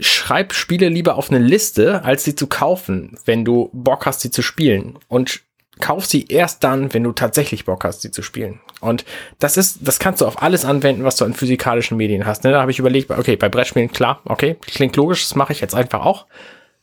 schreib 0.00 0.52
Spiele 0.52 0.88
lieber 0.88 1.16
auf 1.16 1.30
eine 1.30 1.38
Liste, 1.38 2.04
als 2.04 2.24
sie 2.24 2.34
zu 2.34 2.46
kaufen, 2.46 3.18
wenn 3.24 3.44
du 3.44 3.70
Bock 3.72 4.06
hast, 4.06 4.20
sie 4.20 4.30
zu 4.30 4.42
spielen. 4.42 4.98
Und 5.08 5.42
kauf 5.80 6.06
sie 6.06 6.26
erst 6.26 6.62
dann, 6.64 6.92
wenn 6.94 7.02
du 7.02 7.12
tatsächlich 7.12 7.64
Bock 7.64 7.84
hast, 7.84 8.02
sie 8.02 8.10
zu 8.10 8.22
spielen. 8.22 8.60
Und 8.80 9.04
das 9.38 9.56
ist, 9.56 9.80
das 9.82 9.98
kannst 9.98 10.20
du 10.20 10.26
auf 10.26 10.42
alles 10.42 10.64
anwenden, 10.64 11.04
was 11.04 11.16
du 11.16 11.24
an 11.24 11.34
physikalischen 11.34 11.96
Medien 11.96 12.26
hast. 12.26 12.44
Ne? 12.44 12.52
Da 12.52 12.60
habe 12.60 12.70
ich 12.70 12.78
überlegt, 12.78 13.10
okay, 13.10 13.36
bei 13.36 13.48
Brettspielen, 13.48 13.90
klar, 13.92 14.20
okay, 14.24 14.56
klingt 14.66 14.96
logisch, 14.96 15.22
das 15.22 15.34
mache 15.34 15.52
ich 15.52 15.60
jetzt 15.60 15.74
einfach 15.74 16.04
auch. 16.04 16.26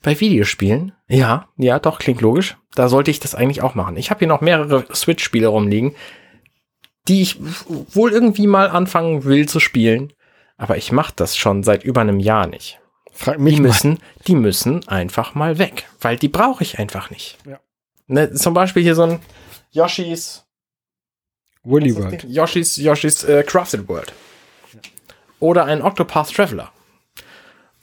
Bei 0.04 0.20
Videospielen, 0.20 0.94
ja, 1.08 1.48
ja, 1.58 1.80
doch, 1.80 1.98
klingt 1.98 2.22
logisch. 2.22 2.56
Da 2.76 2.88
sollte 2.88 3.10
ich 3.10 3.20
das 3.20 3.34
eigentlich 3.34 3.64
auch 3.64 3.74
machen. 3.74 3.98
Ich 3.98 4.12
habe 4.12 4.20
hier 4.20 4.28
noch 4.28 4.42
mehrere 4.42 4.86
Switch-Spiele 4.94 5.48
rumliegen, 5.48 5.96
die 7.08 7.22
ich 7.24 7.38
wohl 7.94 8.12
irgendwie 8.12 8.48
mal 8.48 8.70
anfangen 8.70 9.24
will 9.24 9.48
zu 9.48 9.60
spielen. 9.60 10.14
Aber 10.58 10.78
ich 10.78 10.92
mache 10.92 11.14
das 11.16 11.38
schon 11.38 11.64
seit 11.64 11.84
über 11.84 12.02
einem 12.02 12.20
Jahr 12.20 12.48
nicht. 12.48 12.80
Frag 13.12 13.40
mich 13.40 13.56
Die 13.56 13.62
mal. 13.62 13.70
müssen, 13.70 14.00
die 14.28 14.36
müssen 14.36 14.88
einfach 14.88 15.34
mal 15.34 15.58
weg, 15.58 15.88
weil 16.02 16.18
die 16.18 16.28
brauche 16.28 16.64
ich 16.64 16.78
einfach 16.78 17.10
nicht. 17.10 17.38
Ja. 17.48 17.60
Ne, 18.08 18.34
zum 18.34 18.54
Beispiel 18.54 18.84
hier 18.84 18.96
so 18.96 19.04
ein 19.04 19.20
Yoshis, 19.72 20.46
Woolly 21.64 21.94
das 21.94 22.04
World. 22.04 22.24
Yoshis, 22.24 22.78
Yoshis 22.78 23.24
äh, 23.26 23.44
Crafted 23.44 23.88
World. 23.90 24.14
Oder 25.40 25.66
ein 25.66 25.82
Octopath 25.82 26.34
Traveler. 26.34 26.72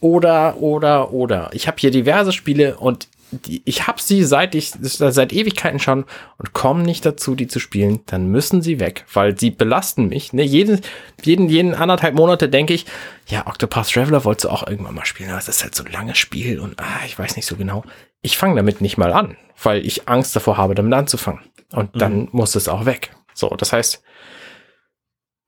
Oder, 0.01 0.57
oder, 0.59 1.13
oder. 1.13 1.51
Ich 1.53 1.67
habe 1.67 1.77
hier 1.79 1.91
diverse 1.91 2.33
Spiele 2.33 2.77
und 2.79 3.09
die, 3.31 3.63
ich 3.65 3.87
habe 3.87 4.01
sie 4.01 4.23
seit 4.23 4.55
ich 4.55 4.73
seit 4.81 5.33
Ewigkeiten 5.33 5.81
schon 5.81 6.05
und 6.39 6.53
komme 6.53 6.83
nicht 6.83 7.05
dazu, 7.05 7.35
die 7.35 7.47
zu 7.47 7.59
spielen. 7.59 8.01
Dann 8.07 8.29
müssen 8.29 8.63
sie 8.63 8.81
weg, 8.81 9.05
weil 9.13 9.39
sie 9.39 9.51
belasten 9.51 10.09
mich. 10.09 10.33
Ne? 10.33 10.43
Jeden, 10.43 10.81
jeden, 11.23 11.49
jeden 11.49 11.75
anderthalb 11.75 12.15
Monate 12.15 12.49
denke 12.49 12.75
ich, 12.75 12.87
ja, 13.27 13.47
Octopath 13.47 13.91
Traveler 13.91 14.25
wolltest 14.25 14.45
du 14.45 14.51
auch 14.51 14.67
irgendwann 14.67 14.95
mal 14.95 15.07
spielen, 15.07 15.31
aber 15.31 15.39
es 15.39 15.49
ist 15.49 15.63
halt 15.63 15.75
so 15.75 15.85
ein 15.85 15.93
langes 15.93 16.19
Spiel 16.19 16.61
und 16.61 16.81
ah, 16.81 17.01
ich 17.07 17.19
weiß 17.19 17.37
nicht 17.37 17.47
so 17.47 17.57
genau. 17.57 17.85
Ich 18.25 18.39
fange 18.39 18.57
damit 18.57 18.81
nicht 18.81 18.97
mal 18.97 19.13
an, 19.13 19.37
weil 19.63 19.85
ich 19.87 20.09
Angst 20.09 20.35
davor 20.35 20.57
habe, 20.57 20.75
damit 20.75 20.95
anzufangen. 20.95 21.43
Und 21.73 21.91
dann 22.01 22.29
muss 22.33 22.55
es 22.55 22.69
auch 22.69 22.87
weg. 22.87 23.11
So, 23.35 23.51
das 23.51 23.73
heißt, 23.73 24.03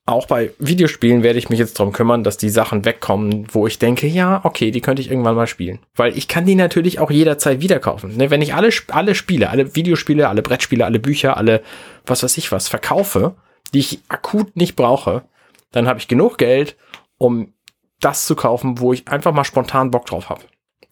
auch 0.04 0.26
bei 0.26 0.52
Videospielen 0.58 1.22
werde 1.22 1.38
ich 1.38 1.48
mich 1.48 1.58
jetzt 1.58 1.78
drum 1.78 1.92
kümmern, 1.92 2.22
dass 2.22 2.36
die 2.36 2.50
Sachen 2.50 2.84
wegkommen, 2.84 3.46
wo 3.50 3.66
ich 3.66 3.78
denke, 3.78 4.06
ja, 4.06 4.40
okay, 4.44 4.70
die 4.70 4.82
könnte 4.82 5.00
ich 5.00 5.10
irgendwann 5.10 5.36
mal 5.36 5.46
spielen. 5.46 5.78
Weil 5.94 6.16
ich 6.18 6.28
kann 6.28 6.44
die 6.44 6.54
natürlich 6.54 7.00
auch 7.00 7.10
jederzeit 7.10 7.62
wieder 7.62 7.80
kaufen. 7.80 8.14
Ne, 8.16 8.30
wenn 8.30 8.42
ich 8.42 8.54
alle, 8.54 8.68
alle 8.88 9.14
Spiele, 9.14 9.48
alle 9.48 9.74
Videospiele, 9.74 10.28
alle 10.28 10.42
Brettspiele, 10.42 10.84
alle 10.84 11.00
Bücher, 11.00 11.38
alle 11.38 11.62
was 12.04 12.22
weiß 12.22 12.36
ich 12.36 12.52
was 12.52 12.68
verkaufe, 12.68 13.36
die 13.72 13.78
ich 13.78 14.00
akut 14.08 14.54
nicht 14.54 14.76
brauche, 14.76 15.22
dann 15.72 15.88
habe 15.88 15.98
ich 15.98 16.08
genug 16.08 16.36
Geld, 16.36 16.76
um 17.16 17.54
das 18.00 18.26
zu 18.26 18.36
kaufen, 18.36 18.78
wo 18.78 18.92
ich 18.92 19.08
einfach 19.08 19.32
mal 19.32 19.44
spontan 19.44 19.90
Bock 19.90 20.06
drauf 20.06 20.28
habe. 20.28 20.42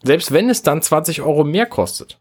Selbst 0.05 0.33
wenn 0.33 0.49
es 0.49 0.63
dann 0.63 0.83
20 0.83 1.23
Euro 1.23 1.45
mehr 1.45 1.67
kostet. 1.67 2.21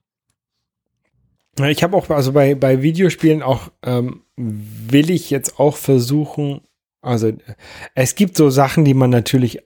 Ich 1.59 1.83
habe 1.83 1.95
auch, 1.95 2.09
also 2.09 2.31
bei, 2.31 2.55
bei 2.55 2.81
Videospielen 2.81 3.43
auch, 3.43 3.71
ähm, 3.83 4.23
will 4.35 5.11
ich 5.11 5.29
jetzt 5.29 5.59
auch 5.59 5.75
versuchen, 5.75 6.61
also 7.01 7.31
es 7.93 8.15
gibt 8.15 8.37
so 8.37 8.49
Sachen, 8.49 8.85
die 8.85 8.95
man 8.95 9.11
natürlich 9.11 9.59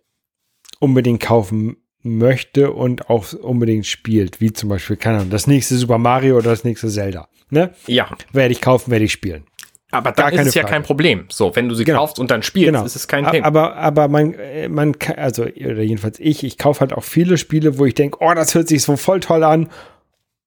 unbedingt 0.79 1.21
kaufen 1.21 1.77
möchte 2.01 2.71
und 2.71 3.09
auch 3.09 3.31
unbedingt 3.33 3.85
spielt, 3.85 4.41
wie 4.41 4.51
zum 4.51 4.69
Beispiel, 4.69 4.97
keine 4.97 5.19
Ahnung, 5.19 5.29
das 5.29 5.47
nächste 5.47 5.75
Super 5.75 5.97
Mario 5.97 6.37
oder 6.37 6.49
das 6.49 6.63
nächste 6.63 6.89
Zelda. 6.89 7.29
Ne? 7.49 7.73
Ja, 7.85 8.09
Werde 8.33 8.51
ich 8.51 8.61
kaufen, 8.61 8.91
werde 8.91 9.05
ich 9.05 9.11
spielen. 9.11 9.45
Aber 9.91 10.11
dann 10.11 10.33
ist 10.33 10.47
es 10.47 10.53
ja 10.55 10.61
Frage. 10.63 10.73
kein 10.73 10.83
Problem. 10.83 11.25
So, 11.29 11.55
wenn 11.55 11.69
du 11.69 11.75
sie 11.75 11.83
Genau. 11.85 11.99
kaufst 11.99 12.19
und 12.19 12.29
dann 12.31 12.43
spielst, 12.43 12.67
Genau. 12.67 12.83
ist 12.85 12.95
es 12.95 13.07
kein 13.07 13.25
Thema. 13.29 13.45
Aber, 13.47 13.75
aber 13.77 14.07
man, 14.07 14.33
äh, 14.33 14.67
man 14.67 14.99
kann, 14.99 15.15
also, 15.17 15.43
oder 15.43 15.81
jedenfalls 15.81 16.19
ich, 16.19 16.43
ich 16.43 16.57
kaufe 16.57 16.81
halt 16.81 16.93
auch 16.93 17.03
viele 17.03 17.37
Spiele, 17.37 17.77
wo 17.77 17.85
ich 17.85 17.93
denke, 17.93 18.17
oh, 18.21 18.33
das 18.33 18.53
hört 18.55 18.67
sich 18.67 18.83
so 18.83 18.97
voll 18.97 19.19
toll 19.21 19.43
an. 19.43 19.69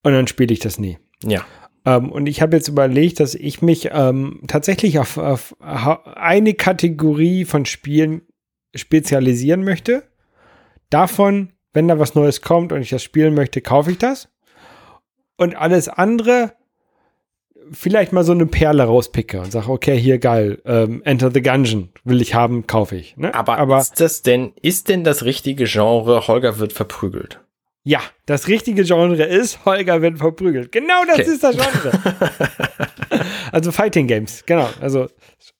Und 0.03 0.13
dann 0.13 0.27
spiele 0.27 0.53
ich 0.53 0.61
das 0.61 0.79
nie. 0.79 0.99
ja. 1.25 1.45
Ähm, 1.87 2.13
und 2.13 2.27
ich 2.27 2.43
habe 2.43 2.57
jetzt 2.59 2.69
überlegt, 2.69 3.21
dass 3.21 3.35
ich 3.35 3.63
mich 3.63 3.89
ähm, 3.91 4.43
tatsächlich 4.47 4.99
auf, 4.99 5.17
auf 5.17 5.57
eine 5.61 6.53
Kategorie 6.53 7.47
von 7.47 7.65
Spielen 7.65 8.21
spezialisieren 8.75 9.65
möchte. 9.65 10.03
Davon, 10.91 11.53
wenn 11.73 11.89
da 11.89 11.99
was 11.99 12.15
Neues 12.15 12.43
kommt 12.43 12.73
und 12.73 12.83
ich 12.83 12.91
das 12.91 13.03
spielen 13.03 13.33
möchte, 13.33 13.63
kaufe 13.63 13.93
ich 13.93 13.97
das. 13.99 14.29
Und 15.39 15.57
alles 15.57 15.89
andere 15.89 16.53
vielleicht 17.73 18.13
mal 18.13 18.25
so 18.25 18.33
eine 18.33 18.47
Perle 18.47 18.85
rauspicke 18.85 19.41
und 19.41 19.53
sage, 19.53 19.69
okay, 19.69 19.99
hier 19.99 20.19
geil, 20.19 20.61
ähm, 20.65 21.03
Enter 21.05 21.31
the 21.33 21.43
Gungeon 21.43 21.89
will 22.05 22.21
ich 22.21 22.35
haben, 22.35 22.67
kaufe 22.67 22.97
ich. 22.97 23.17
Ne? 23.17 23.35
Aber, 23.35 23.59
Aber 23.59 23.79
ist 23.79 24.01
das 24.01 24.23
denn, 24.23 24.53
ist 24.63 24.89
denn 24.89 25.05
das 25.05 25.25
richtige 25.25 25.65
Genre, 25.65 26.27
Holger 26.29 26.59
wird 26.59 26.73
verprügelt? 26.73 27.41
ja, 27.83 28.01
das 28.27 28.47
richtige 28.49 28.85
Genre 28.85 29.23
ist, 29.25 29.65
Holger 29.65 30.03
wird 30.03 30.19
verprügelt. 30.19 30.71
Genau 30.71 31.03
das 31.07 31.21
Okay. 31.21 31.31
ist 31.31 31.43
das 31.43 31.57
Genre. 31.57 31.99
also 33.53 33.73
Fighting 33.73 34.07
Games, 34.07 34.45
genau. 34.47 34.69
Also 34.81 35.09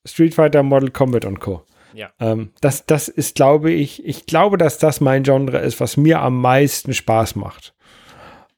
Street 0.05 0.35
Fighter, 0.35 0.61
Mortal 0.63 0.91
Kombat 0.91 1.25
und 1.25 1.39
Co. 1.39 1.63
Ja. 1.93 2.09
Ähm, 2.19 2.51
das, 2.61 2.85
das 2.85 3.07
ist, 3.07 3.35
glaube 3.35 3.71
ich, 3.71 4.05
ich 4.05 4.25
glaube, 4.27 4.57
dass 4.57 4.77
das 4.77 5.01
mein 5.01 5.23
Genre 5.23 5.57
ist, 5.59 5.79
was 5.81 5.97
mir 5.97 6.21
am 6.21 6.39
meisten 6.39 6.93
Spaß 6.93 7.35
macht. 7.35 7.73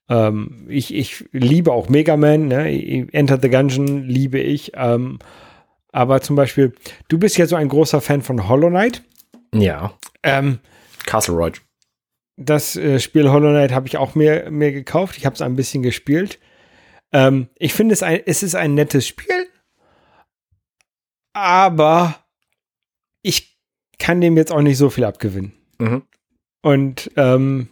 Ähm, 0.10 0.66
ich, 0.70 0.94
ich 0.94 1.26
liebe 1.32 1.72
auch 1.72 1.90
Mega 1.90 2.18
Man, 2.18 2.48
ne? 2.48 3.08
Enter 3.14 3.40
the 3.42 3.50
Gungeon 3.50 4.04
liebe 4.04 4.40
ich. 4.40 4.72
Ähm, 4.76 5.20
aber 5.92 6.22
zum 6.22 6.36
Beispiel, 6.36 6.74
du 7.08 7.18
bist 7.18 7.38
ja 7.38 7.46
so 7.46 7.56
ein 7.56 7.70
großer 7.70 8.02
Fan 8.02 8.22
von 8.22 8.48
Hollow 8.48 8.70
Knight. 8.70 9.04
Ja. 9.54 9.94
Ähm, 10.24 10.60
Castle 11.06 11.36
Royale. 11.36 11.54
das 12.36 12.76
äh, 12.76 13.00
Spiel 13.00 13.30
Hollow 13.30 13.50
Knight 13.50 13.72
habe 13.72 13.88
ich 13.88 13.98
auch 13.98 14.16
mir, 14.16 14.50
mir 14.50 14.72
gekauft. 14.72 15.18
Ich 15.18 15.26
habe 15.26 15.36
es 15.36 15.42
ein 15.42 15.56
bisschen 15.56 15.84
gespielt. 15.84 16.40
Ähm, 17.12 17.48
ich 17.58 17.74
finde 17.74 17.94
es 17.94 18.02
ein, 18.02 18.22
es 18.26 18.42
ist 18.42 18.56
ein 18.56 18.74
nettes 18.74 19.08
Spiel, 19.08 19.48
aber 21.34 22.16
ich 23.22 23.60
kann 24.00 24.20
dem 24.20 24.36
jetzt 24.36 24.52
auch 24.52 24.62
nicht 24.62 24.78
so 24.78 24.90
viel 24.90 25.04
abgewinnen. 25.04 25.54
Mhm. 25.78 26.04
Und 26.64 27.12
ähm, 27.16 27.70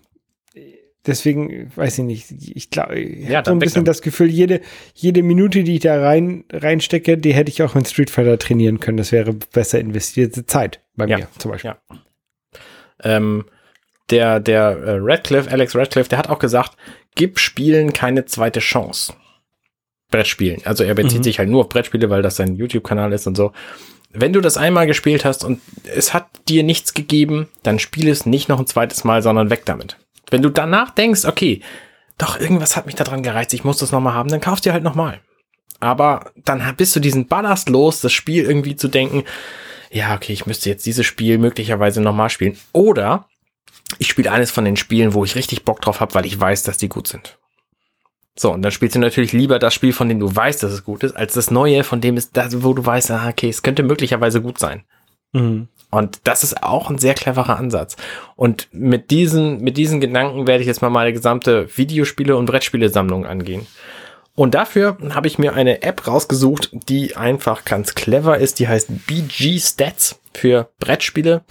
deswegen 1.07 1.71
weiß 1.75 1.99
ich 1.99 2.03
nicht. 2.05 2.31
Ich 2.55 2.69
glaube, 2.69 2.99
ich 2.99 3.27
Ja, 3.29 3.37
habe 3.37 3.45
so 3.45 3.51
dann 3.51 3.55
ein 3.57 3.59
bisschen 3.59 3.75
damit. 3.85 3.87
das 3.89 4.01
Gefühl, 4.01 4.27
jede, 4.29 4.61
jede 4.93 5.23
Minute, 5.23 5.63
die 5.63 5.75
ich 5.75 5.79
da 5.81 6.01
rein 6.01 6.43
reinstecke, 6.51 7.17
die 7.17 7.33
hätte 7.33 7.49
ich 7.49 7.61
auch 7.63 7.75
in 7.75 7.85
Street 7.85 8.09
Fighter 8.09 8.37
trainieren 8.37 8.79
können. 8.79 8.97
Das 8.97 9.11
wäre 9.11 9.33
besser 9.33 9.79
investierte 9.79 10.45
Zeit 10.45 10.81
bei 10.95 11.05
Ja. 11.07 11.17
mir 11.17 11.27
zum 11.37 11.51
Beispiel. 11.51 11.71
Ja. 11.71 11.97
Ähm, 13.03 13.45
der, 14.09 14.39
der 14.39 14.61
äh, 14.77 14.97
Radcliffe, 14.99 15.49
Alex 15.51 15.75
Radcliffe, 15.75 16.09
der 16.09 16.19
hat 16.19 16.29
auch 16.29 16.39
gesagt, 16.39 16.73
gib 17.15 17.39
Spielen 17.39 17.93
keine 17.93 18.25
zweite 18.25 18.59
Chance. 18.59 19.13
Brettspielen. 20.09 20.61
Also 20.65 20.83
er 20.83 20.93
bezieht 20.93 21.19
mhm. 21.19 21.23
sich 21.23 21.39
halt 21.39 21.49
nur 21.49 21.61
auf 21.61 21.69
Brettspiele, 21.69 22.09
weil 22.09 22.21
das 22.21 22.35
sein 22.35 22.55
YouTube-Kanal 22.55 23.13
ist 23.13 23.27
und 23.27 23.35
so. 23.37 23.53
Wenn 24.13 24.33
du 24.33 24.41
das 24.41 24.57
einmal 24.57 24.87
gespielt 24.87 25.23
hast 25.23 25.45
und 25.45 25.61
es 25.95 26.13
hat 26.13 26.27
dir 26.49 26.63
nichts 26.63 26.93
gegeben, 26.93 27.47
dann 27.63 27.79
spiel 27.79 28.09
es 28.09 28.25
nicht 28.25 28.49
noch 28.49 28.59
ein 28.59 28.67
zweites 28.67 29.05
Mal, 29.05 29.21
sondern 29.21 29.49
weg 29.49 29.61
damit. 29.63 29.95
Wenn 30.31 30.41
du 30.41 30.49
danach 30.49 30.89
denkst, 30.89 31.25
okay, 31.25 31.61
doch 32.17 32.39
irgendwas 32.39 32.75
hat 32.75 32.87
mich 32.87 32.95
daran 32.95 33.21
gereizt, 33.21 33.53
ich 33.53 33.63
muss 33.63 33.77
das 33.77 33.91
nochmal 33.91 34.13
haben, 34.13 34.29
dann 34.29 34.41
kaufst 34.41 34.65
dir 34.65 34.73
halt 34.73 34.83
nochmal. 34.83 35.21
Aber 35.79 36.31
dann 36.45 36.63
bist 36.77 36.95
du 36.95 36.99
diesen 36.99 37.27
Ballast 37.27 37.69
los, 37.69 38.01
das 38.01 38.13
Spiel 38.13 38.45
irgendwie 38.45 38.75
zu 38.75 38.87
denken, 38.87 39.23
ja, 39.91 40.15
okay, 40.15 40.31
ich 40.31 40.45
müsste 40.45 40.69
jetzt 40.69 40.85
dieses 40.85 41.05
Spiel 41.05 41.37
möglicherweise 41.37 42.01
nochmal 42.01 42.29
spielen. 42.29 42.57
Oder 42.71 43.25
ich 43.97 44.07
spiele 44.07 44.31
eines 44.31 44.51
von 44.51 44.63
den 44.63 44.77
Spielen, 44.77 45.13
wo 45.13 45.25
ich 45.25 45.35
richtig 45.35 45.65
Bock 45.65 45.81
drauf 45.81 45.99
habe, 45.99 46.13
weil 46.13 46.25
ich 46.25 46.39
weiß, 46.39 46.63
dass 46.63 46.77
die 46.77 46.87
gut 46.87 47.07
sind. 47.07 47.37
So, 48.37 48.53
und 48.53 48.61
dann 48.61 48.71
spielst 48.71 48.95
du 48.95 48.99
natürlich 48.99 49.33
lieber 49.33 49.59
das 49.59 49.73
Spiel, 49.73 49.91
von 49.91 50.07
dem 50.07 50.19
du 50.19 50.33
weißt, 50.33 50.63
dass 50.63 50.71
es 50.71 50.85
gut 50.85 51.03
ist, 51.03 51.15
als 51.15 51.33
das 51.33 51.51
neue, 51.51 51.83
von 51.83 51.99
dem 51.99 52.15
ist 52.15 52.37
das, 52.37 52.63
wo 52.63 52.73
du 52.73 52.85
weißt, 52.85 53.11
ah, 53.11 53.27
okay, 53.27 53.49
es 53.49 53.61
könnte 53.61 53.83
möglicherweise 53.83 54.41
gut 54.41 54.57
sein. 54.57 54.85
Mhm. 55.33 55.67
Und 55.91 56.21
das 56.23 56.43
ist 56.43 56.63
auch 56.63 56.89
ein 56.89 56.97
sehr 56.97 57.13
cleverer 57.13 57.57
Ansatz. 57.57 57.97
Und 58.35 58.69
mit 58.71 59.11
diesen, 59.11 59.61
mit 59.61 59.77
diesen 59.77 59.99
Gedanken 59.99 60.47
werde 60.47 60.61
ich 60.61 60.67
jetzt 60.67 60.81
mal 60.81 60.89
meine 60.89 61.13
gesamte 61.13 61.67
Videospiele- 61.67 62.35
und 62.35 62.45
Brettspiele-Sammlung 62.45 63.25
angehen. 63.25 63.67
Und 64.33 64.55
dafür 64.55 64.97
habe 65.13 65.27
ich 65.27 65.37
mir 65.37 65.53
eine 65.53 65.83
App 65.83 66.07
rausgesucht, 66.07 66.69
die 66.71 67.17
einfach 67.17 67.65
ganz 67.65 67.93
clever 67.93 68.37
ist. 68.37 68.59
Die 68.59 68.67
heißt 68.67 69.05
BG 69.05 69.59
Stats 69.59 70.19
für 70.33 70.69
Brettspiele, 70.79 71.43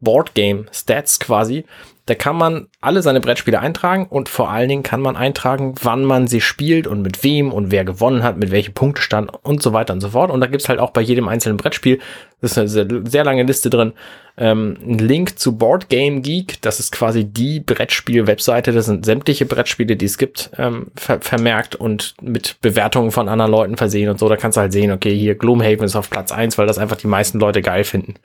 Boardgame 0.00 0.66
Stats 0.72 1.20
quasi. 1.20 1.64
Da 2.06 2.14
kann 2.14 2.36
man 2.36 2.68
alle 2.82 3.00
seine 3.00 3.20
Brettspiele 3.20 3.60
eintragen 3.60 4.06
und 4.06 4.28
vor 4.28 4.50
allen 4.50 4.68
Dingen 4.68 4.82
kann 4.82 5.00
man 5.00 5.16
eintragen, 5.16 5.74
wann 5.82 6.04
man 6.04 6.26
sie 6.26 6.42
spielt 6.42 6.86
und 6.86 7.00
mit 7.00 7.24
wem 7.24 7.50
und 7.50 7.70
wer 7.70 7.84
gewonnen 7.84 8.22
hat, 8.22 8.36
mit 8.36 8.50
welchem 8.50 8.74
Punktestand 8.74 9.32
und 9.42 9.62
so 9.62 9.72
weiter 9.72 9.94
und 9.94 10.02
so 10.02 10.10
fort. 10.10 10.30
Und 10.30 10.40
da 10.40 10.46
gibt's 10.46 10.68
halt 10.68 10.80
auch 10.80 10.90
bei 10.90 11.00
jedem 11.00 11.28
einzelnen 11.28 11.56
Brettspiel, 11.56 12.00
das 12.44 12.52
ist 12.52 12.58
eine 12.58 12.68
sehr, 12.68 12.86
sehr 13.06 13.24
lange 13.24 13.44
Liste 13.44 13.70
drin, 13.70 13.94
ähm, 14.36 14.76
einen 14.82 14.98
Link 14.98 15.38
zu 15.38 15.56
Board 15.56 15.88
Game 15.88 16.20
Geek. 16.20 16.60
Das 16.60 16.78
ist 16.78 16.92
quasi 16.92 17.24
die 17.24 17.60
Brettspiel-Webseite. 17.60 18.72
Das 18.72 18.84
sind 18.84 19.06
sämtliche 19.06 19.46
Brettspiele, 19.46 19.96
die 19.96 20.04
es 20.04 20.18
gibt, 20.18 20.50
ähm, 20.58 20.88
ver 20.94 21.22
vermerkt 21.22 21.74
und 21.74 22.14
mit 22.20 22.60
Bewertungen 22.60 23.12
von 23.12 23.30
anderen 23.30 23.50
Leuten 23.50 23.76
versehen 23.78 24.10
und 24.10 24.18
so. 24.18 24.28
Da 24.28 24.36
kannst 24.36 24.58
du 24.58 24.60
halt 24.60 24.72
sehen, 24.72 24.92
okay, 24.92 25.16
hier 25.16 25.36
Gloomhaven 25.36 25.86
ist 25.86 25.96
auf 25.96 26.10
Platz 26.10 26.32
eins, 26.32 26.58
weil 26.58 26.66
das 26.66 26.76
einfach 26.76 26.96
die 26.96 27.06
meisten 27.06 27.38
Leute 27.38 27.62
geil 27.62 27.84
finden. 27.84 28.16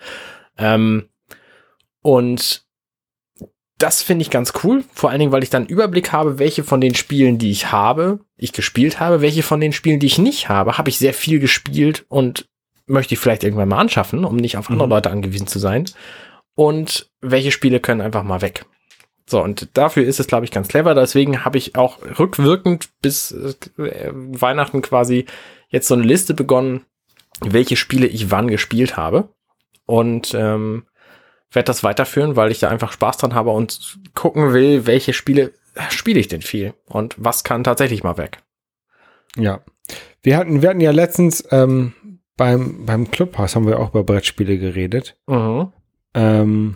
Ähm, 0.57 1.07
und 2.01 2.63
das 3.79 4.03
finde 4.03 4.23
ich 4.23 4.29
ganz 4.29 4.53
cool, 4.63 4.83
vor 4.93 5.09
allen 5.09 5.19
Dingen, 5.19 5.31
weil 5.31 5.41
ich 5.41 5.49
dann 5.49 5.65
Überblick 5.65 6.11
habe, 6.11 6.37
welche 6.37 6.63
von 6.63 6.81
den 6.81 6.95
Spielen, 6.95 7.37
die 7.37 7.49
ich 7.49 7.71
habe, 7.71 8.19
ich 8.35 8.51
gespielt 8.51 8.99
habe, 8.99 9.21
welche 9.21 9.41
von 9.41 9.61
den 9.61 9.71
Spielen, 9.71 9.99
die 9.99 10.07
ich 10.07 10.19
nicht 10.19 10.49
habe, 10.49 10.77
habe 10.77 10.89
ich 10.89 10.97
sehr 10.97 11.13
viel 11.13 11.39
gespielt 11.39 12.05
und 12.09 12.45
möchte 12.85 13.13
ich 13.13 13.19
vielleicht 13.19 13.43
irgendwann 13.43 13.69
mal 13.69 13.79
anschaffen, 13.79 14.25
um 14.25 14.35
nicht 14.35 14.57
auf 14.57 14.69
andere 14.69 14.87
mhm. 14.87 14.91
Leute 14.91 15.09
angewiesen 15.09 15.47
zu 15.47 15.59
sein. 15.59 15.85
Und 16.55 17.09
welche 17.21 17.51
Spiele 17.51 17.79
können 17.79 18.01
einfach 18.01 18.23
mal 18.23 18.41
weg. 18.41 18.65
So, 19.25 19.41
und 19.41 19.69
dafür 19.77 20.03
ist 20.03 20.19
es, 20.19 20.27
glaube 20.27 20.43
ich, 20.43 20.51
ganz 20.51 20.67
clever. 20.67 20.93
Deswegen 20.93 21.45
habe 21.45 21.57
ich 21.57 21.75
auch 21.75 21.99
rückwirkend 22.19 22.89
bis 23.01 23.31
äh, 23.31 24.11
Weihnachten 24.11 24.81
quasi 24.81 25.25
jetzt 25.69 25.87
so 25.87 25.93
eine 25.93 26.03
Liste 26.03 26.33
begonnen, 26.33 26.81
welche 27.39 27.77
Spiele 27.77 28.07
ich 28.07 28.29
wann 28.29 28.49
gespielt 28.49 28.97
habe. 28.97 29.29
Und 29.85 30.33
ähm, 30.33 30.83
werde 31.51 31.67
das 31.67 31.83
weiterführen, 31.83 32.35
weil 32.35 32.51
ich 32.51 32.59
da 32.59 32.69
einfach 32.69 32.91
Spaß 32.91 33.17
dran 33.17 33.33
habe 33.33 33.51
und 33.51 33.99
gucken 34.13 34.53
will, 34.53 34.85
welche 34.85 35.13
Spiele 35.13 35.53
spiele 35.89 36.19
ich 36.19 36.27
denn 36.27 36.41
viel 36.41 36.73
und 36.85 37.15
was 37.17 37.43
kann 37.43 37.63
tatsächlich 37.63 38.03
mal 38.03 38.17
weg. 38.17 38.39
Ja. 39.35 39.61
Wir 40.21 40.37
hatten, 40.37 40.61
wir 40.61 40.69
hatten 40.69 40.81
ja 40.81 40.91
letztens 40.91 41.43
ähm, 41.51 41.93
beim, 42.35 42.85
beim 42.85 43.09
Clubhaus 43.11 43.55
haben 43.55 43.67
wir 43.67 43.79
auch 43.79 43.89
über 43.89 44.03
Brettspiele 44.03 44.57
geredet. 44.57 45.17
Mhm. 45.27 45.71
Ähm, 46.13 46.75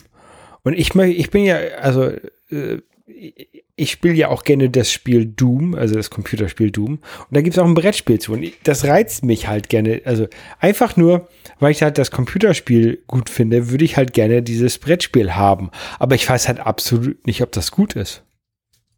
und 0.63 0.73
ich, 0.73 0.95
ich 0.95 1.29
bin 1.31 1.43
ja, 1.43 1.57
also 1.81 2.12
äh, 2.49 2.81
ich 3.06 3.92
spiele 3.92 4.13
ja 4.13 4.30
auch 4.30 4.44
gerne 4.44 4.70
das 4.70 4.92
Spiel 4.92 5.26
Doom, 5.26 5.76
also 5.76 5.96
das 5.96 6.10
Computerspiel 6.10 6.72
Doom. 6.72 6.94
Und 6.94 7.28
da 7.32 7.42
gibt 7.42 7.56
es 7.56 7.60
auch 7.60 7.66
ein 7.66 7.74
Brettspiel 7.74 8.20
zu. 8.20 8.34
Und 8.34 8.46
das 8.63 8.86
reizt 8.86 9.26
mich 9.26 9.48
halt 9.48 9.70
gerne. 9.70 10.02
Also 10.06 10.28
einfach 10.60 10.96
nur, 10.96 11.28
weil 11.60 11.72
ich 11.72 11.84
halt 11.84 11.98
das 11.98 12.12
Computerspiel 12.12 13.04
gut 13.08 13.30
finde, 13.30 13.70
würde 13.72 13.84
ich 13.84 13.98
halt 13.98 14.13
gerne 14.13 14.42
dieses 14.42 14.78
Brettspiel 14.78 15.36
haben. 15.36 15.70
Aber 16.00 16.16
ich 16.16 16.30
weiß 16.30 16.48
halt 16.48 16.60
absolut 16.60 17.26
nicht, 17.28 17.42
ob 17.42 17.52
das 17.52 17.72
gut 17.72 17.96
ist. 17.96 18.24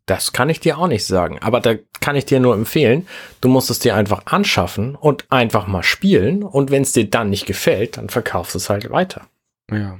Das 0.06 0.34
kann 0.34 0.50
ich 0.50 0.60
dir 0.60 0.78
auch 0.78 0.88
nicht 0.88 1.06
sagen. 1.06 1.40
Aber 1.40 1.60
da 1.60 1.76
kann 2.00 2.16
ich 2.16 2.26
dir 2.26 2.40
nur 2.40 2.54
empfehlen, 2.54 3.08
du 3.42 3.50
musst 3.50 3.72
es 3.72 3.80
dir 3.80 3.96
einfach 3.96 4.28
anschaffen 4.28 4.96
und 4.96 5.26
einfach 5.32 5.66
mal 5.66 5.82
spielen. 5.82 6.44
Und 6.44 6.70
wenn 6.70 6.84
es 6.84 6.92
dir 6.92 7.10
dann 7.10 7.32
nicht 7.32 7.48
gefällt, 7.48 7.98
dann 7.98 8.10
verkaufst 8.10 8.54
du 8.54 8.60
es 8.60 8.70
halt 8.70 8.92
weiter. 8.92 9.28
Ja. 9.72 9.98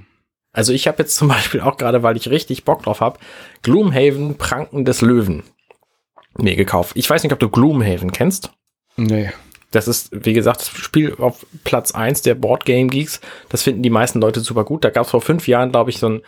Also 0.56 0.74
ich 0.74 0.88
habe 0.88 1.04
jetzt 1.04 1.16
zum 1.16 1.28
Beispiel 1.30 1.62
auch 1.62 1.78
gerade, 1.78 2.02
weil 2.02 2.18
ich 2.18 2.30
richtig 2.30 2.66
Bock 2.66 2.84
drauf 2.84 3.02
habe, 3.02 3.20
Gloomhaven 3.62 4.38
Pranken 4.38 4.86
des 4.86 5.02
Löwen 5.02 5.44
mir 6.38 6.56
gekauft. 6.56 6.94
Ich 6.96 7.10
weiß 7.10 7.24
nicht, 7.24 7.34
ob 7.34 7.40
du 7.40 7.50
Gloomhaven 7.50 8.12
kennst. 8.12 8.52
Nee. 8.98 9.32
Das 9.72 9.88
ist, 9.88 10.10
wie 10.12 10.34
gesagt, 10.34 10.62
das 10.62 10.70
Spiel 10.70 11.16
auf 11.20 11.46
Platz 11.64 11.92
eins 11.92 12.22
der 12.22 12.36
Board 12.36 12.66
Game 12.66 12.90
Geeks. 12.90 13.20
Das 13.50 13.64
finden 13.64 13.84
die 13.84 13.90
meisten 13.90 14.22
Leute 14.22 14.40
super 14.40 14.64
gut. 14.64 14.84
Da 14.84 14.90
gab 14.90 15.06
es 15.06 15.12
vor 15.12 15.22
fünf 15.22 15.48
Jahren, 15.48 15.72
glaube 15.72 15.90
ich, 15.90 16.00
so 16.00 16.10
ein, 16.10 16.22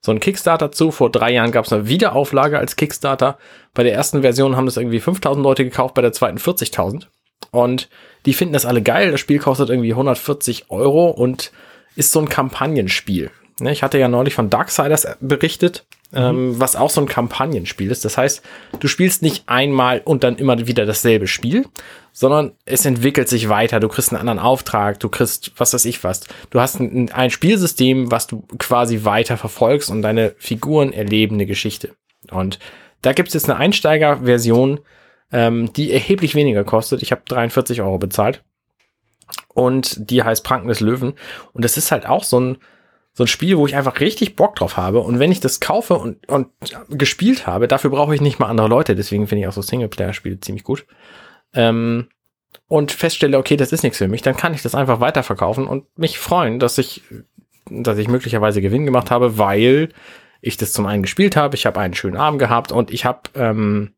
so 0.00 0.12
ein 0.12 0.20
Kickstarter 0.20 0.70
zu. 0.70 0.90
Vor 0.92 1.10
drei 1.10 1.32
Jahren 1.32 1.50
gab 1.50 1.64
es 1.64 1.72
eine 1.72 1.88
Wiederauflage 1.88 2.58
als 2.58 2.76
Kickstarter. 2.76 3.38
Bei 3.74 3.82
der 3.82 3.94
ersten 3.94 4.22
Version 4.22 4.56
haben 4.56 4.66
das 4.66 4.76
irgendwie 4.76 5.00
5000 5.00 5.42
Leute 5.42 5.64
gekauft, 5.64 5.94
bei 5.94 6.02
der 6.02 6.12
zweiten 6.12 6.38
40.000. 6.38 7.06
Und 7.50 7.88
die 8.24 8.34
finden 8.34 8.54
das 8.54 8.66
alle 8.66 8.82
geil. 8.82 9.10
Das 9.10 9.20
Spiel 9.20 9.38
kostet 9.38 9.68
irgendwie 9.68 9.92
140 9.92 10.70
Euro 10.70 11.10
und 11.10 11.50
ist 11.96 12.12
so 12.12 12.20
ein 12.20 12.28
Kampagnenspiel. 12.28 13.30
Ne, 13.62 13.70
ich 13.70 13.84
hatte 13.84 13.96
ja 13.96 14.08
neulich 14.08 14.34
von 14.34 14.50
Darksiders 14.50 15.06
berichtet, 15.20 15.86
mhm. 16.10 16.18
ähm, 16.18 16.60
was 16.60 16.74
auch 16.74 16.90
so 16.90 17.00
ein 17.00 17.06
Kampagnenspiel 17.06 17.92
ist. 17.92 18.04
Das 18.04 18.18
heißt, 18.18 18.42
du 18.80 18.88
spielst 18.88 19.22
nicht 19.22 19.44
einmal 19.48 20.00
und 20.04 20.24
dann 20.24 20.36
immer 20.36 20.66
wieder 20.66 20.84
dasselbe 20.84 21.28
Spiel, 21.28 21.66
sondern 22.12 22.52
es 22.64 22.84
entwickelt 22.84 23.28
sich 23.28 23.48
weiter. 23.48 23.78
Du 23.78 23.88
kriegst 23.88 24.10
einen 24.10 24.18
anderen 24.18 24.40
Auftrag, 24.40 24.98
du 24.98 25.08
kriegst, 25.08 25.52
was 25.58 25.72
weiß 25.74 25.84
ich 25.84 26.02
was. 26.02 26.22
Du 26.50 26.58
hast 26.58 26.80
ein, 26.80 27.12
ein 27.12 27.30
Spielsystem, 27.30 28.10
was 28.10 28.26
du 28.26 28.42
quasi 28.58 29.04
weiter 29.04 29.36
verfolgst 29.36 29.90
und 29.90 30.02
deine 30.02 30.34
Figuren 30.38 30.92
erleben 30.92 31.36
eine 31.36 31.46
Geschichte. 31.46 31.94
Und 32.32 32.58
da 33.02 33.12
gibt 33.12 33.28
es 33.28 33.34
jetzt 33.34 33.48
eine 33.48 33.60
Einsteigerversion, 33.60 34.80
ähm, 35.30 35.72
die 35.72 35.92
erheblich 35.92 36.34
weniger 36.34 36.64
kostet. 36.64 37.00
Ich 37.02 37.12
habe 37.12 37.22
43 37.28 37.80
Euro 37.80 37.98
bezahlt. 37.98 38.42
Und 39.54 40.10
die 40.10 40.24
heißt 40.24 40.42
Pranken 40.42 40.66
des 40.66 40.80
Löwen. 40.80 41.14
Und 41.52 41.64
das 41.64 41.76
ist 41.76 41.92
halt 41.92 42.06
auch 42.06 42.24
so 42.24 42.40
ein, 42.40 42.58
so 43.14 43.24
ein 43.24 43.28
Spiel, 43.28 43.58
wo 43.58 43.66
ich 43.66 43.76
einfach 43.76 44.00
richtig 44.00 44.36
Bock 44.36 44.56
drauf 44.56 44.76
habe. 44.76 45.00
Und 45.00 45.18
wenn 45.18 45.32
ich 45.32 45.40
das 45.40 45.60
kaufe 45.60 45.94
und, 45.94 46.26
und 46.28 46.48
gespielt 46.88 47.46
habe, 47.46 47.68
dafür 47.68 47.90
brauche 47.90 48.14
ich 48.14 48.20
nicht 48.20 48.38
mal 48.38 48.46
andere 48.46 48.68
Leute. 48.68 48.94
Deswegen 48.94 49.26
finde 49.26 49.42
ich 49.42 49.48
auch 49.48 49.52
so 49.52 49.62
Singleplayer-Spiele 49.62 50.40
ziemlich 50.40 50.64
gut. 50.64 50.86
Ähm, 51.52 52.08
und 52.68 52.92
feststelle, 52.92 53.38
okay, 53.38 53.56
das 53.56 53.72
ist 53.72 53.82
nichts 53.82 53.98
für 53.98 54.08
mich, 54.08 54.22
dann 54.22 54.36
kann 54.36 54.54
ich 54.54 54.62
das 54.62 54.74
einfach 54.74 55.00
weiterverkaufen 55.00 55.66
und 55.66 55.86
mich 55.98 56.18
freuen, 56.18 56.58
dass 56.58 56.78
ich, 56.78 57.02
dass 57.68 57.98
ich 57.98 58.08
möglicherweise 58.08 58.62
Gewinn 58.62 58.86
gemacht 58.86 59.10
habe, 59.10 59.38
weil 59.38 59.90
ich 60.40 60.56
das 60.56 60.72
zum 60.72 60.86
einen 60.86 61.02
gespielt 61.02 61.36
habe, 61.36 61.54
ich 61.54 61.66
habe 61.66 61.80
einen 61.80 61.94
schönen 61.94 62.16
Abend 62.16 62.38
gehabt 62.38 62.72
und 62.72 62.90
ich 62.90 63.04
habe 63.04 63.20
ähm, 63.34 63.92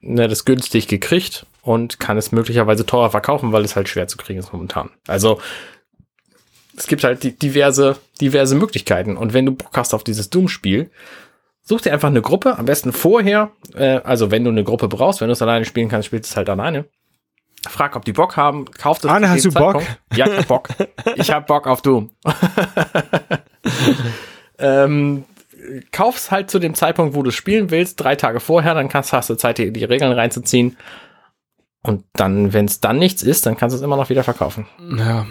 ne, 0.00 0.28
das 0.28 0.44
günstig 0.44 0.88
gekriegt 0.88 1.46
und 1.62 2.00
kann 2.00 2.16
es 2.16 2.32
möglicherweise 2.32 2.86
teurer 2.86 3.10
verkaufen, 3.10 3.52
weil 3.52 3.64
es 3.64 3.76
halt 3.76 3.88
schwer 3.88 4.08
zu 4.08 4.16
kriegen 4.16 4.38
ist 4.38 4.52
momentan. 4.52 4.90
Also 5.06 5.40
es 6.76 6.86
gibt 6.86 7.04
halt 7.04 7.42
diverse, 7.42 7.96
diverse 8.20 8.54
Möglichkeiten. 8.54 9.16
Und 9.16 9.34
wenn 9.34 9.46
du 9.46 9.52
Bock 9.52 9.70
hast 9.74 9.94
auf 9.94 10.04
dieses 10.04 10.30
Doom-Spiel, 10.30 10.90
such 11.62 11.82
dir 11.82 11.92
einfach 11.92 12.08
eine 12.08 12.22
Gruppe, 12.22 12.58
am 12.58 12.64
besten 12.64 12.92
vorher. 12.92 13.52
Äh, 13.74 14.00
also 14.04 14.30
wenn 14.30 14.44
du 14.44 14.50
eine 14.50 14.64
Gruppe 14.64 14.88
brauchst, 14.88 15.20
wenn 15.20 15.28
du 15.28 15.32
es 15.32 15.42
alleine 15.42 15.64
spielen 15.64 15.88
kannst, 15.88 16.06
spielst 16.06 16.30
du 16.30 16.32
es 16.32 16.36
halt 16.36 16.48
alleine. 16.48 16.86
Frag, 17.68 17.94
ob 17.94 18.04
die 18.04 18.12
Bock 18.12 18.36
haben, 18.36 18.64
kauf 18.72 18.98
das. 18.98 19.10
Arne, 19.10 19.30
hast 19.30 19.44
du 19.44 19.50
Zeitpunkt. 19.50 19.86
Bock? 19.86 20.16
Ja, 20.16 20.26
ich 20.26 20.38
hab 20.38 20.48
Bock. 20.48 20.68
ich 21.14 21.30
hab 21.30 21.46
Bock 21.46 21.66
auf 21.68 21.80
Doom. 21.80 22.10
ähm, 24.58 25.24
kauf's 25.92 26.32
halt 26.32 26.50
zu 26.50 26.58
dem 26.58 26.74
Zeitpunkt, 26.74 27.14
wo 27.14 27.22
du 27.22 27.30
spielen 27.30 27.70
willst, 27.70 28.00
drei 28.00 28.16
Tage 28.16 28.40
vorher, 28.40 28.74
dann 28.74 28.88
kannst, 28.88 29.12
hast 29.12 29.30
du 29.30 29.36
Zeit, 29.36 29.58
die, 29.58 29.72
die 29.72 29.84
Regeln 29.84 30.10
reinzuziehen. 30.10 30.76
Und 31.84 32.04
dann, 32.14 32.52
wenn 32.52 32.64
es 32.64 32.80
dann 32.80 32.98
nichts 32.98 33.22
ist, 33.22 33.46
dann 33.46 33.56
kannst 33.56 33.74
du 33.74 33.76
es 33.76 33.82
immer 33.82 33.96
noch 33.96 34.08
wieder 34.08 34.24
verkaufen. 34.24 34.66
Ja. 34.96 35.26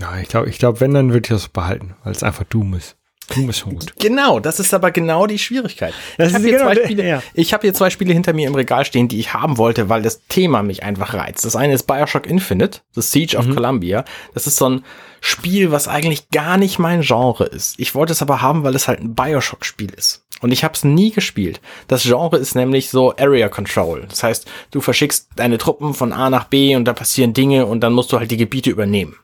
Ja, 0.00 0.18
ich 0.18 0.28
glaube, 0.28 0.48
ich 0.48 0.58
glaub, 0.58 0.80
wenn, 0.80 0.94
dann 0.94 1.08
würde 1.12 1.26
ich 1.26 1.28
das 1.28 1.48
behalten, 1.48 1.94
weil 2.04 2.12
es 2.12 2.22
einfach 2.22 2.44
Doom 2.44 2.74
ist. 2.74 2.96
Doom 3.34 3.48
ist 3.48 3.60
schon 3.60 3.74
gut. 3.76 3.94
Genau, 3.98 4.38
das 4.38 4.60
ist 4.60 4.74
aber 4.74 4.90
genau 4.90 5.26
die 5.26 5.38
Schwierigkeit. 5.38 5.94
Das 6.18 6.28
ich 6.28 6.34
habe 6.34 6.44
hier, 6.44 6.58
genau 6.58 6.72
zwei 6.72 6.84
Spiele- 6.84 7.08
ja. 7.08 7.22
ich 7.32 7.54
hab 7.54 7.62
hier 7.62 7.72
zwei 7.72 7.88
Spiele 7.88 8.12
hinter 8.12 8.34
mir 8.34 8.46
im 8.46 8.54
Regal 8.54 8.84
stehen, 8.84 9.08
die 9.08 9.18
ich 9.18 9.32
haben 9.32 9.56
wollte, 9.56 9.88
weil 9.88 10.02
das 10.02 10.26
Thema 10.28 10.62
mich 10.62 10.82
einfach 10.82 11.14
reizt. 11.14 11.44
Das 11.44 11.56
eine 11.56 11.72
ist 11.72 11.84
Bioshock 11.86 12.26
Infinite, 12.26 12.80
The 12.94 13.00
Siege 13.00 13.40
Mhm. 13.40 13.48
of 13.50 13.56
Columbia. 13.56 14.04
Das 14.34 14.46
ist 14.46 14.56
so 14.56 14.68
ein 14.68 14.84
Spiel, 15.22 15.70
was 15.72 15.88
eigentlich 15.88 16.28
gar 16.30 16.58
nicht 16.58 16.78
mein 16.78 17.00
Genre 17.00 17.44
ist. 17.46 17.78
Ich 17.80 17.94
wollte 17.94 18.12
es 18.12 18.20
aber 18.20 18.42
haben, 18.42 18.62
weil 18.62 18.74
es 18.74 18.88
halt 18.88 19.00
ein 19.00 19.14
Bioshock-Spiel 19.14 19.94
ist. 19.94 20.26
Und 20.42 20.50
ich 20.52 20.62
habe 20.62 20.74
es 20.74 20.84
nie 20.84 21.10
gespielt. 21.10 21.62
Das 21.88 22.02
Genre 22.02 22.36
ist 22.36 22.54
nämlich 22.54 22.90
so 22.90 23.16
Area 23.16 23.48
Control. 23.48 24.04
Das 24.06 24.22
heißt, 24.22 24.46
du 24.70 24.82
verschickst 24.82 25.28
deine 25.36 25.56
Truppen 25.56 25.94
von 25.94 26.12
A 26.12 26.28
nach 26.28 26.44
B 26.44 26.76
und 26.76 26.84
da 26.84 26.92
passieren 26.92 27.32
Dinge 27.32 27.64
und 27.64 27.80
dann 27.80 27.94
musst 27.94 28.12
du 28.12 28.18
halt 28.18 28.30
die 28.30 28.36
Gebiete 28.36 28.68
übernehmen. 28.68 29.16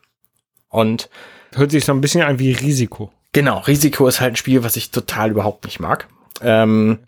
Und 0.71 1.09
Hört 1.55 1.71
sich 1.71 1.85
so 1.85 1.91
ein 1.91 2.01
bisschen 2.01 2.21
an 2.21 2.39
wie 2.39 2.53
Risiko. 2.53 3.11
Genau, 3.33 3.59
Risiko 3.59 4.07
ist 4.07 4.21
halt 4.21 4.33
ein 4.33 4.37
Spiel, 4.37 4.63
was 4.63 4.75
ich 4.75 4.91
total 4.91 5.31
überhaupt 5.31 5.65
nicht 5.65 5.79
mag. 5.79 6.07
Ähm, 6.41 6.99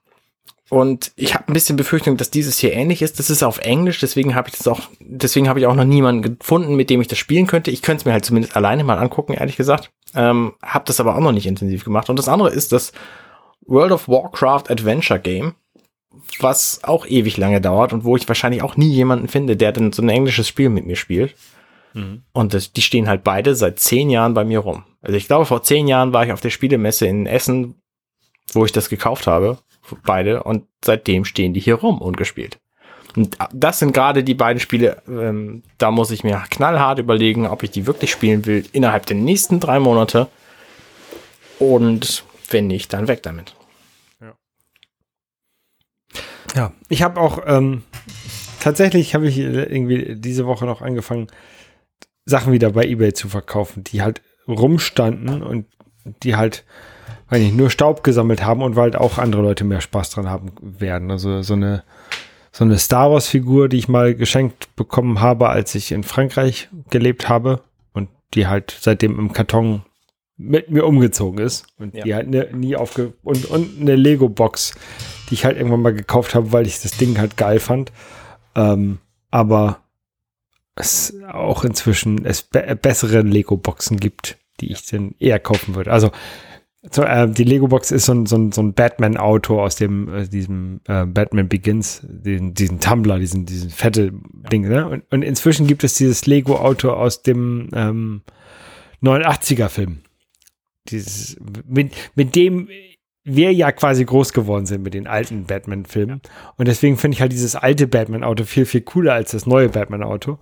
und 0.70 1.12
ich 1.16 1.34
habe 1.34 1.48
ein 1.48 1.54
bisschen 1.54 1.76
Befürchtung, 1.76 2.18
dass 2.18 2.32
dieses 2.32 2.58
hier 2.58 2.74
ähnlich 2.74 3.02
ist. 3.02 3.20
Das 3.20 3.30
ist 3.30 3.44
auf 3.44 3.60
Englisch, 3.60 4.00
deswegen 4.00 4.36
habe 4.36 4.50
ich 4.50 4.58
das 4.58 4.68
auch, 4.68 4.82
deswegen 5.00 5.48
habe 5.48 5.60
ich 5.60 5.68
auch 5.68 5.76
noch 5.76 5.86
niemanden 5.86 6.38
gefunden, 6.40 6.76
mit 6.76 6.90
dem 6.90 7.00
ich 7.00 7.08
das 7.08 7.20
spielen 7.20 7.48
könnte. 7.48 7.72
Ich 7.72 7.82
könnte 7.82 8.02
es 8.02 8.06
mir 8.06 8.14
halt 8.14 8.26
zumindest 8.26 8.56
alleine 8.56 8.84
mal 8.84 8.98
angucken, 8.98 9.34
ehrlich 9.34 9.56
gesagt. 9.56 9.92
Ähm, 10.16 10.54
habe 10.62 10.86
das 10.86 11.00
aber 11.00 11.16
auch 11.16 11.22
noch 11.22 11.32
nicht 11.32 11.48
intensiv 11.48 11.84
gemacht. 11.84 12.10
Und 12.10 12.18
das 12.18 12.28
andere 12.28 12.50
ist 12.50 12.72
das 12.72 12.92
World 13.66 13.92
of 13.92 14.08
Warcraft 14.08 14.70
Adventure 14.70 15.20
Game, 15.20 15.56
was 16.40 16.84
auch 16.84 17.06
ewig 17.06 17.38
lange 17.38 17.62
dauert 17.62 17.94
und 17.94 18.04
wo 18.04 18.16
ich 18.16 18.28
wahrscheinlich 18.28 18.62
auch 18.62 18.76
nie 18.76 18.92
jemanden 18.92 19.28
finde, 19.28 19.56
der 19.56 19.72
dann 19.72 19.94
so 19.94 20.02
ein 20.02 20.10
englisches 20.10 20.48
Spiel 20.48 20.70
mit 20.70 20.86
mir 20.86 20.96
spielt. 20.96 21.36
Und 22.34 22.54
das, 22.54 22.74
die 22.74 22.82
stehen 22.82 23.08
halt 23.08 23.24
beide 23.24 23.56
seit 23.56 23.80
zehn 23.80 24.10
Jahren 24.10 24.34
bei 24.34 24.44
mir 24.44 24.60
rum. 24.60 24.84
Also 25.02 25.18
ich 25.18 25.28
glaube, 25.28 25.46
vor 25.46 25.64
zehn 25.64 25.88
Jahren 25.88 26.14
war 26.14 26.26
ich 26.26 26.32
auf 26.32 26.42
der 26.42 26.50
Spielemesse 26.50 27.06
in 27.06 27.26
Essen, 27.26 27.76
wo 28.54 28.66
ich 28.66 28.72
das 28.72 28.90
gekauft 28.90 29.28
habe, 29.28 29.60
beide, 30.06 30.44
und 30.44 30.66
seitdem 30.84 31.26
stehen 31.26 31.54
die 31.54 31.60
hier 31.60 31.76
rum 31.76 32.02
ungespielt. 32.02 32.58
Und 33.16 33.38
das 33.54 33.80
sind 33.80 33.94
gerade 33.94 34.24
die 34.24 34.34
beiden 34.34 34.60
Spiele, 34.60 35.04
ähm, 35.08 35.62
da 35.78 35.92
muss 35.92 36.10
ich 36.10 36.24
mir 36.24 36.44
knallhart 36.50 36.98
überlegen, 36.98 37.46
ob 37.46 37.62
ich 37.62 37.70
die 37.70 37.86
wirklich 37.86 38.12
spielen 38.12 38.46
will 38.46 38.66
innerhalb 38.72 39.06
der 39.06 39.18
nächsten 39.18 39.60
drei 39.60 39.80
Monate. 39.80 40.28
Und 41.60 42.24
wenn 42.50 42.68
nicht, 42.68 42.92
dann 42.92 43.08
weg 43.08 43.22
damit. 43.22 43.56
Ja, 46.56 46.72
ich 46.90 47.02
habe 47.02 47.20
auch 47.20 47.40
ähm, 47.46 47.84
tatsächlich 48.60 49.16
habe 49.16 49.28
ich 49.28 49.40
äh, 49.40 49.64
irgendwie 49.64 50.16
diese 50.16 50.46
Woche 50.46 50.66
noch 50.66 50.82
angefangen, 50.82 51.28
Sachen 52.26 52.54
wieder 52.54 52.72
bei 52.72 52.86
eBay 52.86 53.14
zu 53.14 53.28
verkaufen, 53.30 53.84
die 53.84 54.02
halt 54.02 54.22
rumstanden 54.48 55.42
und 55.44 55.66
die 56.24 56.36
halt, 56.36 56.64
weiß 57.30 57.42
nicht, 57.42 57.56
nur 57.56 57.70
Staub 57.70 58.04
gesammelt 58.04 58.44
haben 58.46 58.62
und 58.62 58.76
weil 58.76 58.84
halt 58.84 58.96
auch 58.96 59.18
andere 59.18 59.42
Leute 59.42 59.64
mehr 59.64 59.82
Spaß 59.82 60.10
dran 60.12 60.30
haben 60.30 60.52
werden. 60.62 61.12
Also 61.12 61.42
so 61.42 61.54
eine 61.54 61.84
so 62.56 62.64
eine 62.64 62.78
Star 62.78 63.10
Wars 63.12 63.28
Figur, 63.28 63.68
die 63.68 63.78
ich 63.78 63.88
mal 63.88 64.14
geschenkt 64.14 64.76
bekommen 64.76 65.22
habe, 65.22 65.50
als 65.50 65.74
ich 65.74 65.92
in 65.92 66.04
Frankreich 66.04 66.70
gelebt 66.92 67.28
habe 67.28 67.62
und 67.94 68.10
die 68.36 68.46
halt 68.46 68.78
seitdem 68.80 69.18
im 69.18 69.34
Karton 69.34 69.82
mit 70.38 70.70
mir 70.70 70.86
umgezogen 70.86 71.40
ist 71.44 71.66
und 71.80 71.96
Ja. 71.96 72.04
die 72.04 72.14
halt 72.14 72.30
ne, 72.30 72.50
nie 72.54 72.76
aufge 72.76 73.14
und 73.24 73.46
und 73.46 73.82
eine 73.82 73.96
Lego 73.96 74.30
Box, 74.30 74.76
die 75.30 75.34
ich 75.34 75.46
halt 75.46 75.58
irgendwann 75.58 75.82
mal 75.82 75.94
gekauft 75.94 76.36
habe, 76.36 76.52
weil 76.52 76.68
ich 76.68 76.80
das 76.82 76.92
Ding 76.92 77.18
halt 77.18 77.38
geil 77.38 77.60
fand. 77.60 77.92
Ähm, 78.56 79.00
aber 79.32 79.80
es 80.76 81.16
auch 81.32 81.64
inzwischen 81.64 82.26
es 82.26 82.44
be 82.44 82.78
bessere 82.82 83.22
Lego 83.22 83.58
Boxen 83.58 83.98
gibt, 83.98 84.38
die 84.60 84.72
ich 84.72 84.86
dann 84.86 85.16
eher 85.20 85.40
kaufen 85.40 85.76
würde. 85.76 85.92
Also 85.92 86.12
so, 86.92 87.04
äh, 87.04 87.30
die 87.30 87.46
Lego 87.46 87.68
Box 87.68 87.92
ist 87.92 88.06
so 88.06 88.14
ein, 88.14 88.26
so 88.26 88.36
ein, 88.36 88.52
so 88.52 88.62
ein 88.62 88.74
Batman 88.74 89.16
Auto 89.16 89.62
aus 89.62 89.78
dem 89.78 90.14
äh, 90.14 90.28
diesem 90.28 90.82
äh, 90.86 91.06
Batman 91.06 91.48
Begins, 91.48 92.02
den, 92.04 92.54
diesen 92.54 92.82
Tumblr, 92.82 93.20
diesen 93.20 93.46
diesen 93.46 93.70
fette 93.70 94.12
Ding. 94.52 94.68
Ne? 94.68 94.88
Und, 94.88 95.04
und 95.10 95.22
inzwischen 95.22 95.66
gibt 95.66 95.86
es 95.86 95.94
dieses 95.94 96.26
Lego 96.26 96.58
Auto 96.58 96.92
aus 96.92 97.24
dem 97.24 97.70
ähm, 97.74 98.22
89er 99.02 99.70
Film. 99.70 100.00
Dieses 100.90 101.38
mit, 101.66 101.94
mit 102.16 102.36
dem 102.36 102.68
wir 103.24 103.54
ja 103.54 103.72
quasi 103.72 104.04
groß 104.06 104.34
geworden 104.34 104.66
sind 104.66 104.84
mit 104.84 104.94
den 104.94 105.08
alten 105.08 105.46
Batman-Filmen. 105.46 106.22
Und 106.58 106.68
deswegen 106.68 106.98
finde 106.98 107.16
ich 107.16 107.22
halt 107.22 107.32
dieses 107.32 107.56
alte 107.56 107.88
Batman-Auto 107.88 108.44
viel, 108.44 108.66
viel 108.66 108.82
cooler 108.82 109.14
als 109.14 109.32
das 109.32 109.46
neue 109.46 109.70
Batman-Auto. 109.70 110.40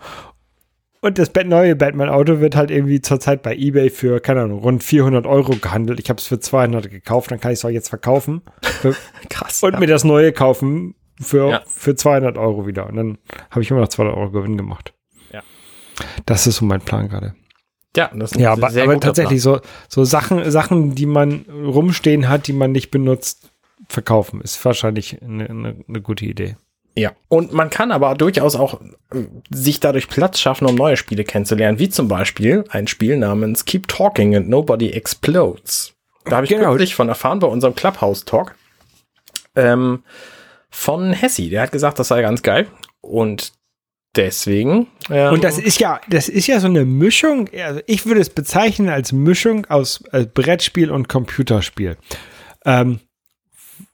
Und 1.03 1.17
das 1.17 1.31
neue 1.45 1.75
Batman-Auto 1.75 2.39
wird 2.41 2.55
halt 2.55 2.69
irgendwie 2.69 3.01
zurzeit 3.01 3.41
bei 3.41 3.55
eBay 3.55 3.89
für, 3.89 4.19
keine 4.19 4.41
Ahnung, 4.41 4.59
rund 4.59 4.83
400 4.83 5.25
Euro 5.25 5.55
gehandelt. 5.55 5.99
Ich 5.99 6.09
habe 6.09 6.17
es 6.19 6.27
für 6.27 6.39
200 6.39 6.89
gekauft, 6.91 7.31
dann 7.31 7.39
kann 7.39 7.51
ich 7.51 7.59
es 7.59 7.65
auch 7.65 7.69
jetzt 7.69 7.89
verkaufen. 7.89 8.41
Krass. 9.29 9.63
und 9.63 9.79
mir 9.79 9.87
das 9.87 10.03
neue 10.03 10.31
kaufen 10.31 10.93
für, 11.19 11.49
Ja. 11.49 11.61
für 11.67 11.95
200 11.95 12.37
Euro 12.37 12.67
wieder. 12.67 12.87
Und 12.87 12.95
dann 12.97 13.17
habe 13.49 13.61
ich 13.61 13.71
immer 13.71 13.79
noch 13.81 13.87
200 13.89 14.15
Euro 14.15 14.29
Gewinn 14.31 14.57
gemacht. 14.57 14.93
Ja. 15.31 15.41
Das 16.27 16.45
ist 16.45 16.57
so 16.57 16.65
mein 16.65 16.81
Plan 16.81 17.09
gerade. 17.09 17.33
Ja, 17.95 18.09
das 18.13 18.31
ist 18.31 18.39
Ja, 18.39 18.51
aber, 18.53 18.67
aber 18.67 18.99
tatsächlich 18.99 19.41
so, 19.41 19.59
so 19.89 20.03
Sachen, 20.03 20.49
Sachen, 20.51 20.95
die 20.95 21.05
man 21.05 21.45
rumstehen 21.49 22.29
hat, 22.29 22.47
die 22.47 22.53
man 22.53 22.71
nicht 22.71 22.91
benutzt, 22.91 23.51
verkaufen, 23.89 24.41
ist 24.41 24.63
wahrscheinlich 24.63 25.21
eine, 25.21 25.49
eine, 25.49 25.75
eine 25.87 26.01
gute 26.01 26.25
Idee. 26.25 26.55
Ja, 26.95 27.13
und 27.29 27.53
man 27.53 27.69
kann 27.69 27.91
aber 27.91 28.15
durchaus 28.15 28.55
auch 28.55 28.81
äh, 29.13 29.23
sich 29.49 29.79
dadurch 29.79 30.09
Platz 30.09 30.39
schaffen, 30.39 30.67
um 30.67 30.75
neue 30.75 30.97
Spiele 30.97 31.23
kennenzulernen, 31.23 31.79
wie 31.79 31.89
zum 31.89 32.07
Beispiel 32.09 32.65
ein 32.69 32.87
Spiel 32.87 33.17
namens 33.17 33.63
Keep 33.65 33.87
Talking 33.87 34.35
and 34.35 34.49
Nobody 34.49 34.91
Explodes. 34.91 35.93
Da 36.25 36.35
habe 36.35 36.45
ich 36.45 36.49
Genau. 36.51 36.69
kürzlich 36.69 36.93
von 36.95 37.07
erfahren 37.09 37.39
bei 37.39 37.47
unserem 37.47 37.75
Clubhouse-Talk 37.75 38.55
ähm, 39.55 40.03
von 40.69 41.13
Hessi. 41.13 41.49
Der 41.49 41.61
hat 41.63 41.71
gesagt, 41.71 41.97
das 41.99 42.09
sei 42.09 42.21
ganz 42.21 42.41
geil. 42.41 42.67
Und 43.01 43.53
deswegen. 44.15 44.87
Ähm, 45.09 45.33
Und 45.33 45.43
das 45.43 45.57
ist 45.57 45.79
ja, 45.79 46.01
das 46.09 46.29
ist 46.29 46.47
ja 46.47 46.59
so 46.59 46.67
eine 46.67 46.85
Mischung, 46.85 47.49
also 47.63 47.81
ich 47.87 48.05
würde 48.05 48.21
es 48.21 48.29
bezeichnen 48.29 48.89
als 48.89 49.11
Mischung 49.11 49.65
aus 49.65 50.03
äh, 50.11 50.25
Brettspiel 50.25 50.91
und 50.91 51.09
Computerspiel. 51.09 51.97
Ähm, 52.65 52.99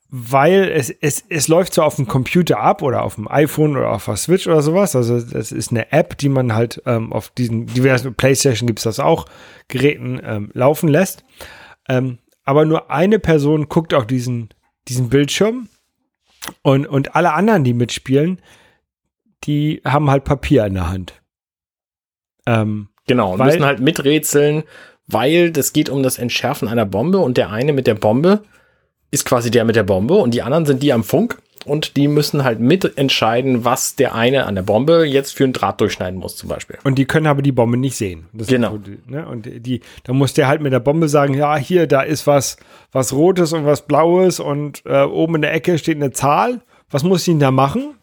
weil 0.10 0.70
es, 0.70 0.90
es, 0.90 1.26
es 1.28 1.48
läuft 1.50 1.74
so 1.74 1.84
auf 1.84 1.98
dem 1.98 2.08
Computer 2.08 2.60
ab 2.60 2.82
oder 2.82 3.04
auf 3.04 3.16
dem 3.16 3.28
iPhone 3.30 3.76
oder 3.76 3.92
auf 3.92 4.06
der 4.06 4.16
Switch 4.16 4.48
oder 4.48 4.62
sowas. 4.62 4.96
Also 4.96 5.20
das 5.20 5.52
ist 5.52 5.72
eine 5.72 5.92
App, 5.92 6.18
die 6.18 6.30
man 6.30 6.54
halt 6.54 6.82
ähm, 6.86 7.12
auf 7.12 7.30
diesen 7.30 7.68
diversen 7.68 8.16
Playstation 8.16 8.68
gibt 8.68 8.80
es 8.80 8.84
das 8.84 9.00
auch, 9.00 9.26
Geräten 9.68 10.22
ähm, 10.24 10.50
laufen 10.54 10.88
lässt. 10.88 11.26
Ähm, 11.90 12.20
aber 12.46 12.64
nur 12.64 12.90
eine 12.90 13.20
Person 13.20 13.68
guckt 13.68 13.94
auf 13.94 14.08
diesen, 14.08 14.50
diesen 14.88 15.10
Bildschirm 15.10 15.68
und, 16.62 16.88
und 16.88 17.16
alle 17.16 17.34
anderen, 17.34 17.66
die 17.66 17.74
mitspielen, 17.74 18.40
die 19.46 19.82
haben 19.86 20.10
halt 20.10 20.24
Papier 20.24 20.66
in 20.66 20.74
der 20.76 20.90
Hand. 20.90 21.22
Ähm, 22.46 22.90
Genau, 23.10 23.32
und 23.34 23.40
Weil- 23.40 23.48
müssen 23.48 23.64
halt 23.64 23.80
miträtseln, 23.80 24.64
weil 25.08 25.50
das 25.52 25.72
geht 25.72 25.88
um 25.90 26.04
das 26.04 26.18
Entschärfen 26.18 26.68
einer 26.68 26.86
Bombe 26.86 27.20
und 27.20 27.38
der 27.38 27.52
eine 27.52 27.72
mit 27.72 27.88
der 27.88 27.94
Bombe 27.96 28.42
ist 29.12 29.24
quasi 29.26 29.50
der 29.50 29.64
mit 29.64 29.78
der 29.78 29.84
Bombe 29.84 30.16
und 30.16 30.34
die 30.34 30.42
anderen 30.42 30.66
sind 30.66 30.84
die 30.84 30.92
am 30.92 31.06
Funk 31.06 31.38
und 31.64 31.96
die 31.96 32.10
müssen 32.10 32.44
halt 32.44 32.60
mitentscheiden, 32.60 33.64
was 33.64 33.96
der 33.96 34.14
eine 34.14 34.46
an 34.46 34.56
der 34.56 34.64
Bombe 34.64 35.06
jetzt 35.06 35.34
für 35.38 35.46
einen 35.46 35.54
Draht 35.54 35.80
durchschneiden 35.80 36.20
muss, 36.20 36.36
zum 36.36 36.50
Beispiel. 36.50 36.78
und 36.84 36.98
die 36.98 37.06
können 37.06 37.28
aber 37.28 37.42
die 37.42 37.54
Bombe 37.54 37.78
nicht 37.78 37.96
sehen. 37.96 38.28
Das 38.34 38.48
Genau. 38.48 38.76
die, 38.78 39.00
ne? 39.10 39.26
Und 39.26 39.46
die, 39.66 39.80
da 40.04 40.12
muss 40.12 40.34
der 40.34 40.50
halt 40.50 40.60
mit 40.62 40.74
der 40.74 40.82
Bombe 40.82 41.08
sagen, 41.08 41.34
ja, 41.34 41.56
hier, 41.56 41.88
da 41.88 42.02
ist 42.02 42.28
was, 42.28 42.58
was 42.92 43.14
Rotes 43.14 43.54
und 43.54 43.66
was 43.66 43.88
Blaues 43.88 44.42
und 44.42 44.82
äh, 44.86 45.04
oben 45.04 45.36
in 45.36 45.44
der 45.44 45.54
Ecke 45.54 45.78
steht 45.78 45.96
eine 45.96 46.12
Zahl. 46.12 46.60
Was 46.90 47.04
muss 47.04 47.22
ich 47.22 47.28
denn 47.32 47.40
da 47.40 47.52
machen? 47.52 47.94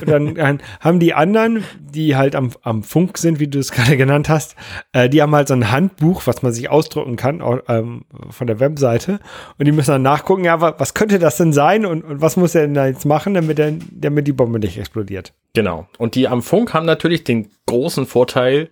Und 0.00 0.08
dann, 0.08 0.34
dann 0.34 0.60
haben 0.80 1.00
die 1.00 1.14
anderen, 1.14 1.64
die 1.80 2.16
halt 2.16 2.34
am, 2.36 2.50
am 2.62 2.82
Funk 2.82 3.18
sind, 3.18 3.40
wie 3.40 3.48
du 3.48 3.58
es 3.58 3.72
gerade 3.72 3.96
genannt 3.96 4.28
hast, 4.28 4.54
äh, 4.92 5.08
die 5.08 5.22
haben 5.22 5.34
halt 5.34 5.48
so 5.48 5.54
ein 5.54 5.70
Handbuch, 5.70 6.22
was 6.26 6.42
man 6.42 6.52
sich 6.52 6.68
ausdrucken 6.68 7.16
kann 7.16 7.40
au- 7.40 7.60
ähm, 7.68 8.04
von 8.30 8.46
der 8.46 8.60
Webseite. 8.60 9.18
Und 9.58 9.64
die 9.66 9.72
müssen 9.72 9.90
dann 9.92 10.02
nachgucken, 10.02 10.44
ja, 10.44 10.60
wa- 10.60 10.74
was 10.78 10.94
könnte 10.94 11.18
das 11.18 11.36
denn 11.36 11.52
sein 11.52 11.86
und, 11.86 12.02
und 12.04 12.20
was 12.20 12.36
muss 12.36 12.54
er 12.54 12.62
denn 12.62 12.74
da 12.74 12.86
jetzt 12.86 13.06
machen, 13.06 13.34
damit, 13.34 13.58
er, 13.58 13.72
damit 13.90 14.26
die 14.26 14.32
Bombe 14.32 14.58
nicht 14.58 14.76
explodiert. 14.78 15.32
Genau. 15.54 15.86
Und 15.98 16.14
die 16.16 16.28
am 16.28 16.42
Funk 16.42 16.74
haben 16.74 16.86
natürlich 16.86 17.24
den 17.24 17.48
großen 17.66 18.06
Vorteil, 18.06 18.68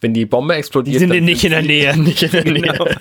wenn 0.00 0.14
die 0.14 0.26
Bombe 0.26 0.54
explodiert. 0.54 0.94
Die 0.94 0.98
sind 1.00 1.12
dann 1.12 1.24
nicht 1.24 1.42
in 1.44 1.50
der 1.50 1.62
Nähe. 1.62 1.96
Nicht 1.98 2.22
in 2.22 2.30
der 2.30 2.44
Nähe. 2.44 2.78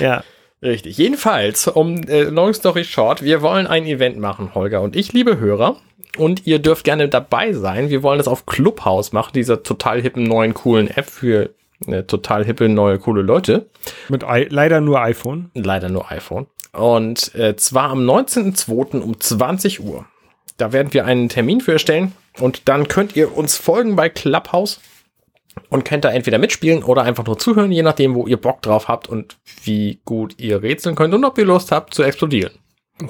Ja. 0.00 0.22
Richtig. 0.62 0.98
Jedenfalls, 0.98 1.68
um 1.68 2.02
äh, 2.04 2.22
long 2.22 2.52
story 2.52 2.84
short, 2.84 3.22
wir 3.22 3.42
wollen 3.42 3.66
ein 3.66 3.86
Event 3.86 4.18
machen, 4.18 4.54
Holger 4.54 4.80
und 4.80 4.96
ich, 4.96 5.12
liebe 5.12 5.38
Hörer. 5.38 5.76
Und 6.16 6.46
ihr 6.46 6.58
dürft 6.58 6.84
gerne 6.84 7.08
dabei 7.08 7.52
sein. 7.52 7.90
Wir 7.90 8.02
wollen 8.02 8.18
das 8.18 8.26
auf 8.26 8.46
Clubhouse 8.46 9.12
machen, 9.12 9.32
dieser 9.34 9.62
total 9.62 10.02
hippen 10.02 10.24
neuen 10.24 10.54
coolen 10.54 10.88
App 10.88 11.08
für 11.08 11.50
äh, 11.86 12.02
total 12.02 12.44
hippe 12.44 12.68
neue 12.68 12.98
coole 12.98 13.22
Leute. 13.22 13.66
Mit 14.08 14.24
I 14.24 14.46
leider 14.48 14.80
nur 14.80 15.00
iPhone. 15.00 15.50
Leider 15.54 15.88
nur 15.88 16.10
iPhone. 16.10 16.46
Und 16.72 17.34
äh, 17.34 17.56
zwar 17.56 17.90
am 17.90 18.00
19.02. 18.00 19.00
um 19.00 19.18
20 19.18 19.80
Uhr. 19.80 20.06
Da 20.56 20.72
werden 20.72 20.92
wir 20.92 21.04
einen 21.04 21.28
Termin 21.28 21.60
für 21.60 21.72
erstellen. 21.72 22.12
Und 22.40 22.68
dann 22.68 22.88
könnt 22.88 23.16
ihr 23.16 23.36
uns 23.36 23.56
folgen 23.56 23.96
bei 23.96 24.08
Clubhouse. 24.08 24.80
Und 25.68 25.84
könnt 25.84 26.04
da 26.04 26.10
entweder 26.10 26.38
mitspielen 26.38 26.82
oder 26.82 27.02
einfach 27.02 27.24
nur 27.24 27.38
zuhören, 27.38 27.72
je 27.72 27.82
nachdem, 27.82 28.14
wo 28.14 28.26
ihr 28.26 28.36
Bock 28.36 28.62
drauf 28.62 28.88
habt 28.88 29.08
und 29.08 29.38
wie 29.64 30.00
gut 30.04 30.34
ihr 30.38 30.62
rätseln 30.62 30.96
könnt 30.96 31.14
und 31.14 31.24
ob 31.24 31.38
ihr 31.38 31.44
Lust 31.44 31.72
habt 31.72 31.94
zu 31.94 32.02
explodieren. 32.02 32.52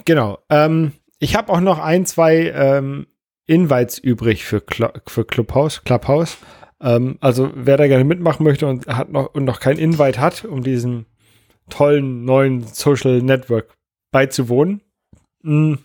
Genau. 0.05 0.38
Ähm, 0.51 0.92
ich 1.18 1.36
habe 1.36 1.53
auch 1.53 1.61
noch 1.61 1.78
ein, 1.78 2.07
zwei 2.07 2.53
ähm, 2.55 3.07
Invites 3.46 3.99
übrig 3.99 4.44
für, 4.44 4.61
Cl 4.61 4.92
für 5.07 5.24
Clubhouse. 5.24 5.82
Clubhouse. 5.84 6.38
Ähm, 6.80 7.16
also 7.20 7.51
wer 7.55 7.76
da 7.76 7.88
gerne 7.88 8.05
mitmachen 8.05 8.44
möchte 8.44 8.66
und 8.66 8.86
hat 8.86 9.11
noch 9.11 9.34
und 9.34 9.44
noch 9.44 9.61
kein 9.61 9.78
Invite 9.78 10.20
hat, 10.20 10.44
um 10.44 10.62
diesem 10.62 11.07
tollen 11.70 12.24
neuen 12.24 12.66
Social 12.66 13.22
Network 13.22 13.74
beizuwohnen, 14.11 14.82
mh, 15.42 15.53
hm, 15.53 15.78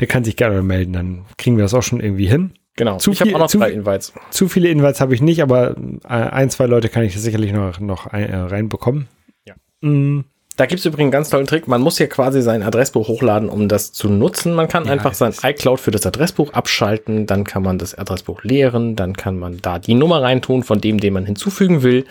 der 0.00 0.06
kann 0.06 0.24
sich 0.24 0.36
gerne 0.36 0.62
melden. 0.62 0.92
Dann 0.92 1.24
kriegen 1.36 1.56
wir 1.56 1.64
das 1.64 1.74
auch 1.74 1.82
schon 1.82 2.00
irgendwie 2.00 2.28
hin. 2.28 2.52
Genau. 2.78 2.96
Zu 2.96 3.10
ich 3.10 3.20
habe 3.20 3.34
auch 3.34 3.40
noch 3.40 3.48
zu- 3.48 3.58
drei 3.58 3.72
Invites. 3.72 4.12
Zu 4.30 4.48
viele 4.48 4.68
Invites 4.68 5.00
habe 5.02 5.12
ich 5.14 5.20
nicht, 5.20 5.42
aber 5.42 5.74
äh, 6.04 6.08
ein, 6.08 6.48
zwei 6.48 6.64
Leute 6.66 6.88
kann 6.88 7.02
ich 7.02 7.20
sicherlich 7.20 7.52
noch, 7.52 7.78
noch 7.80 8.06
ein, 8.06 8.30
äh, 8.30 8.36
reinbekommen. 8.36 9.08
Ja. 9.44 9.54
Mm, 9.82 10.24
Da 10.56 10.66
gibt 10.66 10.78
es 10.80 10.86
übrigens 10.86 11.06
einen 11.06 11.10
ganz 11.12 11.30
tollen 11.30 11.46
Trick. 11.46 11.66
Man 11.68 11.80
muss 11.80 11.98
ja 11.98 12.06
quasi 12.06 12.40
sein 12.40 12.62
Adressbuch 12.62 13.06
hochladen, 13.08 13.48
um 13.48 13.68
das 13.68 13.92
zu 13.92 14.08
nutzen. 14.08 14.54
Man 14.54 14.68
kann 14.68 14.84
Ja, 14.86 14.92
einfach 14.92 15.14
sein 15.14 15.32
iCloud 15.42 15.80
für 15.80 15.90
das 15.90 16.06
Adressbuch 16.06 16.52
abschalten. 16.52 17.26
Dann 17.26 17.44
kann 17.44 17.62
man 17.64 17.78
das 17.78 17.94
Adressbuch 17.96 18.42
leeren. 18.44 18.94
Dann 18.96 19.12
kann 19.14 19.38
man 19.38 19.58
da 19.60 19.78
die 19.78 19.94
Nummer 19.94 20.22
reintun 20.22 20.62
von 20.62 20.80
dem, 20.80 20.98
den 21.00 21.12
man 21.14 21.26
hinzufügen 21.26 21.82
will. 21.82 22.06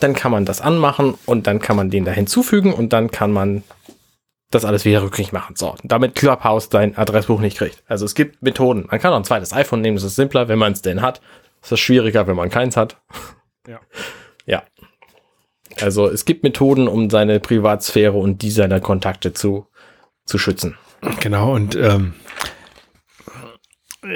Dann 0.00 0.14
kann 0.14 0.30
man 0.32 0.44
das 0.44 0.60
anmachen 0.60 1.14
und 1.26 1.46
dann 1.46 1.58
kann 1.58 1.76
man 1.76 1.88
den 1.90 2.04
da 2.06 2.12
hinzufügen 2.12 2.72
und 2.74 2.92
dann 2.92 3.10
kann 3.10 3.32
man 3.32 3.62
das 4.50 4.64
alles 4.64 4.84
wieder 4.84 5.02
rückgängig 5.02 5.32
machen. 5.32 5.56
So, 5.56 5.74
damit 5.82 6.14
Clubhouse 6.14 6.68
dein 6.68 6.96
Adressbuch 6.96 7.40
nicht 7.40 7.58
kriegt. 7.58 7.82
Also 7.86 8.04
es 8.04 8.14
gibt 8.14 8.42
Methoden. 8.42 8.86
Man 8.90 9.00
kann 9.00 9.12
auch 9.12 9.16
ein 9.18 9.24
zweites 9.24 9.52
iPhone 9.52 9.80
nehmen, 9.80 9.96
das 9.96 10.04
ist 10.04 10.16
simpler, 10.16 10.48
wenn 10.48 10.58
man 10.58 10.72
es 10.72 10.82
denn 10.82 11.02
hat. 11.02 11.20
Das 11.62 11.72
ist 11.72 11.80
schwieriger, 11.80 12.26
wenn 12.26 12.36
man 12.36 12.50
keins 12.50 12.76
hat. 12.76 12.96
Ja. 13.66 13.80
Ja. 14.48 14.62
Also 15.80 16.08
es 16.08 16.24
gibt 16.24 16.44
Methoden, 16.44 16.86
um 16.86 17.10
seine 17.10 17.40
Privatsphäre 17.40 18.12
und 18.16 18.42
die 18.42 18.52
seiner 18.52 18.78
Kontakte 18.78 19.32
zu, 19.32 19.66
zu 20.24 20.38
schützen. 20.38 20.78
Genau, 21.20 21.52
und 21.52 21.74
ähm, 21.74 22.14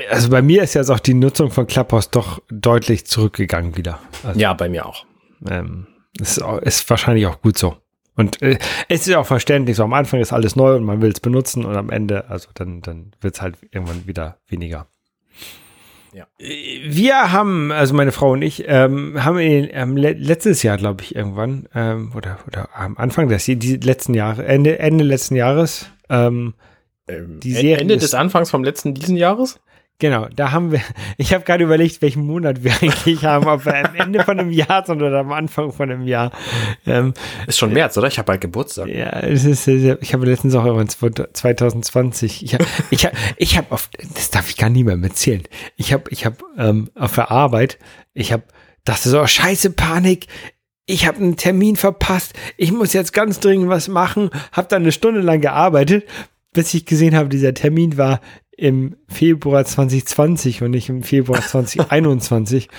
also 0.08 0.30
bei 0.30 0.40
mir 0.40 0.62
ist 0.62 0.74
jetzt 0.74 0.90
auch 0.90 1.00
die 1.00 1.14
Nutzung 1.14 1.50
von 1.50 1.66
Clubhouse 1.66 2.10
doch 2.10 2.40
deutlich 2.48 3.06
zurückgegangen 3.06 3.76
wieder. 3.76 3.98
Also, 4.22 4.38
Ja, 4.38 4.54
bei 4.54 4.68
mir 4.68 4.86
auch. 4.86 5.04
ähm, 5.48 5.88
ist, 6.20 6.40
auch, 6.40 6.58
ist 6.58 6.88
wahrscheinlich 6.88 7.26
auch 7.26 7.40
gut 7.42 7.58
so. 7.58 7.76
Und 8.20 8.42
äh, 8.42 8.58
es 8.88 9.06
ist 9.06 9.14
auch 9.14 9.26
verständlich, 9.26 9.76
so 9.76 9.84
am 9.84 9.94
Anfang 9.94 10.20
ist 10.20 10.32
alles 10.32 10.54
neu 10.54 10.74
und 10.76 10.84
man 10.84 11.00
will 11.00 11.10
es 11.10 11.20
benutzen 11.20 11.64
und 11.64 11.74
am 11.74 11.90
Ende, 11.90 12.28
also 12.28 12.48
dann, 12.54 12.82
dann 12.82 13.12
wird 13.20 13.34
es 13.34 13.42
halt 13.42 13.56
irgendwann 13.70 14.06
wieder 14.06 14.36
weniger. 14.46 14.86
Ja. 16.12 16.26
Äh, 16.38 16.82
Wir 16.84 17.32
haben, 17.32 17.72
also 17.72 17.94
meine 17.94 18.12
Frau 18.12 18.32
und 18.32 18.42
ich, 18.42 18.64
ähm, 18.66 19.24
haben 19.24 19.38
in, 19.38 19.68
ähm, 19.72 19.96
le 19.96 20.12
letztes 20.12 20.62
Jahr, 20.62 20.76
glaube 20.76 21.02
ich, 21.02 21.16
irgendwann, 21.16 21.66
ähm, 21.74 22.12
oder, 22.14 22.38
oder 22.46 22.68
am 22.74 22.98
Anfang 22.98 23.28
des 23.28 23.46
die 23.46 23.76
letzten 23.76 24.14
Jahre, 24.14 24.44
Ende, 24.44 24.78
Ende 24.78 25.04
letzten 25.04 25.36
Jahres, 25.36 25.90
ähm, 26.08 26.54
Ähm, 27.08 27.40
Die 27.40 27.52
Serie 27.52 27.78
Ende 27.78 27.96
des 27.96 28.14
Anfangs 28.14 28.50
vom 28.50 28.64
letzten 28.64 28.94
diesen 28.94 29.16
Jahres? 29.16 29.60
Genau, 30.00 30.28
da 30.34 30.50
haben 30.50 30.72
wir, 30.72 30.80
ich 31.18 31.32
habe 31.32 31.44
gerade 31.44 31.62
überlegt, 31.62 32.02
welchen 32.02 32.26
Monat 32.26 32.64
wir 32.64 32.72
eigentlich 32.80 33.24
haben, 33.24 33.46
ob 33.46 33.64
wir 33.64 33.76
am 33.76 33.94
Ende 33.94 34.24
von 34.24 34.40
einem 34.40 34.50
Jahr 34.50 34.84
sind 34.84 35.00
oder 35.00 35.20
am 35.20 35.30
Anfang 35.30 35.72
von 35.72 35.90
einem 35.90 36.06
Jahr. 36.06 36.32
Ähm, 36.86 37.14
Ist 37.46 37.58
schon 37.58 37.72
März, 37.72 37.96
oder? 37.96 38.08
Ich 38.08 38.18
habe 38.18 38.26
bald 38.26 38.40
Geburtstag. 38.40 38.88
ja, 38.88 39.20
es 39.20 39.44
ist, 39.44 39.68
ich 39.68 40.12
habe 40.12 40.26
letztens 40.26 40.54
auch 40.54 40.64
irgendwann 40.64 40.88
2020, 40.88 42.42
ich 42.42 42.54
habe, 42.54 42.64
ich 42.90 43.04
habe, 43.06 43.16
ich 43.36 43.56
habe 43.56 43.70
auf, 43.70 43.90
das 44.14 44.30
darf 44.30 44.48
ich 44.48 44.56
gar 44.56 44.70
niemandem 44.70 45.10
erzählen. 45.10 45.42
Ich 45.76 45.92
habe, 45.92 46.04
ich 46.10 46.24
habe 46.24 46.36
ähm, 46.56 46.90
auf 46.94 47.14
der 47.14 47.30
Arbeit, 47.30 47.78
ich 48.14 48.32
habe, 48.32 48.42
dachte 48.84 49.08
so, 49.08 49.20
oh, 49.20 49.26
scheiße, 49.26 49.70
Panik, 49.70 50.26
ich 50.86 51.06
habe 51.06 51.18
einen 51.18 51.36
Termin 51.36 51.76
verpasst, 51.76 52.32
ich 52.56 52.72
muss 52.72 52.94
jetzt 52.94 53.12
ganz 53.12 53.38
dringend 53.38 53.68
was 53.68 53.86
machen, 53.86 54.30
habe 54.50 54.68
dann 54.68 54.82
eine 54.82 54.92
Stunde 54.92 55.20
lang 55.20 55.42
gearbeitet, 55.42 56.04
bis 56.52 56.72
ich 56.74 56.86
gesehen 56.86 57.14
habe, 57.14 57.28
dieser 57.28 57.54
Termin 57.54 57.98
war 57.98 58.20
im 58.60 58.96
Februar 59.08 59.64
2020 59.64 60.62
und 60.62 60.72
nicht 60.72 60.88
im 60.88 61.02
Februar 61.02 61.40
2021. 61.40 62.68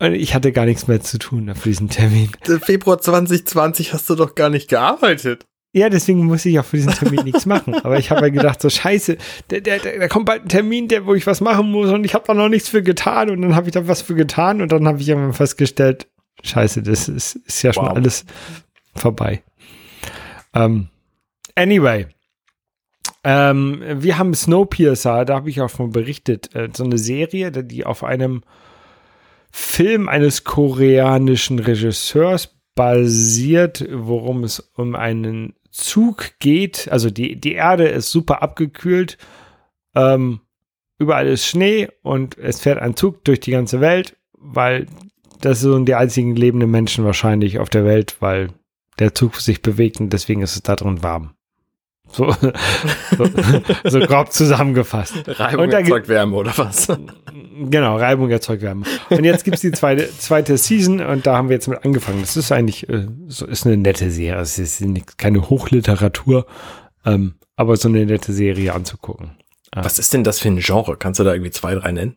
Und 0.00 0.14
ich 0.14 0.32
hatte 0.32 0.52
gar 0.52 0.64
nichts 0.64 0.86
mehr 0.86 1.00
zu 1.00 1.18
tun 1.18 1.52
für 1.56 1.70
diesen 1.70 1.88
Termin. 1.88 2.30
Februar 2.62 3.00
2020 3.00 3.92
hast 3.92 4.08
du 4.08 4.14
doch 4.14 4.36
gar 4.36 4.48
nicht 4.48 4.68
gearbeitet. 4.68 5.44
Ja, 5.72 5.90
deswegen 5.90 6.24
muss 6.24 6.46
ich 6.46 6.56
auch 6.60 6.64
für 6.64 6.76
diesen 6.76 6.92
Termin 6.92 7.24
nichts 7.24 7.46
machen. 7.46 7.74
Aber 7.74 7.98
ich 7.98 8.12
habe 8.12 8.20
ja 8.20 8.28
gedacht, 8.28 8.62
so 8.62 8.70
scheiße, 8.70 9.18
der, 9.50 9.60
der, 9.60 9.80
da 9.80 10.06
kommt 10.06 10.26
bald 10.26 10.42
ein 10.44 10.48
Termin, 10.48 10.86
der, 10.86 11.04
wo 11.04 11.14
ich 11.14 11.26
was 11.26 11.40
machen 11.40 11.72
muss 11.72 11.90
und 11.90 12.04
ich 12.04 12.14
habe 12.14 12.24
da 12.28 12.34
noch 12.34 12.48
nichts 12.48 12.68
für 12.68 12.82
getan 12.84 13.28
und 13.28 13.42
dann 13.42 13.56
habe 13.56 13.66
ich 13.66 13.72
da 13.72 13.88
was 13.88 14.00
für 14.00 14.14
getan 14.14 14.62
und 14.62 14.70
dann 14.70 14.86
habe 14.86 15.00
ich 15.00 15.08
irgendwann 15.08 15.32
festgestellt, 15.32 16.06
scheiße, 16.44 16.82
das 16.82 17.08
ist, 17.08 17.34
ist 17.34 17.62
ja 17.62 17.72
schon 17.72 17.86
Wow. 17.86 17.96
alles 17.96 18.24
vorbei. 18.94 19.42
Ähm, 20.54 20.88
anyway, 21.56 22.06
ähm, 23.24 23.82
wir 23.96 24.18
haben 24.18 24.34
Snowpiercer, 24.34 25.24
da 25.24 25.34
habe 25.34 25.50
ich 25.50 25.60
auch 25.60 25.70
von 25.70 25.90
berichtet, 25.90 26.54
äh, 26.54 26.68
so 26.72 26.84
eine 26.84 26.98
Serie, 26.98 27.50
die 27.50 27.84
auf 27.84 28.04
einem 28.04 28.42
Film 29.50 30.08
eines 30.08 30.44
koreanischen 30.44 31.58
Regisseurs 31.58 32.56
basiert, 32.74 33.86
worum 33.90 34.44
es 34.44 34.60
um 34.76 34.94
einen 34.94 35.54
Zug 35.70 36.38
geht. 36.38 36.88
Also 36.90 37.10
die, 37.10 37.40
die 37.40 37.54
Erde 37.54 37.88
ist 37.88 38.10
super 38.10 38.42
abgekühlt, 38.42 39.18
ähm, 39.94 40.40
überall 40.98 41.26
ist 41.26 41.46
Schnee 41.46 41.88
und 42.02 42.38
es 42.38 42.60
fährt 42.60 42.78
ein 42.78 42.96
Zug 42.96 43.24
durch 43.24 43.40
die 43.40 43.50
ganze 43.50 43.80
Welt, 43.80 44.16
weil 44.32 44.86
das 45.40 45.60
sind 45.60 45.86
die 45.86 45.94
einzigen 45.94 46.36
lebenden 46.36 46.70
Menschen 46.70 47.04
wahrscheinlich 47.04 47.58
auf 47.58 47.70
der 47.70 47.84
Welt, 47.84 48.16
weil 48.20 48.48
der 48.98 49.14
Zug 49.14 49.36
sich 49.36 49.62
bewegt 49.62 50.00
und 50.00 50.12
deswegen 50.12 50.42
ist 50.42 50.56
es 50.56 50.62
da 50.62 50.76
drin 50.76 51.02
warm. 51.02 51.34
So, 52.10 52.32
so, 53.16 53.26
so 53.84 54.00
grob 54.00 54.32
zusammengefasst. 54.32 55.14
Reibung 55.26 55.68
gibt- 55.68 55.74
erzeugt 55.82 56.08
Wärme, 56.08 56.36
oder 56.36 56.52
was? 56.56 56.88
Genau, 57.70 57.96
Reibung 57.96 58.30
erzeugt 58.30 58.62
Wärme. 58.62 58.84
Und 59.10 59.24
jetzt 59.24 59.44
gibt's 59.44 59.60
die 59.60 59.72
zweite, 59.72 60.08
zweite 60.18 60.56
Season 60.56 61.00
und 61.00 61.26
da 61.26 61.36
haben 61.36 61.48
wir 61.48 61.54
jetzt 61.56 61.68
mit 61.68 61.84
angefangen. 61.84 62.20
Das 62.20 62.36
ist 62.36 62.50
eigentlich, 62.52 62.88
äh, 62.88 63.06
so 63.26 63.46
ist 63.46 63.66
eine 63.66 63.76
nette 63.76 64.10
Serie. 64.10 64.40
Es 64.40 64.58
ist 64.58 64.82
keine 65.18 65.50
Hochliteratur, 65.50 66.46
ähm, 67.04 67.34
aber 67.56 67.76
so 67.76 67.88
eine 67.88 68.06
nette 68.06 68.32
Serie 68.32 68.74
anzugucken. 68.74 69.32
Was 69.74 69.98
ist 69.98 70.14
denn 70.14 70.24
das 70.24 70.40
für 70.40 70.48
ein 70.48 70.60
Genre? 70.60 70.96
Kannst 70.96 71.20
du 71.20 71.24
da 71.24 71.32
irgendwie 71.32 71.50
zwei, 71.50 71.74
drei 71.74 71.92
nennen? 71.92 72.14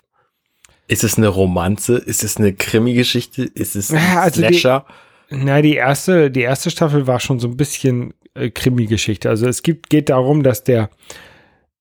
Ist 0.88 1.04
es 1.04 1.18
eine 1.18 1.28
Romanze? 1.28 1.98
Ist 1.98 2.24
es 2.24 2.38
eine 2.38 2.54
Krimi-Geschichte? 2.54 3.44
Ist 3.44 3.76
es 3.76 3.92
ein 3.92 3.98
Ja, 3.98 4.22
also 4.22 4.42
die- 4.42 4.48
Slasher? 4.58 4.86
Na, 5.32 5.62
die 5.62 5.76
erste, 5.76 6.30
die 6.30 6.42
erste 6.42 6.70
Staffel 6.70 7.08
war 7.08 7.20
schon 7.22 7.40
so 7.40 7.48
ein 7.48 7.56
bisschen 7.56 8.14
äh, 8.34 8.50
Krimi-Geschichte. 8.50 9.30
Also 9.30 9.48
es 9.48 9.64
gibt, 9.64 9.90
geht 9.90 10.10
darum, 10.10 10.44
dass 10.44 10.64
der, 10.64 10.90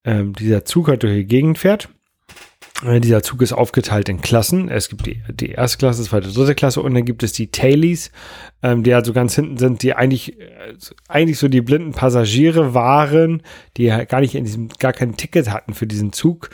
ähm, 0.05 0.35
dieser 0.35 0.65
Zug 0.65 0.89
halt 0.89 1.03
durch 1.03 1.15
die 1.15 1.27
Gegend 1.27 1.59
fährt. 1.59 1.89
Äh, 2.85 3.01
dieser 3.01 3.23
Zug 3.23 3.43
ist 3.43 3.53
aufgeteilt 3.53 4.09
in 4.09 4.21
Klassen. 4.21 4.69
Es 4.69 4.89
gibt 4.89 5.05
die, 5.07 5.21
die 5.33 5.51
erste 5.51 5.79
Klasse, 5.79 6.05
zweite, 6.05 6.31
dritte 6.33 6.55
Klasse 6.55 6.81
und 6.81 6.95
dann 6.95 7.05
gibt 7.05 7.25
es 7.25 7.33
die 7.33 7.51
Tailies, 7.51 8.13
ähm, 8.63 8.85
die 8.85 8.95
also 8.95 9.13
ganz 9.13 9.35
hinten 9.35 9.59
sind, 9.59 9.83
die 9.83 9.95
eigentlich, 9.95 10.41
äh, 10.41 10.75
eigentlich 11.09 11.39
so 11.39 11.49
die 11.49 11.61
blinden 11.61 11.93
Passagiere 11.93 12.73
waren, 12.73 13.43
die 13.77 13.93
halt 13.93 14.09
gar 14.09 14.21
nicht 14.21 14.37
in 14.37 14.45
diesem, 14.45 14.69
gar 14.79 14.93
kein 14.93 15.17
Ticket 15.17 15.51
hatten 15.51 15.75
für 15.75 15.89
diesen 15.89 16.13
Zug. 16.13 16.51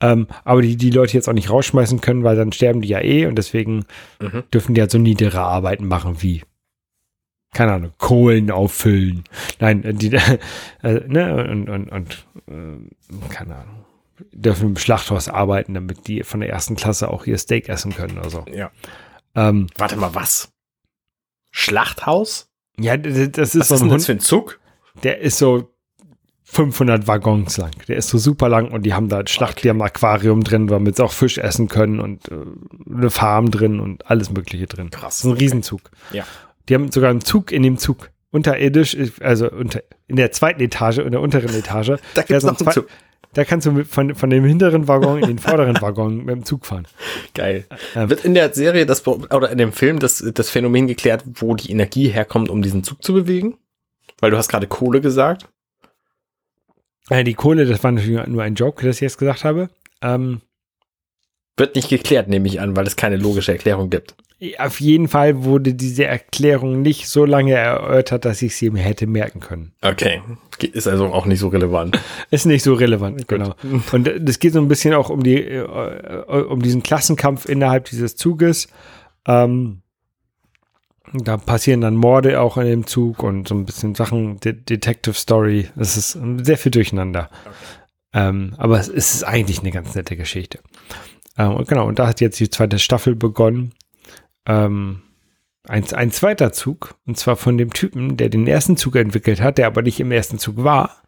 Ähm, 0.00 0.26
aber 0.44 0.62
die 0.62 0.76
die 0.76 0.90
Leute 0.90 1.14
jetzt 1.14 1.28
auch 1.28 1.32
nicht 1.34 1.50
rausschmeißen 1.50 2.00
können, 2.00 2.24
weil 2.24 2.36
dann 2.36 2.52
sterben 2.52 2.80
die 2.80 2.88
ja 2.88 3.00
eh 3.02 3.26
und 3.26 3.36
deswegen 3.36 3.84
Mhm. 4.20 4.44
dürfen 4.52 4.74
die 4.74 4.80
halt 4.80 4.90
so 4.90 4.98
niedere 4.98 5.40
Arbeiten 5.40 5.86
machen 5.86 6.22
wie, 6.22 6.42
keine 7.52 7.72
Ahnung, 7.72 7.92
Kohlen 7.98 8.50
auffüllen. 8.50 9.24
Nein, 9.58 9.84
äh, 9.84 9.92
die, 9.94 10.12
äh, 10.82 11.00
ne, 11.06 11.48
und, 11.50 11.68
und, 11.68 11.88
und 11.90 12.26
äh, 12.48 13.28
keine 13.28 13.56
Ahnung, 13.56 13.84
dürfen 14.32 14.68
im 14.70 14.76
Schlachthaus 14.76 15.28
arbeiten, 15.28 15.74
damit 15.74 16.06
die 16.06 16.22
von 16.22 16.40
der 16.40 16.48
ersten 16.50 16.76
Klasse 16.76 17.08
auch 17.08 17.26
ihr 17.26 17.38
Steak 17.38 17.68
essen 17.68 17.94
können 17.94 18.18
oder 18.18 18.30
so. 18.30 18.44
Ja. 18.52 18.70
Ähm, 19.34 19.66
Warte 19.76 19.96
mal, 19.96 20.14
was? 20.14 20.52
Schlachthaus? 21.50 22.48
ja, 22.78 22.96
das 22.96 23.16
ist 23.18 23.36
Was 23.38 23.68
so 23.68 23.74
ist 23.74 23.80
ein 23.82 23.88
denn 23.88 23.88
das 23.88 23.92
Hund, 23.92 24.06
für 24.06 24.12
ein 24.12 24.20
Zug? 24.20 24.60
der 25.02 25.18
ist 25.20 25.38
so 25.38 25.70
500 26.52 27.06
Waggons 27.06 27.56
lang. 27.58 27.70
Der 27.86 27.96
ist 27.96 28.08
so 28.08 28.18
super 28.18 28.48
lang 28.48 28.72
und 28.72 28.82
die 28.82 28.92
haben 28.92 29.08
da 29.08 29.22
Schlacht, 29.26 29.62
die 29.62 29.68
haben 29.68 29.80
ein 29.80 29.86
Aquarium 29.86 30.42
drin, 30.42 30.66
damit 30.66 30.96
sie 30.96 31.04
auch 31.04 31.12
Fisch 31.12 31.38
essen 31.38 31.68
können 31.68 32.00
und 32.00 32.28
äh, 32.28 32.34
eine 32.92 33.10
Farm 33.10 33.52
drin 33.52 33.78
und 33.78 34.10
alles 34.10 34.30
Mögliche 34.30 34.66
drin. 34.66 34.90
Krass. 34.90 35.18
Das 35.18 35.24
ist 35.24 35.24
ein 35.26 35.36
Riesenzug. 35.38 35.90
Ja. 36.12 36.24
Die 36.68 36.74
haben 36.74 36.90
sogar 36.90 37.10
einen 37.10 37.20
Zug 37.20 37.52
in 37.52 37.62
dem 37.62 37.78
Zug. 37.78 38.10
Unterirdisch, 38.32 38.96
also 39.20 39.50
unter, 39.50 39.82
in 40.08 40.16
der 40.16 40.32
zweiten 40.32 40.60
Etage, 40.60 40.98
in 40.98 41.12
der 41.12 41.20
unteren 41.20 41.54
Etage. 41.54 41.88
Da 42.14 42.22
Der 42.22 42.24
gibt's 42.24 42.42
so 42.42 42.50
noch 42.50 42.60
einen 42.60 42.72
Zug. 42.72 42.88
Da 43.32 43.44
kannst 43.44 43.66
du 43.68 43.84
von, 43.84 44.16
von 44.16 44.30
dem 44.30 44.44
hinteren 44.44 44.88
Waggon 44.88 45.20
in 45.20 45.28
den 45.28 45.38
vorderen 45.38 45.80
Waggon 45.80 46.24
mit 46.24 46.34
dem 46.34 46.44
Zug 46.44 46.66
fahren. 46.66 46.88
Geil. 47.34 47.64
Ähm. 47.94 48.10
Wird 48.10 48.24
in 48.24 48.34
der 48.34 48.52
Serie 48.52 48.86
das, 48.86 49.06
oder 49.06 49.50
in 49.50 49.58
dem 49.58 49.72
Film 49.72 50.00
das, 50.00 50.24
das 50.34 50.50
Phänomen 50.50 50.88
geklärt, 50.88 51.22
wo 51.34 51.54
die 51.54 51.70
Energie 51.70 52.08
herkommt, 52.08 52.50
um 52.50 52.60
diesen 52.60 52.82
Zug 52.82 53.04
zu 53.04 53.12
bewegen? 53.12 53.56
Weil 54.18 54.32
du 54.32 54.36
hast 54.36 54.48
gerade 54.48 54.66
Kohle 54.66 55.00
gesagt. 55.00 55.48
Äh, 57.10 57.24
die 57.24 57.34
Kohle, 57.34 57.66
das 57.66 57.84
war 57.84 57.92
natürlich 57.92 58.26
nur 58.26 58.42
ein 58.42 58.54
Joke, 58.54 58.86
das 58.86 58.96
ich 58.96 59.02
jetzt 59.02 59.18
gesagt 59.18 59.44
habe. 59.44 59.68
Ähm, 60.00 60.40
Wird 61.56 61.74
nicht 61.74 61.90
geklärt, 61.90 62.28
nehme 62.28 62.48
ich 62.48 62.60
an, 62.60 62.76
weil 62.76 62.86
es 62.86 62.96
keine 62.96 63.16
logische 63.16 63.52
Erklärung 63.52 63.90
gibt. 63.90 64.14
Auf 64.58 64.80
jeden 64.80 65.08
Fall 65.08 65.44
wurde 65.44 65.74
diese 65.74 66.06
Erklärung 66.06 66.80
nicht 66.80 67.08
so 67.08 67.26
lange 67.26 67.52
erörtert, 67.52 68.24
dass 68.24 68.40
ich 68.40 68.56
sie 68.56 68.70
mir 68.70 68.82
hätte 68.82 69.06
merken 69.06 69.40
können. 69.40 69.72
Okay. 69.82 70.22
Ist 70.72 70.88
also 70.88 71.06
auch 71.06 71.26
nicht 71.26 71.40
so 71.40 71.48
relevant. 71.48 72.00
Ist 72.30 72.46
nicht 72.46 72.62
so 72.62 72.72
relevant, 72.72 73.28
genau. 73.28 73.54
Und 73.92 74.08
es 74.08 74.38
geht 74.38 74.54
so 74.54 74.60
ein 74.60 74.68
bisschen 74.68 74.94
auch 74.94 75.10
um 75.10 75.22
die, 75.22 75.42
äh, 75.42 76.24
um 76.48 76.62
diesen 76.62 76.82
Klassenkampf 76.82 77.46
innerhalb 77.50 77.84
dieses 77.90 78.16
Zuges. 78.16 78.68
Ähm, 79.26 79.82
da 81.12 81.36
passieren 81.36 81.80
dann 81.80 81.96
Morde 81.96 82.40
auch 82.40 82.56
in 82.56 82.66
dem 82.66 82.86
Zug 82.86 83.22
und 83.22 83.48
so 83.48 83.54
ein 83.54 83.64
bisschen 83.64 83.94
Sachen, 83.94 84.38
De 84.40 84.52
Detective 84.52 85.14
Story. 85.14 85.68
Es 85.76 85.96
ist 85.96 86.18
sehr 86.42 86.58
viel 86.58 86.72
durcheinander. 86.72 87.30
Okay. 87.44 87.54
Ähm, 88.12 88.54
aber 88.56 88.78
es 88.78 88.88
ist 88.88 89.24
eigentlich 89.24 89.60
eine 89.60 89.70
ganz 89.70 89.94
nette 89.94 90.16
Geschichte. 90.16 90.60
Ähm, 91.38 91.54
und 91.54 91.68
genau, 91.68 91.86
und 91.86 91.98
da 91.98 92.06
hat 92.06 92.20
jetzt 92.20 92.40
die 92.40 92.50
zweite 92.50 92.78
Staffel 92.78 93.14
begonnen. 93.14 93.72
Ähm, 94.46 95.02
ein, 95.68 95.84
ein 95.92 96.10
zweiter 96.10 96.52
Zug, 96.52 96.96
und 97.06 97.18
zwar 97.18 97.36
von 97.36 97.58
dem 97.58 97.72
Typen, 97.72 98.16
der 98.16 98.28
den 98.28 98.46
ersten 98.46 98.76
Zug 98.76 98.96
entwickelt 98.96 99.40
hat, 99.40 99.58
der 99.58 99.66
aber 99.66 99.82
nicht 99.82 100.00
im 100.00 100.10
ersten 100.10 100.38
Zug 100.38 100.62
war, 100.64 101.02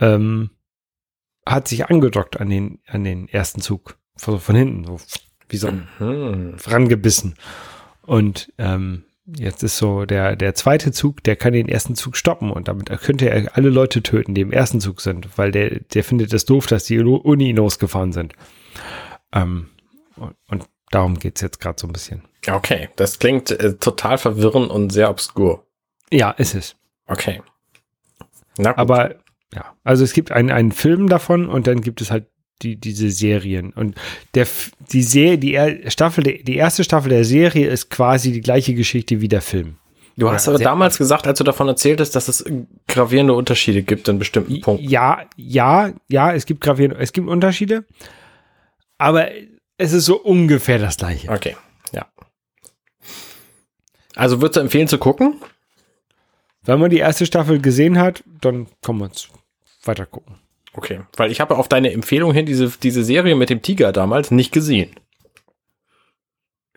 ähm, 0.00 0.50
hat 1.46 1.68
sich 1.68 1.88
angedockt 1.88 2.40
an 2.40 2.50
den, 2.50 2.80
an 2.86 3.04
den 3.04 3.28
ersten 3.28 3.60
Zug. 3.60 3.98
Von, 4.16 4.38
von 4.38 4.54
hinten, 4.54 4.84
so 4.84 5.00
wie 5.48 5.56
so 5.56 5.70
mhm. 5.70 6.56
rangebissen. 6.66 7.36
Und 8.02 8.52
ähm, 8.58 9.04
jetzt 9.36 9.62
ist 9.62 9.76
so 9.76 10.04
der, 10.04 10.36
der 10.36 10.54
zweite 10.54 10.92
Zug, 10.92 11.22
der 11.24 11.36
kann 11.36 11.52
den 11.52 11.68
ersten 11.68 11.94
Zug 11.94 12.16
stoppen 12.16 12.50
und 12.50 12.68
damit 12.68 12.88
könnte 13.00 13.28
er 13.28 13.56
alle 13.56 13.70
Leute 13.70 14.02
töten, 14.02 14.34
die 14.34 14.40
im 14.40 14.52
ersten 14.52 14.80
Zug 14.80 15.00
sind, 15.00 15.38
weil 15.38 15.52
der, 15.52 15.80
der 15.80 16.04
findet 16.04 16.32
es 16.32 16.44
doof, 16.44 16.66
dass 16.66 16.84
die 16.84 16.98
Uni 16.98 17.52
losgefahren 17.52 18.12
sind. 18.12 18.34
Ähm, 19.32 19.68
und, 20.16 20.34
und 20.48 20.66
darum 20.90 21.18
geht's 21.18 21.40
jetzt 21.40 21.60
gerade 21.60 21.80
so 21.80 21.86
ein 21.86 21.92
bisschen. 21.92 22.22
Okay, 22.48 22.88
das 22.96 23.18
klingt 23.18 23.50
äh, 23.50 23.74
total 23.74 24.18
verwirrend 24.18 24.70
und 24.70 24.90
sehr 24.90 25.10
obskur. 25.10 25.66
Ja, 26.10 26.30
ist 26.32 26.54
es. 26.54 26.76
Okay. 27.06 27.42
Aber 28.58 29.16
ja, 29.54 29.74
also 29.84 30.04
es 30.04 30.12
gibt 30.12 30.32
einen, 30.32 30.50
einen 30.50 30.72
Film 30.72 31.08
davon 31.08 31.48
und 31.48 31.66
dann 31.66 31.80
gibt 31.80 32.00
es 32.00 32.10
halt 32.10 32.26
die, 32.62 32.76
diese 32.76 33.10
Serien. 33.10 33.72
Und 33.72 33.96
der, 34.34 34.46
die 34.92 35.02
Serie, 35.02 35.38
die 35.38 35.90
Staffel, 35.90 36.24
die 36.24 36.56
erste 36.56 36.84
Staffel 36.84 37.10
der 37.10 37.24
Serie 37.24 37.68
ist 37.68 37.90
quasi 37.90 38.32
die 38.32 38.40
gleiche 38.40 38.74
Geschichte 38.74 39.20
wie 39.20 39.28
der 39.28 39.42
Film. 39.42 39.76
Du 40.16 40.30
hast 40.30 40.48
aber 40.48 40.58
damals 40.58 40.98
gesagt, 40.98 41.26
als 41.26 41.38
du 41.38 41.44
davon 41.44 41.68
erzählt 41.68 42.00
hast, 42.00 42.10
dass 42.10 42.28
es 42.28 42.44
gravierende 42.86 43.32
Unterschiede 43.32 43.82
gibt 43.82 44.06
in 44.08 44.18
bestimmten 44.18 44.60
Punkten. 44.60 44.86
Ja, 44.86 45.24
ja, 45.36 45.92
ja, 46.08 46.34
es 46.34 46.44
gibt 46.44 46.60
gravierende, 46.60 46.98
es 46.98 47.12
gibt 47.12 47.26
Unterschiede, 47.26 47.84
aber 48.98 49.28
es 49.78 49.92
ist 49.92 50.04
so 50.04 50.20
ungefähr 50.20 50.78
das 50.78 50.98
gleiche. 50.98 51.30
Okay, 51.30 51.56
ja. 51.92 52.06
Also 54.14 54.42
würdest 54.42 54.56
du 54.56 54.60
empfehlen 54.60 54.88
zu 54.88 54.98
gucken? 54.98 55.40
Wenn 56.64 56.78
man 56.78 56.90
die 56.90 56.98
erste 56.98 57.24
Staffel 57.24 57.58
gesehen 57.58 57.98
hat, 57.98 58.22
dann 58.42 58.66
kann 58.82 58.98
man 58.98 59.10
es 59.12 59.28
weiter 59.84 60.04
gucken. 60.04 60.36
Okay, 60.74 61.00
weil 61.16 61.30
ich 61.30 61.40
habe 61.40 61.56
auf 61.56 61.68
deine 61.68 61.92
Empfehlung 61.92 62.32
hin 62.32 62.46
diese, 62.46 62.70
diese 62.82 63.04
Serie 63.04 63.34
mit 63.34 63.50
dem 63.50 63.62
Tiger 63.62 63.92
damals 63.92 64.30
nicht 64.30 64.52
gesehen. 64.52 64.90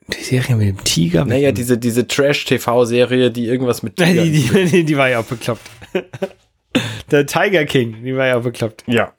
Die 0.07 0.23
Serie 0.23 0.55
mit 0.55 0.67
dem 0.67 0.83
Tiger? 0.83 1.25
Naja, 1.25 1.51
diese, 1.51 1.77
diese 1.77 2.07
Trash-TV-Serie, 2.07 3.31
die 3.31 3.45
irgendwas 3.45 3.83
mit 3.83 3.95
Tiger... 3.97 4.23
die, 4.23 4.65
die, 4.65 4.83
die 4.83 4.97
war 4.97 5.09
ja 5.09 5.19
auch 5.19 5.25
bekloppt. 5.25 5.61
Der 7.11 7.27
Tiger 7.27 7.65
King, 7.65 8.03
die 8.03 8.15
war 8.15 8.27
ja 8.27 8.37
auch 8.37 8.43
bekloppt. 8.43 8.83
Ja. 8.87 9.13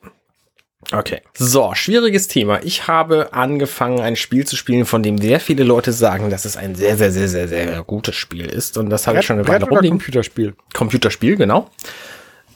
Okay. 0.93 1.20
So, 1.35 1.72
schwieriges 1.75 2.29
Thema. 2.29 2.62
Ich 2.62 2.89
habe 2.89 3.33
angefangen, 3.33 4.01
ein 4.01 4.16
Spiel 4.16 4.47
zu 4.47 4.57
spielen, 4.57 4.85
von 4.85 5.03
dem 5.03 5.18
sehr 5.18 5.41
viele 5.41 5.64
Leute 5.64 5.93
sagen, 5.93 6.31
dass 6.31 6.45
es 6.45 6.57
ein 6.57 6.75
sehr, 6.75 6.97
sehr, 6.97 7.11
sehr, 7.11 7.29
sehr, 7.29 7.49
sehr 7.49 7.83
gutes 7.85 8.16
Spiel 8.16 8.47
ist. 8.47 8.77
Und 8.77 8.91
das 8.91 9.07
habe 9.07 9.20
ich 9.20 9.27
schon 9.27 9.39
eine 9.39 9.49
Weile 9.49 9.64
rumliegen. 9.64 9.99
Computerspiel. 9.99 10.55
Computerspiel, 10.75 11.37
genau. 11.37 11.70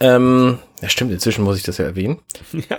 Ähm, 0.01 0.59
ja, 0.81 0.89
stimmt, 0.89 1.13
inzwischen 1.13 1.45
muss 1.45 1.57
ich 1.57 1.63
das 1.63 1.79
ja 1.79 1.85
erwähnen. 1.85 2.21
Ja. 2.71 2.79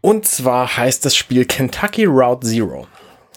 Und 0.00 0.26
zwar 0.26 0.76
heißt 0.76 1.06
das 1.06 1.16
Spiel 1.16 1.46
Kentucky 1.46 2.04
Route 2.04 2.46
Zero. 2.46 2.86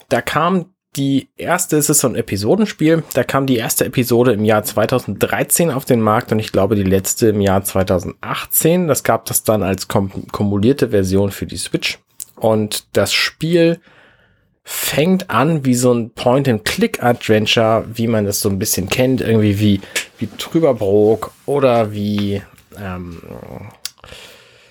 Da 0.10 0.22
kam 0.22 0.74
die 0.98 1.30
erste, 1.38 1.78
es 1.78 1.90
ist 1.90 2.00
so 2.00 2.10
ein 2.10 2.16
Episodenspiel, 2.16 3.04
da 3.14 3.24
kam 3.24 3.46
die 3.46 3.56
erste 3.56 3.86
Episode 3.86 4.34
im 4.34 4.44
Jahr 4.44 4.64
2013 4.64 5.72
auf 5.72 5.86
den 5.86 6.02
Markt 6.02 6.32
und 6.34 6.40
ich 6.40 6.52
glaube 6.52 6.76
die 6.76 6.84
letzte 6.84 7.30
im 7.30 7.40
Jahr 7.40 7.64
2018. 7.64 8.88
Das 8.88 9.04
gab 9.04 9.26
das 9.26 9.44
dann 9.44 9.64
als 9.64 9.88
kom 9.88 10.28
kumulierte 10.32 10.90
Version 10.90 11.32
für 11.32 11.46
die 11.46 11.58
Switch. 11.58 12.00
Und 12.36 12.86
das 12.98 13.14
Spiel 13.14 13.80
fängt 14.64 15.30
an 15.30 15.64
wie 15.64 15.76
so 15.76 15.94
ein 15.94 16.10
Point-and-Click-Adventure, 16.12 17.86
wie 17.94 18.08
man 18.08 18.26
das 18.26 18.42
so 18.42 18.50
ein 18.50 18.60
bisschen 18.60 18.90
kennt, 18.90 19.22
irgendwie 19.22 19.60
wie, 19.60 19.82
wie 20.20 20.28
Trüberbrook 20.28 21.32
oder 21.46 21.92
wie 21.92 22.42
ähm, 22.80 23.22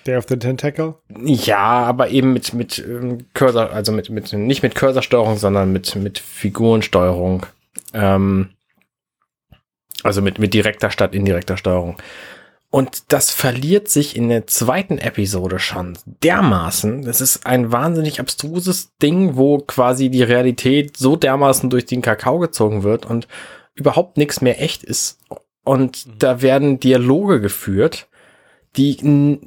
Day 0.05 0.15
of 0.17 0.25
the 0.29 0.37
Tentacle? 0.37 0.95
Ja, 1.23 1.83
aber 1.83 2.09
eben 2.09 2.33
mit, 2.33 2.53
mit 2.53 2.79
ähm, 2.79 3.25
Cursor, 3.33 3.71
also 3.71 3.91
mit, 3.91 4.09
mit, 4.09 4.31
nicht 4.33 4.63
mit 4.63 4.75
Cursorsteuerung, 4.75 5.37
sondern 5.37 5.71
mit, 5.71 5.95
mit 5.95 6.19
Figurensteuerung. 6.19 7.45
Ähm, 7.93 8.49
also 10.03 10.21
mit, 10.21 10.39
mit 10.39 10.53
direkter 10.53 10.91
statt 10.91 11.13
indirekter 11.13 11.57
Steuerung. 11.57 11.97
Und 12.69 13.13
das 13.13 13.31
verliert 13.31 13.87
sich 13.87 14.15
in 14.15 14.27
der 14.27 14.45
zweiten 14.45 14.97
Episode 14.97 15.57
schon 15.57 15.97
dermaßen. 16.23 17.03
Das 17.03 17.21
ist 17.21 17.45
ein 17.45 17.71
wahnsinnig 17.71 18.19
abstruses 18.19 18.95
Ding, 19.01 19.37
wo 19.37 19.59
quasi 19.59 20.09
die 20.09 20.23
Realität 20.23 20.97
so 20.97 21.15
dermaßen 21.15 21.69
durch 21.69 21.85
den 21.85 22.01
Kakao 22.01 22.39
gezogen 22.39 22.83
wird 22.83 23.05
und 23.05 23.27
überhaupt 23.77 24.17
nichts 24.17 24.41
mehr 24.41 24.61
echt 24.61 24.83
ist. 24.83 25.19
Und 25.63 26.05
mhm. 26.05 26.11
da 26.19 26.41
werden 26.41 26.79
Dialoge 26.79 27.39
geführt, 27.39 28.07
die 28.75 29.39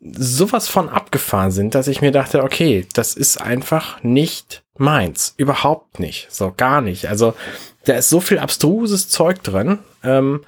sowas 0.00 0.68
von 0.68 0.88
abgefahren 0.88 1.50
sind, 1.50 1.74
dass 1.74 1.88
ich 1.88 2.00
mir 2.00 2.12
dachte, 2.12 2.42
okay, 2.42 2.86
das 2.94 3.14
ist 3.14 3.40
einfach 3.40 4.02
nicht 4.02 4.62
meins. 4.76 5.34
Überhaupt 5.36 5.98
nicht. 5.98 6.28
So, 6.30 6.52
gar 6.56 6.80
nicht. 6.80 7.06
Also, 7.06 7.34
da 7.84 7.94
ist 7.94 8.08
so 8.08 8.20
viel 8.20 8.38
abstruses 8.38 9.08
Zeug 9.08 9.42
drin. 9.42 9.78
Ähm, 10.04 10.42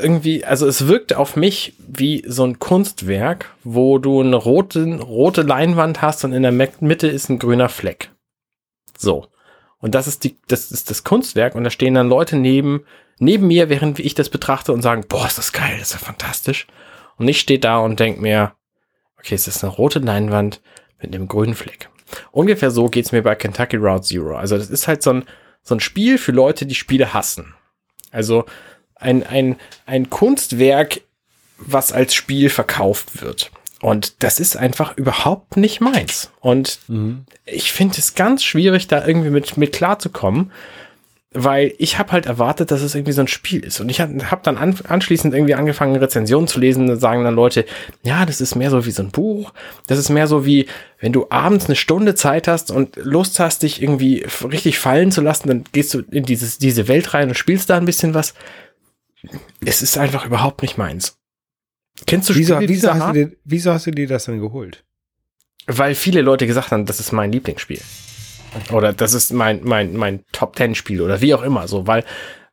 irgendwie, 0.00 0.44
also 0.44 0.66
es 0.66 0.88
wirkt 0.88 1.14
auf 1.14 1.36
mich 1.36 1.74
wie 1.78 2.24
so 2.26 2.44
ein 2.44 2.58
Kunstwerk, 2.58 3.54
wo 3.64 3.98
du 3.98 4.20
eine 4.20 4.36
rote, 4.36 4.84
rote 5.00 5.42
Leinwand 5.42 6.02
hast 6.02 6.24
und 6.24 6.32
in 6.32 6.42
der 6.42 6.52
Mitte 6.52 7.08
ist 7.08 7.28
ein 7.28 7.38
grüner 7.38 7.68
Fleck. 7.68 8.10
So. 8.96 9.26
Und 9.80 9.94
das 9.94 10.06
ist 10.06 10.24
die, 10.24 10.36
das 10.48 10.70
ist 10.70 10.90
das 10.90 11.04
Kunstwerk 11.04 11.54
und 11.54 11.64
da 11.64 11.70
stehen 11.70 11.94
dann 11.94 12.08
Leute 12.08 12.36
neben, 12.36 12.84
neben 13.18 13.46
mir, 13.46 13.68
während 13.68 13.98
ich 13.98 14.14
das 14.14 14.28
betrachte 14.28 14.72
und 14.72 14.82
sagen, 14.82 15.04
boah, 15.08 15.26
ist 15.26 15.38
das 15.38 15.52
geil, 15.52 15.76
das 15.78 15.88
ist 15.88 15.94
ja 15.94 15.98
fantastisch. 15.98 16.66
Und 17.16 17.28
ich 17.28 17.40
stehe 17.40 17.58
da 17.58 17.78
und 17.78 18.00
denke 18.00 18.20
mir, 18.20 18.52
okay, 19.18 19.34
es 19.34 19.48
ist 19.48 19.62
eine 19.62 19.72
rote 19.72 19.98
Leinwand 19.98 20.60
mit 21.00 21.14
einem 21.14 21.28
grünen 21.28 21.54
Fleck. 21.54 21.90
Ungefähr 22.32 22.70
so 22.70 22.88
geht's 22.88 23.12
mir 23.12 23.22
bei 23.22 23.34
Kentucky 23.34 23.76
Route 23.76 24.02
Zero. 24.02 24.36
Also 24.36 24.56
das 24.56 24.70
ist 24.70 24.88
halt 24.88 25.02
so 25.02 25.10
ein, 25.10 25.24
so 25.62 25.74
ein 25.74 25.80
Spiel 25.80 26.18
für 26.18 26.32
Leute, 26.32 26.66
die 26.66 26.74
Spiele 26.74 27.12
hassen. 27.12 27.54
Also 28.10 28.46
ein, 28.94 29.24
ein, 29.26 29.56
ein 29.86 30.10
Kunstwerk, 30.10 31.02
was 31.58 31.92
als 31.92 32.14
Spiel 32.14 32.50
verkauft 32.50 33.20
wird. 33.20 33.50
Und 33.80 34.22
das 34.22 34.40
ist 34.40 34.56
einfach 34.56 34.96
überhaupt 34.96 35.56
nicht 35.56 35.80
meins. 35.80 36.30
Und 36.40 36.80
mhm. 36.88 37.24
ich 37.44 37.72
finde 37.72 37.98
es 37.98 38.14
ganz 38.14 38.42
schwierig, 38.42 38.88
da 38.88 39.06
irgendwie 39.06 39.30
mit, 39.30 39.56
mit 39.56 39.72
klarzukommen, 39.72 40.50
weil 41.32 41.74
ich 41.78 41.98
habe 41.98 42.12
halt 42.12 42.26
erwartet, 42.26 42.70
dass 42.70 42.80
es 42.80 42.94
irgendwie 42.94 43.12
so 43.12 43.20
ein 43.20 43.28
Spiel 43.28 43.62
ist. 43.62 43.80
Und 43.80 43.88
ich 43.90 44.00
habe 44.00 44.30
hab 44.30 44.42
dann 44.42 44.56
an, 44.56 44.76
anschließend 44.88 45.34
irgendwie 45.34 45.54
angefangen, 45.54 45.94
Rezensionen 45.94 46.48
zu 46.48 46.58
lesen. 46.58 46.88
Da 46.88 46.96
sagen 46.96 47.22
dann 47.22 47.34
Leute, 47.34 47.66
ja, 48.02 48.26
das 48.26 48.40
ist 48.40 48.56
mehr 48.56 48.70
so 48.70 48.84
wie 48.86 48.90
so 48.90 49.02
ein 49.02 49.10
Buch. 49.10 49.52
Das 49.86 49.98
ist 49.98 50.08
mehr 50.08 50.26
so 50.26 50.46
wie, 50.46 50.66
wenn 51.00 51.12
du 51.12 51.26
abends 51.28 51.66
eine 51.66 51.76
Stunde 51.76 52.14
Zeit 52.14 52.48
hast 52.48 52.70
und 52.70 52.96
Lust 52.96 53.38
hast, 53.38 53.62
dich 53.62 53.82
irgendwie 53.82 54.26
richtig 54.50 54.78
fallen 54.78 55.12
zu 55.12 55.20
lassen, 55.20 55.48
dann 55.48 55.64
gehst 55.70 55.92
du 55.94 56.00
in 56.10 56.24
dieses, 56.24 56.58
diese 56.58 56.88
Welt 56.88 57.12
rein 57.14 57.28
und 57.28 57.34
spielst 57.34 57.70
da 57.70 57.76
ein 57.76 57.84
bisschen 57.84 58.14
was. 58.14 58.34
Es 59.64 59.82
ist 59.82 59.98
einfach 59.98 60.24
überhaupt 60.24 60.62
nicht 60.62 60.78
meins. 60.78 61.17
Kennst 62.06 62.28
du 62.30 62.34
wieso, 62.34 62.54
Spiele 62.56 62.68
wieso, 62.68 62.94
hast 62.94 63.08
du 63.08 63.12
dir, 63.12 63.36
wieso 63.44 63.72
hast 63.72 63.86
du 63.86 63.90
dir 63.90 64.06
das 64.06 64.24
dann 64.24 64.40
geholt? 64.40 64.84
Weil 65.66 65.94
viele 65.94 66.22
Leute 66.22 66.46
gesagt 66.46 66.70
haben, 66.70 66.86
das 66.86 67.00
ist 67.00 67.12
mein 67.12 67.32
Lieblingsspiel. 67.32 67.80
Oder 68.72 68.92
das 68.92 69.12
ist 69.12 69.32
mein, 69.32 69.60
mein, 69.64 69.94
mein 69.94 70.24
Top 70.32 70.56
Ten 70.56 70.74
Spiel 70.74 71.02
oder 71.02 71.20
wie 71.20 71.34
auch 71.34 71.42
immer 71.42 71.68
so, 71.68 71.86
weil 71.86 72.04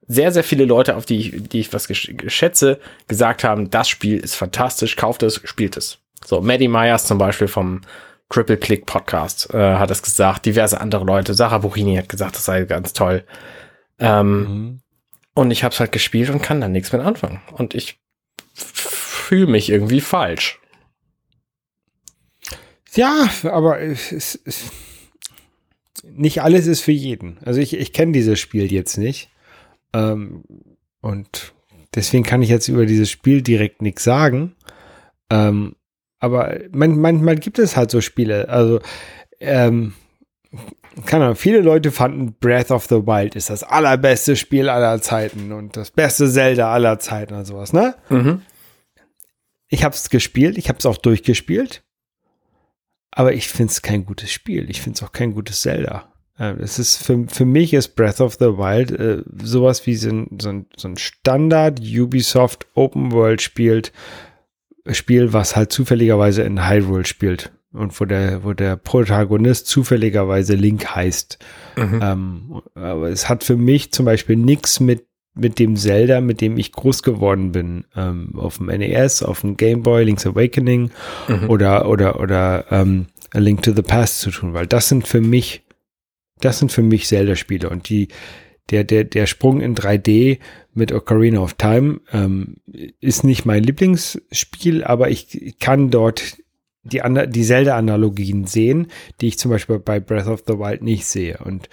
sehr, 0.07 0.31
sehr 0.31 0.43
viele 0.43 0.65
Leute, 0.65 0.95
auf 0.95 1.05
die 1.05 1.17
ich, 1.17 1.49
die 1.49 1.61
ich 1.61 1.73
was 1.73 1.87
schätze, 1.91 2.79
gesagt 3.07 3.43
haben, 3.43 3.69
das 3.69 3.89
Spiel 3.89 4.17
ist 4.19 4.35
fantastisch, 4.35 4.95
kauft 4.95 5.23
es, 5.23 5.41
spielt 5.45 5.77
es. 5.77 5.99
So, 6.23 6.41
Maddie 6.41 6.67
Myers 6.67 7.05
zum 7.05 7.17
Beispiel 7.17 7.47
vom 7.47 7.81
Triple 8.29 8.57
Click 8.57 8.85
Podcast 8.85 9.53
äh, 9.53 9.75
hat 9.75 9.91
es 9.91 10.01
gesagt, 10.01 10.45
diverse 10.45 10.81
andere 10.81 11.05
Leute, 11.05 11.33
Sarah 11.33 11.59
Buchini 11.59 11.95
hat 11.95 12.09
gesagt, 12.09 12.35
das 12.35 12.45
sei 12.45 12.65
ganz 12.65 12.93
toll. 12.93 13.23
Ähm, 13.99 14.39
mhm. 14.39 14.79
Und 15.33 15.51
ich 15.51 15.63
habe 15.63 15.73
es 15.73 15.79
halt 15.79 15.91
gespielt 15.91 16.29
und 16.29 16.41
kann 16.41 16.61
dann 16.61 16.71
nichts 16.71 16.91
mit 16.91 17.01
anfangen. 17.01 17.41
Und 17.53 17.73
ich 17.73 17.99
fühle 19.25 19.47
mich 19.47 19.69
irgendwie 19.69 20.01
falsch. 20.01 20.59
Ja, 22.93 23.27
aber 23.43 23.81
es, 23.81 24.11
es, 24.11 24.39
es 24.45 24.71
nicht 26.03 26.41
alles 26.41 26.67
ist 26.67 26.81
für 26.81 26.91
jeden. 26.91 27.37
Also 27.43 27.59
ich, 27.59 27.73
ich 27.73 27.91
kenne 27.91 28.11
dieses 28.13 28.39
Spiel 28.39 28.71
jetzt 28.71 28.97
nicht. 28.97 29.29
Ähm, 29.93 30.43
und 31.01 31.53
deswegen 31.93 32.23
kann 32.23 32.41
ich 32.41 32.49
jetzt 32.49 32.67
über 32.67 32.85
dieses 32.85 33.09
Spiel 33.09 33.41
direkt 33.41 33.81
nichts 33.81 34.03
sagen. 34.03 34.55
Ähm, 35.29 35.75
aber 36.19 36.57
man, 36.71 36.99
manchmal 36.99 37.35
gibt 37.35 37.59
es 37.59 37.75
halt 37.75 37.91
so 37.91 38.01
Spiele. 38.01 38.47
Also, 38.49 38.79
ähm, 39.39 39.93
keine 41.05 41.25
Ahnung, 41.25 41.35
viele 41.35 41.59
Leute 41.59 41.91
fanden 41.91 42.35
Breath 42.39 42.71
of 42.71 42.85
the 42.85 43.05
Wild 43.05 43.35
ist 43.35 43.49
das 43.49 43.63
allerbeste 43.63 44.35
Spiel 44.35 44.69
aller 44.69 45.01
Zeiten 45.01 45.51
und 45.51 45.75
das 45.75 45.91
beste 45.91 46.29
Zelda 46.31 46.71
aller 46.71 46.99
Zeiten 46.99 47.33
und 47.33 47.45
sowas, 47.45 47.73
ne? 47.73 47.95
Mhm. 48.09 48.41
Ich 49.67 49.83
habe 49.83 49.95
es 49.95 50.09
gespielt, 50.09 50.57
ich 50.57 50.69
habe 50.69 50.79
es 50.79 50.85
auch 50.85 50.97
durchgespielt, 50.97 51.83
aber 53.11 53.33
ich 53.33 53.47
finde 53.47 53.71
es 53.71 53.81
kein 53.81 54.05
gutes 54.05 54.31
Spiel. 54.31 54.69
Ich 54.69 54.81
finde 54.81 54.97
es 54.97 55.03
auch 55.03 55.11
kein 55.11 55.33
gutes 55.33 55.61
Zelda. 55.61 56.11
Es 56.37 56.79
ist 56.79 56.97
für, 56.97 57.25
für 57.29 57.45
mich 57.45 57.73
ist 57.73 57.95
Breath 57.95 58.19
of 58.19 58.33
the 58.35 58.57
Wild 58.57 58.91
äh, 58.91 59.23
sowas 59.41 59.87
wie 59.87 59.95
so 59.95 60.09
ein, 60.09 60.37
so 60.41 60.49
ein, 60.49 60.65
so 60.75 60.89
ein 60.89 60.97
Standard 60.97 61.79
Ubisoft 61.79 62.67
Open 62.73 63.13
World 63.13 63.41
spielt, 63.41 63.93
Spiel, 64.91 65.31
was 65.31 65.55
halt 65.55 65.71
zufälligerweise 65.71 66.43
in 66.43 66.67
Hyrule 66.67 67.05
spielt 67.05 67.53
und 67.71 67.99
wo 67.99 68.05
der, 68.05 68.43
wo 68.43 68.53
der 68.53 68.75
Protagonist 68.75 69.67
zufälligerweise 69.67 70.55
Link 70.55 70.85
heißt. 70.85 71.39
Mhm. 71.77 71.99
Ähm, 72.03 72.61
aber 72.75 73.09
es 73.09 73.29
hat 73.29 73.43
für 73.43 73.55
mich 73.55 73.93
zum 73.93 74.05
Beispiel 74.05 74.35
nichts 74.35 74.79
mit 74.79 75.07
mit 75.35 75.59
dem 75.59 75.75
Zelda, 75.75 76.21
mit 76.21 76.41
dem 76.41 76.57
ich 76.57 76.71
groß 76.71 77.03
geworden 77.03 77.51
bin, 77.51 77.85
ähm, 77.95 78.33
auf 78.37 78.57
dem 78.57 78.67
NES, 78.67 79.21
auf 79.21 79.41
dem 79.41 79.57
Game 79.57 79.83
Boy, 79.83 80.05
Link's 80.05 80.25
Awakening 80.25 80.91
mhm. 81.27 81.49
oder 81.49 81.89
oder 81.89 82.19
oder 82.19 82.65
ähm, 82.71 83.07
A 83.33 83.39
Link 83.39 83.61
to 83.61 83.73
the 83.73 83.81
Past 83.81 84.21
zu 84.21 84.31
tun, 84.31 84.53
weil 84.53 84.65
das 84.65 84.87
sind 84.87 85.07
für 85.07 85.21
mich 85.21 85.65
das 86.39 86.59
sind 86.59 86.71
für 86.71 86.81
mich 86.81 87.07
Zelda-Spiele 87.07 87.69
und 87.69 87.89
die, 87.89 88.09
der, 88.69 88.83
der, 88.83 89.03
der 89.03 89.25
Sprung 89.25 89.61
in 89.61 89.75
3D 89.75 90.39
mit 90.73 90.91
Ocarina 90.91 91.39
of 91.39 91.53
Time 91.53 92.01
ähm, 92.11 92.57
ist 92.99 93.23
nicht 93.23 93.45
mein 93.45 93.63
Lieblingsspiel, 93.63 94.83
aber 94.83 95.09
ich 95.09 95.57
kann 95.59 95.91
dort 95.91 96.37
die, 96.83 97.01
die 97.27 97.43
Zelda-Analogien 97.43 98.45
sehen, 98.45 98.87
die 99.21 99.27
ich 99.27 99.39
zum 99.39 99.51
Beispiel 99.51 99.79
bei 99.79 99.99
Breath 99.99 100.27
of 100.27 100.43
the 100.47 100.59
Wild 100.59 100.81
nicht 100.81 101.05
sehe. 101.05 101.37
Und 101.43 101.69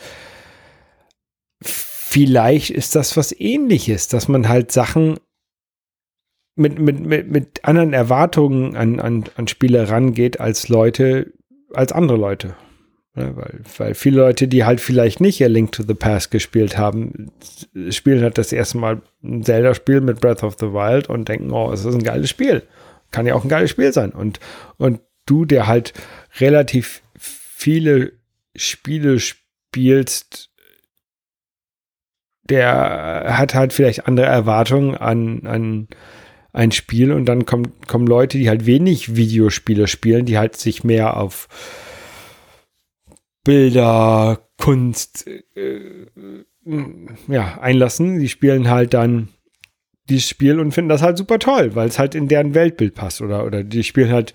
vielleicht 2.12 2.70
ist 2.70 2.94
das 2.94 3.16
was 3.16 3.32
ähnliches, 3.32 4.06
dass 4.06 4.28
man 4.28 4.48
halt 4.48 4.70
Sachen 4.70 5.18
mit, 6.54 6.78
mit, 6.78 7.00
mit, 7.00 7.30
mit 7.30 7.64
anderen 7.64 7.94
Erwartungen 7.94 8.76
an, 8.76 9.00
an, 9.00 9.24
an 9.36 9.48
Spiele 9.48 9.88
rangeht 9.88 10.38
als 10.38 10.68
Leute, 10.68 11.32
als 11.72 11.92
andere 11.92 12.18
Leute. 12.18 12.54
Ja, 13.16 13.34
weil, 13.34 13.60
weil 13.78 13.94
viele 13.94 14.18
Leute, 14.18 14.46
die 14.46 14.64
halt 14.64 14.80
vielleicht 14.80 15.20
nicht 15.20 15.42
A 15.42 15.46
Link 15.46 15.72
to 15.72 15.82
the 15.82 15.94
Past 15.94 16.30
gespielt 16.30 16.76
haben, 16.76 17.30
spielen 17.88 18.22
halt 18.22 18.36
das 18.36 18.52
erste 18.52 18.76
Mal 18.76 19.00
ein 19.22 19.42
Zelda-Spiel 19.42 20.02
mit 20.02 20.20
Breath 20.20 20.42
of 20.42 20.56
the 20.60 20.72
Wild 20.72 21.08
und 21.08 21.28
denken, 21.28 21.50
oh, 21.50 21.72
es 21.72 21.84
ist 21.84 21.94
ein 21.94 22.02
geiles 22.02 22.28
Spiel. 22.28 22.62
Kann 23.10 23.26
ja 23.26 23.34
auch 23.34 23.44
ein 23.44 23.50
geiles 23.50 23.70
Spiel 23.70 23.92
sein. 23.92 24.12
Und, 24.12 24.38
und 24.76 25.00
du, 25.24 25.46
der 25.46 25.66
halt 25.66 25.94
relativ 26.40 27.02
viele 27.16 28.12
Spiele 28.54 29.18
spielst, 29.18 30.51
der 32.44 33.36
hat 33.36 33.54
halt 33.54 33.72
vielleicht 33.72 34.06
andere 34.06 34.26
Erwartungen 34.26 34.96
an, 34.96 35.46
an 35.46 35.88
ein 36.52 36.72
Spiel 36.72 37.12
und 37.12 37.26
dann 37.26 37.46
kommen, 37.46 37.72
kommen 37.86 38.06
Leute, 38.06 38.38
die 38.38 38.48
halt 38.48 38.66
wenig 38.66 39.16
Videospiele 39.16 39.88
spielen, 39.88 40.26
die 40.26 40.38
halt 40.38 40.56
sich 40.56 40.84
mehr 40.84 41.16
auf 41.16 41.48
Bilder, 43.44 44.48
Kunst 44.58 45.26
äh, 45.26 46.06
ja, 47.26 47.58
einlassen. 47.60 48.20
Die 48.20 48.28
spielen 48.28 48.70
halt 48.70 48.94
dann 48.94 49.28
dieses 50.08 50.28
Spiel 50.28 50.60
und 50.60 50.72
finden 50.72 50.90
das 50.90 51.02
halt 51.02 51.16
super 51.16 51.38
toll, 51.38 51.74
weil 51.74 51.88
es 51.88 51.98
halt 51.98 52.14
in 52.14 52.28
deren 52.28 52.54
Weltbild 52.54 52.94
passt. 52.94 53.20
Oder, 53.22 53.44
oder 53.44 53.64
die 53.64 53.82
spielen 53.82 54.12
halt, 54.12 54.32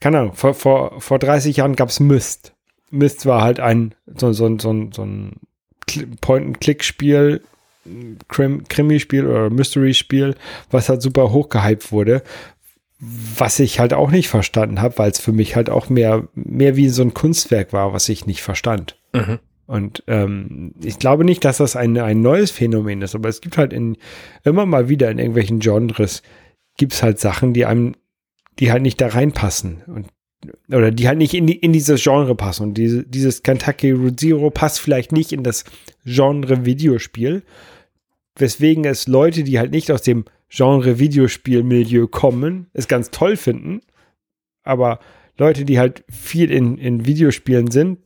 keine 0.00 0.20
Ahnung, 0.20 0.34
vor, 0.34 0.54
vor, 0.54 1.00
vor 1.00 1.18
30 1.18 1.56
Jahren 1.56 1.76
gab 1.76 1.88
es 1.88 2.00
Myst. 2.00 2.54
Myst 2.90 3.26
war 3.26 3.42
halt 3.42 3.60
ein 3.60 3.94
so, 4.06 4.32
so, 4.32 4.58
so, 4.58 4.88
so 4.92 5.02
ein 5.02 5.40
Point-and-Click-Spiel, 6.20 7.42
Krimi-Spiel 8.28 9.26
oder 9.26 9.50
Mystery-Spiel, 9.50 10.34
was 10.70 10.88
halt 10.88 11.02
super 11.02 11.32
hochgehypt 11.32 11.92
wurde, 11.92 12.22
was 12.98 13.60
ich 13.60 13.78
halt 13.78 13.92
auch 13.94 14.10
nicht 14.10 14.28
verstanden 14.28 14.80
habe, 14.80 14.98
weil 14.98 15.10
es 15.10 15.20
für 15.20 15.32
mich 15.32 15.54
halt 15.54 15.70
auch 15.70 15.88
mehr, 15.88 16.28
mehr 16.34 16.76
wie 16.76 16.88
so 16.88 17.02
ein 17.02 17.14
Kunstwerk 17.14 17.72
war, 17.72 17.92
was 17.92 18.08
ich 18.08 18.26
nicht 18.26 18.42
verstand. 18.42 18.96
Mhm. 19.12 19.38
Und 19.66 20.04
ähm, 20.06 20.74
ich 20.82 20.98
glaube 20.98 21.24
nicht, 21.24 21.44
dass 21.44 21.58
das 21.58 21.76
ein, 21.76 21.98
ein 21.98 22.22
neues 22.22 22.50
Phänomen 22.50 23.02
ist, 23.02 23.14
aber 23.14 23.28
es 23.28 23.40
gibt 23.40 23.58
halt 23.58 23.72
in, 23.72 23.96
immer 24.44 24.64
mal 24.64 24.88
wieder 24.88 25.10
in 25.10 25.18
irgendwelchen 25.18 25.58
Genres 25.58 26.22
gibt 26.76 26.92
es 26.92 27.02
halt 27.02 27.18
Sachen, 27.18 27.52
die 27.52 27.66
einem, 27.66 27.94
die 28.58 28.70
halt 28.70 28.82
nicht 28.82 29.00
da 29.00 29.08
reinpassen. 29.08 29.82
Und, 29.86 30.06
oder 30.68 30.90
die 30.90 31.08
halt 31.08 31.18
nicht 31.18 31.34
in, 31.34 31.46
die, 31.46 31.56
in 31.56 31.72
dieses 31.72 32.02
Genre 32.02 32.34
passen. 32.34 32.64
Und 32.64 32.74
diese, 32.74 33.04
dieses 33.04 33.42
Kentucky 33.42 33.92
Root 33.92 34.20
Zero 34.20 34.50
passt 34.50 34.80
vielleicht 34.80 35.12
nicht 35.12 35.32
in 35.32 35.42
das 35.42 35.64
Genre 36.04 36.64
Videospiel, 36.64 37.42
weswegen 38.36 38.84
es 38.84 39.06
Leute, 39.06 39.42
die 39.44 39.58
halt 39.58 39.70
nicht 39.70 39.90
aus 39.90 40.02
dem 40.02 40.24
Genre 40.48 40.98
Videospielmilieu 40.98 42.06
kommen, 42.06 42.68
es 42.72 42.86
ganz 42.86 43.10
toll 43.10 43.36
finden, 43.36 43.80
aber 44.62 45.00
Leute, 45.38 45.64
die 45.64 45.78
halt 45.78 46.04
viel 46.08 46.50
in, 46.50 46.78
in 46.78 47.04
Videospielen 47.04 47.70
sind, 47.70 47.98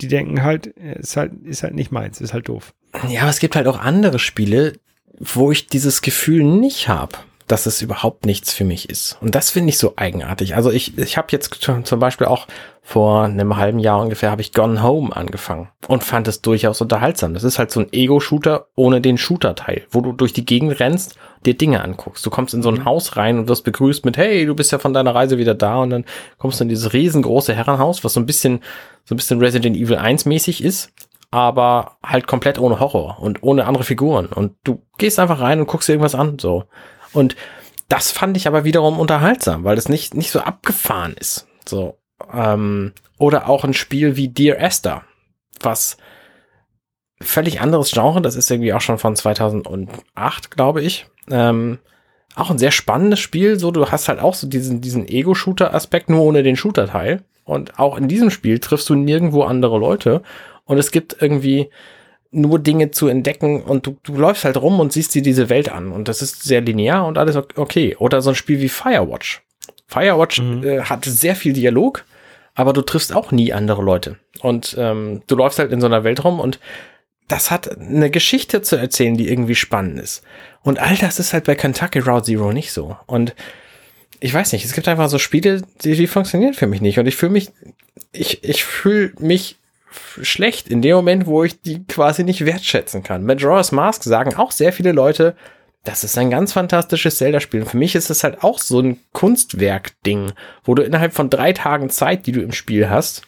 die 0.00 0.08
denken 0.08 0.42
halt, 0.42 0.66
ist 0.66 1.16
halt, 1.16 1.32
ist 1.44 1.62
halt 1.62 1.74
nicht 1.74 1.92
meins, 1.92 2.20
ist 2.20 2.32
halt 2.32 2.48
doof. 2.48 2.74
Ja, 3.08 3.22
aber 3.22 3.30
es 3.30 3.40
gibt 3.40 3.56
halt 3.56 3.66
auch 3.66 3.78
andere 3.78 4.18
Spiele, 4.18 4.74
wo 5.18 5.50
ich 5.50 5.66
dieses 5.66 6.02
Gefühl 6.02 6.44
nicht 6.44 6.88
habe 6.88 7.18
dass 7.46 7.66
es 7.66 7.82
überhaupt 7.82 8.26
nichts 8.26 8.52
für 8.52 8.64
mich 8.64 8.88
ist. 8.88 9.18
Und 9.20 9.34
das 9.34 9.50
finde 9.50 9.70
ich 9.70 9.78
so 9.78 9.94
eigenartig. 9.96 10.56
Also 10.56 10.70
ich, 10.70 10.96
ich 10.98 11.16
habe 11.16 11.28
jetzt 11.30 11.60
zum 11.60 12.00
Beispiel 12.00 12.26
auch 12.26 12.46
vor 12.82 13.24
einem 13.24 13.56
halben 13.56 13.78
Jahr 13.78 14.00
ungefähr 14.00 14.30
habe 14.30 14.42
ich 14.42 14.52
Gone 14.52 14.82
Home 14.82 15.14
angefangen 15.14 15.68
und 15.86 16.02
fand 16.02 16.26
es 16.28 16.42
durchaus 16.42 16.80
unterhaltsam. 16.80 17.32
Das 17.34 17.44
ist 17.44 17.58
halt 17.58 17.70
so 17.70 17.80
ein 17.80 17.92
Ego-Shooter 17.92 18.66
ohne 18.74 19.00
den 19.00 19.18
Shooter-Teil, 19.18 19.82
wo 19.90 20.00
du 20.00 20.12
durch 20.12 20.32
die 20.32 20.44
Gegend 20.44 20.80
rennst, 20.80 21.16
dir 21.46 21.56
Dinge 21.56 21.82
anguckst. 21.82 22.26
Du 22.26 22.30
kommst 22.30 22.54
in 22.54 22.62
so 22.62 22.70
ein 22.70 22.80
mhm. 22.80 22.84
Haus 22.84 23.16
rein 23.16 23.38
und 23.38 23.48
wirst 23.48 23.64
begrüßt 23.64 24.04
mit, 24.04 24.16
hey, 24.16 24.46
du 24.46 24.54
bist 24.54 24.72
ja 24.72 24.78
von 24.78 24.92
deiner 24.92 25.14
Reise 25.14 25.38
wieder 25.38 25.54
da 25.54 25.78
und 25.78 25.90
dann 25.90 26.04
kommst 26.38 26.58
du 26.58 26.64
in 26.64 26.68
dieses 26.68 26.92
riesengroße 26.92 27.54
Herrenhaus, 27.54 28.02
was 28.02 28.14
so 28.14 28.20
ein 28.20 28.26
bisschen, 28.26 28.60
so 29.04 29.14
ein 29.14 29.16
bisschen 29.16 29.38
Resident 29.38 29.76
Evil 29.76 29.96
1 29.96 30.24
mäßig 30.26 30.62
ist 30.62 30.92
aber 31.32 31.96
halt 32.04 32.26
komplett 32.26 32.58
ohne 32.58 32.78
Horror 32.78 33.18
und 33.18 33.42
ohne 33.42 33.64
andere 33.64 33.84
Figuren. 33.84 34.26
Und 34.26 34.54
du 34.64 34.82
gehst 34.98 35.18
einfach 35.18 35.40
rein 35.40 35.60
und 35.60 35.66
guckst 35.66 35.88
dir 35.88 35.94
irgendwas 35.94 36.14
an, 36.14 36.38
so. 36.38 36.64
Und 37.12 37.36
das 37.88 38.10
fand 38.10 38.36
ich 38.36 38.46
aber 38.46 38.64
wiederum 38.64 38.98
unterhaltsam, 38.98 39.64
weil 39.64 39.76
es 39.76 39.88
nicht, 39.88 40.14
nicht 40.14 40.30
so 40.30 40.40
abgefahren 40.40 41.14
ist. 41.18 41.46
So. 41.68 41.98
Ähm, 42.32 42.92
oder 43.18 43.48
auch 43.48 43.64
ein 43.64 43.74
Spiel 43.74 44.16
wie 44.16 44.28
Dear 44.28 44.58
Esther, 44.58 45.02
was 45.60 45.96
völlig 47.20 47.60
anderes 47.60 47.92
Genre, 47.92 48.20
das 48.20 48.34
ist 48.34 48.50
irgendwie 48.50 48.72
auch 48.72 48.80
schon 48.80 48.98
von 48.98 49.14
2008, 49.14 50.50
glaube 50.50 50.82
ich. 50.82 51.06
Ähm, 51.30 51.78
auch 52.34 52.50
ein 52.50 52.58
sehr 52.58 52.70
spannendes 52.70 53.20
Spiel, 53.20 53.58
so 53.58 53.70
du 53.70 53.90
hast 53.90 54.08
halt 54.08 54.20
auch 54.20 54.34
so 54.34 54.46
diesen, 54.46 54.80
diesen 54.80 55.06
Ego-Shooter-Aspekt, 55.06 56.08
nur 56.08 56.22
ohne 56.22 56.42
den 56.42 56.56
Shooter-Teil. 56.56 57.22
Und 57.44 57.78
auch 57.78 57.96
in 57.96 58.08
diesem 58.08 58.30
Spiel 58.30 58.58
triffst 58.58 58.88
du 58.88 58.94
nirgendwo 58.94 59.42
andere 59.42 59.78
Leute. 59.78 60.22
Und 60.64 60.78
es 60.78 60.90
gibt 60.90 61.16
irgendwie 61.20 61.70
nur 62.32 62.58
Dinge 62.58 62.90
zu 62.90 63.08
entdecken 63.08 63.62
und 63.62 63.86
du, 63.86 63.96
du 64.02 64.14
läufst 64.14 64.44
halt 64.44 64.56
rum 64.56 64.80
und 64.80 64.92
siehst 64.92 65.14
dir 65.14 65.22
diese 65.22 65.48
Welt 65.50 65.70
an 65.70 65.92
und 65.92 66.08
das 66.08 66.22
ist 66.22 66.42
sehr 66.42 66.62
linear 66.62 67.06
und 67.06 67.18
alles 67.18 67.36
okay. 67.36 67.94
Oder 67.98 68.22
so 68.22 68.30
ein 68.30 68.36
Spiel 68.36 68.60
wie 68.60 68.70
Firewatch. 68.70 69.42
Firewatch 69.86 70.40
mhm. 70.40 70.64
äh, 70.64 70.80
hat 70.80 71.04
sehr 71.04 71.36
viel 71.36 71.52
Dialog, 71.52 72.04
aber 72.54 72.72
du 72.72 72.82
triffst 72.82 73.14
auch 73.14 73.30
nie 73.30 73.52
andere 73.52 73.82
Leute. 73.82 74.16
Und 74.40 74.74
ähm, 74.78 75.22
du 75.26 75.36
läufst 75.36 75.58
halt 75.58 75.72
in 75.72 75.80
so 75.80 75.86
einer 75.86 76.04
Welt 76.04 76.24
rum 76.24 76.40
und 76.40 76.58
das 77.28 77.50
hat 77.50 77.78
eine 77.78 78.10
Geschichte 78.10 78.62
zu 78.62 78.76
erzählen, 78.76 79.16
die 79.16 79.30
irgendwie 79.30 79.54
spannend 79.54 80.00
ist. 80.00 80.22
Und 80.62 80.78
all 80.78 80.96
das 80.96 81.18
ist 81.18 81.32
halt 81.32 81.44
bei 81.44 81.54
Kentucky 81.54 82.00
Route 82.00 82.24
Zero 82.24 82.52
nicht 82.52 82.72
so. 82.72 82.96
Und 83.06 83.34
ich 84.20 84.32
weiß 84.32 84.52
nicht, 84.52 84.64
es 84.64 84.72
gibt 84.72 84.88
einfach 84.88 85.08
so 85.08 85.18
Spiele, 85.18 85.62
die, 85.82 85.94
die 85.94 86.06
funktionieren 86.06 86.54
für 86.54 86.66
mich 86.66 86.80
nicht. 86.80 86.98
Und 86.98 87.06
ich 87.06 87.16
fühle 87.16 87.32
mich, 87.32 87.50
ich, 88.12 88.44
ich 88.44 88.64
fühle 88.64 89.12
mich 89.18 89.58
schlecht 90.20 90.68
in 90.68 90.82
dem 90.82 90.96
Moment, 90.96 91.26
wo 91.26 91.44
ich 91.44 91.60
die 91.60 91.84
quasi 91.84 92.24
nicht 92.24 92.44
wertschätzen 92.44 93.02
kann. 93.02 93.24
Majora's 93.24 93.72
Mask 93.72 94.02
sagen 94.02 94.34
auch 94.34 94.52
sehr 94.52 94.72
viele 94.72 94.92
Leute, 94.92 95.34
das 95.84 96.04
ist 96.04 96.16
ein 96.16 96.30
ganz 96.30 96.52
fantastisches 96.52 97.16
Zelda-Spiel. 97.16 97.62
Und 97.62 97.68
für 97.70 97.76
mich 97.76 97.94
ist 97.94 98.10
es 98.10 98.22
halt 98.22 98.42
auch 98.42 98.58
so 98.58 98.80
ein 98.80 99.00
Kunstwerk-Ding, 99.12 100.32
wo 100.64 100.74
du 100.74 100.82
innerhalb 100.82 101.12
von 101.12 101.28
drei 101.28 101.52
Tagen 101.52 101.90
Zeit, 101.90 102.26
die 102.26 102.32
du 102.32 102.40
im 102.40 102.52
Spiel 102.52 102.88
hast, 102.88 103.22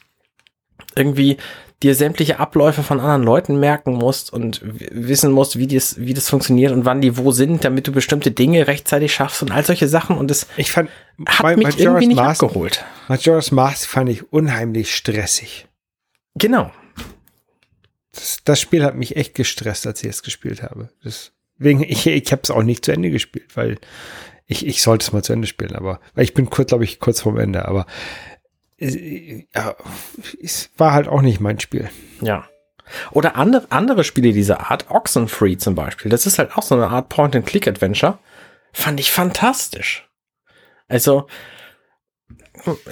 irgendwie 0.94 1.38
dir 1.82 1.94
sämtliche 1.94 2.38
Abläufe 2.38 2.82
von 2.82 3.00
anderen 3.00 3.24
Leuten 3.24 3.58
merken 3.58 3.92
musst 3.92 4.32
und 4.32 4.60
wissen 4.62 5.32
musst, 5.32 5.58
wie 5.58 5.66
das, 5.66 5.98
wie 5.98 6.14
das 6.14 6.30
funktioniert 6.30 6.72
und 6.72 6.84
wann 6.84 7.00
die 7.00 7.18
wo 7.18 7.32
sind, 7.32 7.64
damit 7.64 7.86
du 7.86 7.92
bestimmte 7.92 8.30
Dinge 8.30 8.66
rechtzeitig 8.66 9.12
schaffst 9.12 9.42
und 9.42 9.50
all 9.50 9.64
solche 9.64 9.88
Sachen. 9.88 10.16
Und 10.16 10.30
das 10.30 10.46
ich 10.56 10.70
fand, 10.70 10.88
hat 11.26 11.42
bei, 11.42 11.56
mich 11.56 11.64
Majora's 11.64 11.80
irgendwie 11.80 12.06
nicht 12.06 12.16
Mask, 12.16 12.42
abgeholt. 12.42 12.84
Majora's 13.08 13.50
Mask 13.50 13.88
fand 13.88 14.08
ich 14.08 14.32
unheimlich 14.32 14.94
stressig. 14.94 15.66
Genau. 16.34 16.72
das, 18.12 18.38
das 18.44 18.60
Spiel 18.60 18.84
hat 18.84 18.96
mich 18.96 19.16
echt 19.16 19.34
gestresst, 19.34 19.86
als 19.86 20.02
ich 20.02 20.10
es 20.10 20.22
gespielt 20.22 20.62
habe. 20.62 20.90
Deswegen, 21.04 21.82
ich, 21.82 22.06
ich 22.06 22.32
habe 22.32 22.42
es 22.42 22.50
auch 22.50 22.62
nicht 22.62 22.84
zu 22.84 22.92
Ende 22.92 23.10
gespielt, 23.10 23.56
weil 23.56 23.78
ich, 24.46 24.66
ich 24.66 24.82
sollte 24.82 25.04
es 25.04 25.12
mal 25.12 25.22
zu 25.22 25.32
Ende 25.32 25.46
spielen, 25.46 25.74
aber 25.74 26.00
weil 26.14 26.24
ich 26.24 26.34
bin 26.34 26.50
kurz, 26.50 26.68
glaube 26.68 26.84
ich, 26.84 27.00
kurz 27.00 27.20
vorm 27.20 27.38
Ende, 27.38 27.66
aber 27.66 27.86
äh, 28.78 29.46
ja, 29.54 29.74
es 30.42 30.70
war 30.76 30.92
halt 30.92 31.08
auch 31.08 31.22
nicht 31.22 31.40
mein 31.40 31.60
Spiel. 31.60 31.88
Ja. 32.20 32.48
Oder 33.12 33.36
andere, 33.36 33.66
andere 33.70 34.04
Spiele 34.04 34.32
dieser 34.32 34.70
Art, 34.70 34.90
Oxenfree 34.90 35.56
zum 35.56 35.74
Beispiel, 35.74 36.10
das 36.10 36.26
ist 36.26 36.38
halt 36.38 36.56
auch 36.56 36.62
so 36.62 36.74
eine 36.74 36.88
Art 36.88 37.08
Point-and-Click-Adventure. 37.08 38.18
Fand 38.72 39.00
ich 39.00 39.10
fantastisch. 39.10 40.08
Also, 40.88 41.28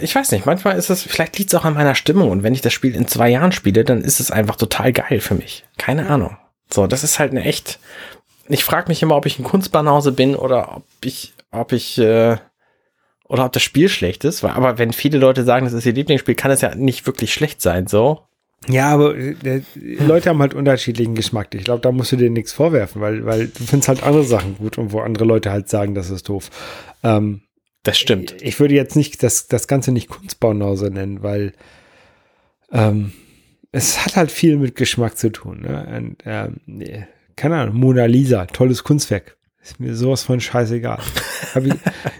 ich 0.00 0.14
weiß 0.14 0.32
nicht, 0.32 0.46
manchmal 0.46 0.76
ist 0.76 0.90
es, 0.90 1.02
vielleicht 1.02 1.38
liegt 1.38 1.52
es 1.52 1.58
auch 1.58 1.64
an 1.64 1.74
meiner 1.74 1.94
Stimmung 1.94 2.30
und 2.30 2.42
wenn 2.42 2.54
ich 2.54 2.60
das 2.60 2.72
Spiel 2.72 2.94
in 2.94 3.06
zwei 3.06 3.30
Jahren 3.30 3.52
spiele, 3.52 3.84
dann 3.84 4.02
ist 4.02 4.20
es 4.20 4.30
einfach 4.30 4.56
total 4.56 4.92
geil 4.92 5.20
für 5.20 5.34
mich. 5.34 5.64
Keine 5.78 6.08
Ahnung. 6.08 6.36
So, 6.70 6.86
das 6.86 7.04
ist 7.04 7.18
halt 7.18 7.30
eine 7.30 7.44
echt. 7.44 7.78
Ich 8.48 8.64
frage 8.64 8.88
mich 8.88 9.02
immer, 9.02 9.16
ob 9.16 9.26
ich 9.26 9.38
ein 9.38 9.44
Kunstbanause 9.44 10.12
bin 10.12 10.34
oder 10.34 10.76
ob 10.76 10.84
ich, 11.04 11.34
ob 11.52 11.72
ich, 11.72 11.96
äh, 11.98 12.36
oder 13.28 13.44
ob 13.44 13.52
das 13.52 13.62
Spiel 13.62 13.88
schlecht 13.88 14.24
ist. 14.24 14.44
Aber 14.44 14.78
wenn 14.78 14.92
viele 14.92 15.18
Leute 15.18 15.44
sagen, 15.44 15.64
das 15.64 15.74
ist 15.74 15.86
ihr 15.86 15.92
Lieblingsspiel, 15.92 16.34
kann 16.34 16.50
es 16.50 16.60
ja 16.60 16.74
nicht 16.74 17.06
wirklich 17.06 17.32
schlecht 17.32 17.62
sein, 17.62 17.86
so. 17.86 18.26
Ja, 18.68 18.90
aber 18.90 19.16
äh, 19.16 19.62
Leute 19.74 20.30
haben 20.30 20.40
halt 20.40 20.54
unterschiedlichen 20.54 21.14
Geschmack. 21.14 21.54
Ich 21.54 21.64
glaube, 21.64 21.80
da 21.80 21.92
musst 21.92 22.12
du 22.12 22.16
dir 22.16 22.30
nichts 22.30 22.52
vorwerfen, 22.52 23.00
weil, 23.00 23.24
weil 23.24 23.48
du 23.48 23.64
findest 23.64 23.88
halt 23.88 24.02
andere 24.02 24.24
Sachen 24.24 24.56
gut 24.58 24.78
und 24.78 24.92
wo 24.92 25.00
andere 25.00 25.24
Leute 25.24 25.50
halt 25.50 25.68
sagen, 25.68 25.94
das 25.94 26.10
ist 26.10 26.28
doof. 26.28 26.50
Ähm, 27.02 27.42
das 27.83 27.99
stimmt. 27.99 28.37
Ich 28.41 28.61
würde 28.61 28.74
jetzt 28.74 28.97
nicht 28.97 29.22
das, 29.22 29.49
das 29.49 29.66
Ganze 29.66 29.93
nicht 29.93 30.09
Kunstbaunause 30.09 30.91
nennen, 30.91 31.22
weil 31.22 31.53
ähm, 32.70 33.12
es 33.72 34.05
hat 34.05 34.16
halt 34.16 34.30
viel 34.30 34.57
mit 34.57 34.76
Geschmack 34.76 35.18
zu 35.18 35.30
tun. 35.30 35.62
Ne? 35.62 35.97
Und, 35.97 36.16
ähm, 36.24 37.07
keine 37.37 37.57
Ahnung, 37.57 37.76
Mona 37.76 38.05
Lisa, 38.05 38.47
tolles 38.47 38.85
Kunstwerk. 38.85 39.37
Ist 39.62 39.78
mir 39.78 39.95
sowas 39.95 40.24
von 40.24 40.41
scheißegal. 40.41 40.99
ich, 41.55 41.74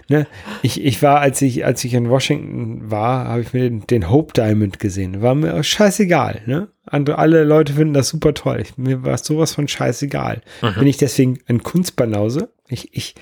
ne, 0.07 0.27
ich, 0.61 0.83
ich 0.83 1.01
war, 1.01 1.19
als 1.19 1.41
ich, 1.41 1.65
als 1.65 1.83
ich 1.83 1.93
in 1.93 2.09
Washington 2.09 2.89
war, 2.89 3.27
habe 3.27 3.41
ich 3.41 3.53
mir 3.53 3.63
den, 3.63 3.85
den, 3.85 4.09
Hope 4.09 4.31
Diamond 4.33 4.79
gesehen. 4.79 5.21
War 5.21 5.35
mir 5.35 5.61
scheißegal. 5.61 6.41
Ne? 6.45 6.69
Andere, 6.85 7.17
alle 7.17 7.43
Leute 7.43 7.73
finden 7.73 7.93
das 7.93 8.07
super 8.07 8.33
toll. 8.33 8.61
Ich, 8.61 8.77
mir 8.77 9.03
war 9.03 9.17
sowas 9.17 9.55
von 9.55 9.67
scheißegal. 9.67 10.41
Mhm. 10.61 10.73
Bin 10.79 10.87
ich 10.87 10.97
deswegen 10.97 11.39
ein 11.47 11.63
Kunstbanause? 11.63 12.53
Ich, 12.69 12.95
ich, 12.95 13.15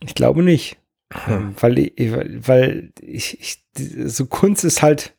ich 0.00 0.14
glaube 0.14 0.42
nicht. 0.42 0.78
Mhm. 1.26 1.54
Weil, 1.60 1.92
weil 2.46 2.92
ich, 3.00 3.40
ich, 3.40 3.64
so 4.06 4.26
Kunst 4.26 4.64
ist 4.64 4.82
halt 4.82 5.14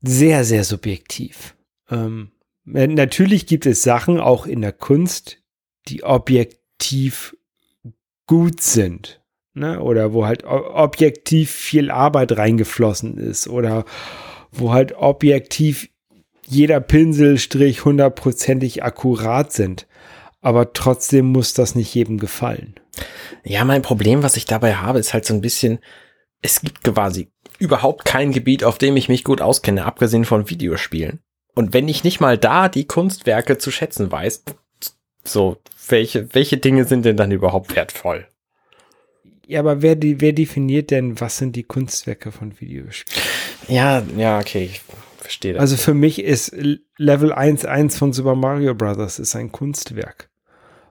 sehr, 0.00 0.44
sehr 0.44 0.64
subjektiv. 0.64 1.54
Ähm, 1.90 2.32
natürlich 2.64 3.46
gibt 3.46 3.66
es 3.66 3.82
Sachen 3.82 4.20
auch 4.20 4.46
in 4.46 4.60
der 4.60 4.72
Kunst, 4.72 5.38
die 5.88 6.02
objektiv 6.04 7.36
gut 8.26 8.60
sind. 8.60 9.20
Ne? 9.54 9.80
Oder 9.80 10.12
wo 10.12 10.26
halt 10.26 10.44
objektiv 10.44 11.50
viel 11.50 11.90
Arbeit 11.90 12.36
reingeflossen 12.36 13.18
ist. 13.18 13.48
Oder 13.48 13.84
wo 14.50 14.72
halt 14.72 14.94
objektiv 14.94 15.88
jeder 16.46 16.80
Pinselstrich 16.80 17.84
hundertprozentig 17.84 18.82
akkurat 18.82 19.52
sind. 19.52 19.86
Aber 20.40 20.72
trotzdem 20.72 21.26
muss 21.26 21.54
das 21.54 21.74
nicht 21.74 21.94
jedem 21.94 22.18
gefallen. 22.18 22.74
Ja, 23.44 23.64
mein 23.64 23.82
Problem, 23.82 24.22
was 24.22 24.36
ich 24.36 24.44
dabei 24.44 24.76
habe, 24.76 24.98
ist 24.98 25.14
halt 25.14 25.24
so 25.24 25.34
ein 25.34 25.40
bisschen, 25.40 25.78
es 26.42 26.60
gibt 26.60 26.84
quasi 26.84 27.30
überhaupt 27.58 28.04
kein 28.04 28.32
Gebiet, 28.32 28.64
auf 28.64 28.78
dem 28.78 28.96
ich 28.96 29.08
mich 29.08 29.24
gut 29.24 29.40
auskenne, 29.40 29.84
abgesehen 29.84 30.24
von 30.24 30.50
Videospielen. 30.50 31.20
Und 31.54 31.74
wenn 31.74 31.88
ich 31.88 32.04
nicht 32.04 32.20
mal 32.20 32.38
da 32.38 32.68
die 32.68 32.86
Kunstwerke 32.86 33.58
zu 33.58 33.70
schätzen 33.70 34.10
weiß, 34.10 34.44
so, 35.24 35.58
welche, 35.88 36.34
welche 36.34 36.56
Dinge 36.56 36.84
sind 36.84 37.04
denn 37.04 37.16
dann 37.16 37.30
überhaupt 37.30 37.76
wertvoll? 37.76 38.26
Ja, 39.46 39.60
aber 39.60 39.82
wer, 39.82 39.96
wer 40.00 40.32
definiert 40.32 40.90
denn, 40.90 41.20
was 41.20 41.38
sind 41.38 41.56
die 41.56 41.62
Kunstwerke 41.62 42.32
von 42.32 42.58
Videospielen? 42.60 43.22
Ja, 43.68 44.02
ja, 44.16 44.38
okay, 44.38 44.64
ich 44.64 44.80
verstehe 45.18 45.52
das. 45.52 45.60
Also 45.60 45.76
für 45.76 45.94
mich 45.94 46.22
ist 46.22 46.54
Level 46.96 47.32
1.1 47.32 47.96
von 47.98 48.12
Super 48.12 48.34
Mario 48.34 48.74
Bros. 48.74 49.18
ist 49.18 49.36
ein 49.36 49.52
Kunstwerk. 49.52 50.30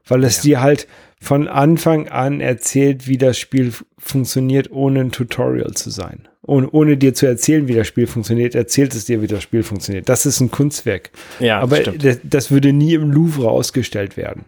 Weil 0.05 0.23
es 0.23 0.37
ja. 0.37 0.43
dir 0.43 0.61
halt 0.61 0.87
von 1.22 1.47
Anfang 1.47 2.09
an 2.09 2.41
erzählt, 2.41 3.07
wie 3.07 3.19
das 3.19 3.38
Spiel 3.38 3.74
funktioniert, 3.99 4.72
ohne 4.72 5.01
ein 5.01 5.11
Tutorial 5.11 5.72
zu 5.76 5.91
sein. 5.91 6.28
Ohne, 6.41 6.67
ohne 6.72 6.97
dir 6.97 7.13
zu 7.13 7.28
erzählen, 7.28 7.67
wie 7.67 7.76
das 7.76 7.88
Spiel 7.88 8.07
funktioniert, 8.07 8.55
erzählt 8.55 8.95
es 8.95 9.05
dir, 9.05 9.22
wie 9.22 9.28
das 9.28 9.43
Spiel 9.43 9.61
funktioniert. 9.61 10.09
Das 10.09 10.26
ist 10.26 10.41
ein 10.41 10.49
Kunstwerk. 10.49 11.11
Ja, 11.39 11.59
aber 11.59 11.82
das, 11.82 12.17
das, 12.24 12.49
würde 12.49 12.74
nie 12.74 12.95
im 12.95 13.11
Louvre 13.11 13.51
ausgestellt 13.51 14.17
werden. 14.17 14.45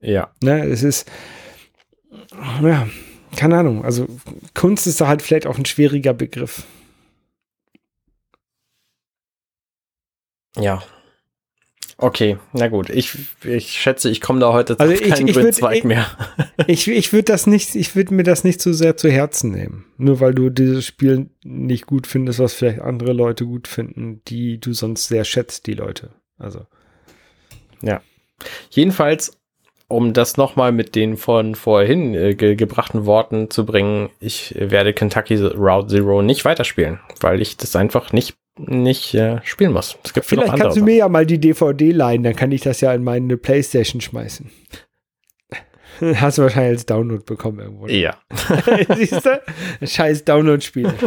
Ja. 0.00 0.30
Ne, 0.42 0.64
es 0.64 0.82
ist, 0.82 1.06
ja, 2.62 2.88
keine 3.36 3.58
Ahnung. 3.58 3.84
Also 3.84 4.06
Kunst 4.54 4.86
ist 4.86 5.02
da 5.02 5.08
halt 5.08 5.20
vielleicht 5.20 5.46
auch 5.46 5.58
ein 5.58 5.66
schwieriger 5.66 6.14
Begriff. 6.14 6.64
Ja, 10.56 10.82
Okay, 12.02 12.38
na 12.54 12.68
gut. 12.68 12.88
Ich, 12.88 13.14
ich 13.44 13.72
schätze, 13.72 14.08
ich 14.08 14.22
komme 14.22 14.40
da 14.40 14.54
heute 14.54 14.80
also 14.80 14.90
auf 14.90 15.00
keinen 15.02 15.28
ich, 15.28 15.36
ich 15.36 15.54
Zweig 15.54 15.84
mehr. 15.84 16.06
Ich, 16.66 16.88
ich 16.88 17.12
würde 17.12 17.24
das 17.24 17.46
nicht, 17.46 17.74
ich 17.74 17.94
würde 17.94 18.14
mir 18.14 18.22
das 18.22 18.42
nicht 18.42 18.62
so 18.62 18.72
sehr 18.72 18.96
zu 18.96 19.10
Herzen 19.10 19.50
nehmen. 19.50 19.84
Nur 19.98 20.20
weil 20.20 20.34
du 20.34 20.48
dieses 20.48 20.86
Spiel 20.86 21.28
nicht 21.44 21.86
gut 21.86 22.06
findest, 22.06 22.38
was 22.38 22.54
vielleicht 22.54 22.80
andere 22.80 23.12
Leute 23.12 23.44
gut 23.44 23.68
finden, 23.68 24.22
die 24.28 24.58
du 24.58 24.72
sonst 24.72 25.08
sehr 25.08 25.24
schätzt, 25.24 25.66
die 25.66 25.74
Leute. 25.74 26.10
Also. 26.38 26.66
Ja. 27.82 28.00
Jedenfalls, 28.70 29.38
um 29.88 30.14
das 30.14 30.38
nochmal 30.38 30.72
mit 30.72 30.94
den 30.94 31.18
von 31.18 31.54
vorhin 31.54 32.14
äh, 32.14 32.34
ge 32.34 32.54
gebrachten 32.54 33.04
Worten 33.04 33.50
zu 33.50 33.66
bringen, 33.66 34.08
ich 34.20 34.54
werde 34.56 34.94
Kentucky 34.94 35.36
Route 35.36 35.88
Zero 35.88 36.22
nicht 36.22 36.46
weiterspielen, 36.46 37.00
weil 37.20 37.42
ich 37.42 37.58
das 37.58 37.76
einfach 37.76 38.12
nicht 38.12 38.39
nicht 38.66 39.14
äh, 39.14 39.40
spielen 39.44 39.72
muss. 39.72 39.96
Es 40.04 40.12
gibt 40.12 40.26
Vielleicht 40.26 40.56
kannst 40.56 40.76
du 40.76 40.84
mir 40.84 40.96
ja 40.96 41.08
mal 41.08 41.26
die 41.26 41.38
DVD 41.38 41.90
leihen, 41.90 42.22
dann 42.22 42.36
kann 42.36 42.52
ich 42.52 42.60
das 42.62 42.80
ja 42.80 42.92
in 42.92 43.04
meine 43.04 43.36
Playstation 43.36 44.00
schmeißen. 44.00 44.50
Hast 46.14 46.38
du 46.38 46.42
wahrscheinlich 46.42 46.78
als 46.78 46.86
Download 46.86 47.22
bekommen 47.24 47.60
irgendwo. 47.60 47.86
Ne? 47.86 47.96
Ja. 47.96 48.16
Siehst 48.96 49.26
du? 49.26 49.42
Scheiß 49.82 50.24
Download-Spiel. 50.24 50.92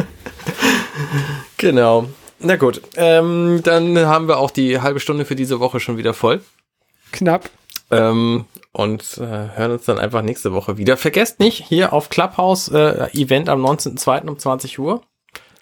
Genau. 1.57 2.09
Na 2.39 2.57
gut, 2.57 2.81
ähm, 2.97 3.61
dann 3.63 3.97
haben 3.99 4.27
wir 4.27 4.37
auch 4.37 4.51
die 4.51 4.81
halbe 4.81 4.99
Stunde 4.99 5.23
für 5.23 5.35
diese 5.35 5.59
Woche 5.59 5.79
schon 5.79 5.97
wieder 5.97 6.13
voll. 6.13 6.41
Knapp. 7.13 7.49
Ähm, 7.89 8.45
und 8.73 9.17
äh, 9.17 9.21
hören 9.55 9.71
uns 9.71 9.85
dann 9.85 9.97
einfach 9.97 10.21
nächste 10.21 10.51
Woche 10.53 10.77
wieder. 10.77 10.97
Vergesst 10.97 11.39
nicht, 11.39 11.65
hier 11.65 11.93
auf 11.93 12.09
Clubhouse 12.09 12.67
äh, 12.67 13.07
Event 13.13 13.49
am 13.49 13.65
19.02. 13.65 14.27
um 14.27 14.37
20 14.37 14.77
Uhr. 14.77 15.01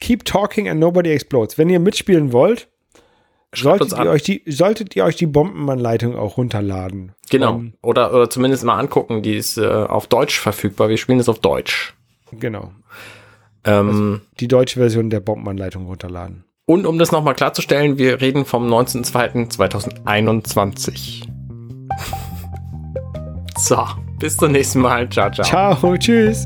Keep 0.01 0.25
Talking 0.25 0.67
and 0.67 0.79
Nobody 0.79 1.11
Explodes. 1.11 1.57
Wenn 1.57 1.69
ihr 1.69 1.79
mitspielen 1.79 2.33
wollt, 2.33 2.67
solltet 3.55 3.93
ihr, 3.93 4.09
euch 4.09 4.23
die, 4.23 4.43
solltet 4.47 4.93
ihr 4.95 5.05
euch 5.05 5.15
die 5.15 5.27
Bombenanleitung 5.27 6.17
auch 6.17 6.37
runterladen. 6.37 7.13
Genau. 7.29 7.53
Um, 7.53 7.73
oder, 7.81 8.13
oder 8.13 8.29
zumindest 8.29 8.65
mal 8.65 8.77
angucken. 8.77 9.21
Die 9.21 9.37
ist 9.37 9.57
äh, 9.57 9.65
auf 9.65 10.07
Deutsch 10.07 10.37
verfügbar. 10.39 10.89
Wir 10.89 10.97
spielen 10.97 11.19
es 11.19 11.29
auf 11.29 11.39
Deutsch. 11.39 11.93
Genau. 12.31 12.73
Ähm, 13.63 13.87
also 13.87 14.19
die 14.39 14.47
deutsche 14.47 14.79
Version 14.79 15.09
der 15.09 15.21
Bombenanleitung 15.21 15.85
runterladen. 15.85 16.45
Und 16.65 16.85
um 16.85 16.99
das 16.99 17.11
nochmal 17.11 17.35
klarzustellen, 17.35 17.97
wir 17.97 18.21
reden 18.21 18.45
vom 18.45 18.65
19.02.2021. 18.67 21.23
so, 23.57 23.85
bis 24.19 24.37
zum 24.37 24.53
nächsten 24.53 24.79
Mal. 24.79 25.09
Ciao, 25.09 25.29
ciao. 25.31 25.45
Ciao, 25.45 25.97
tschüss. 25.97 26.45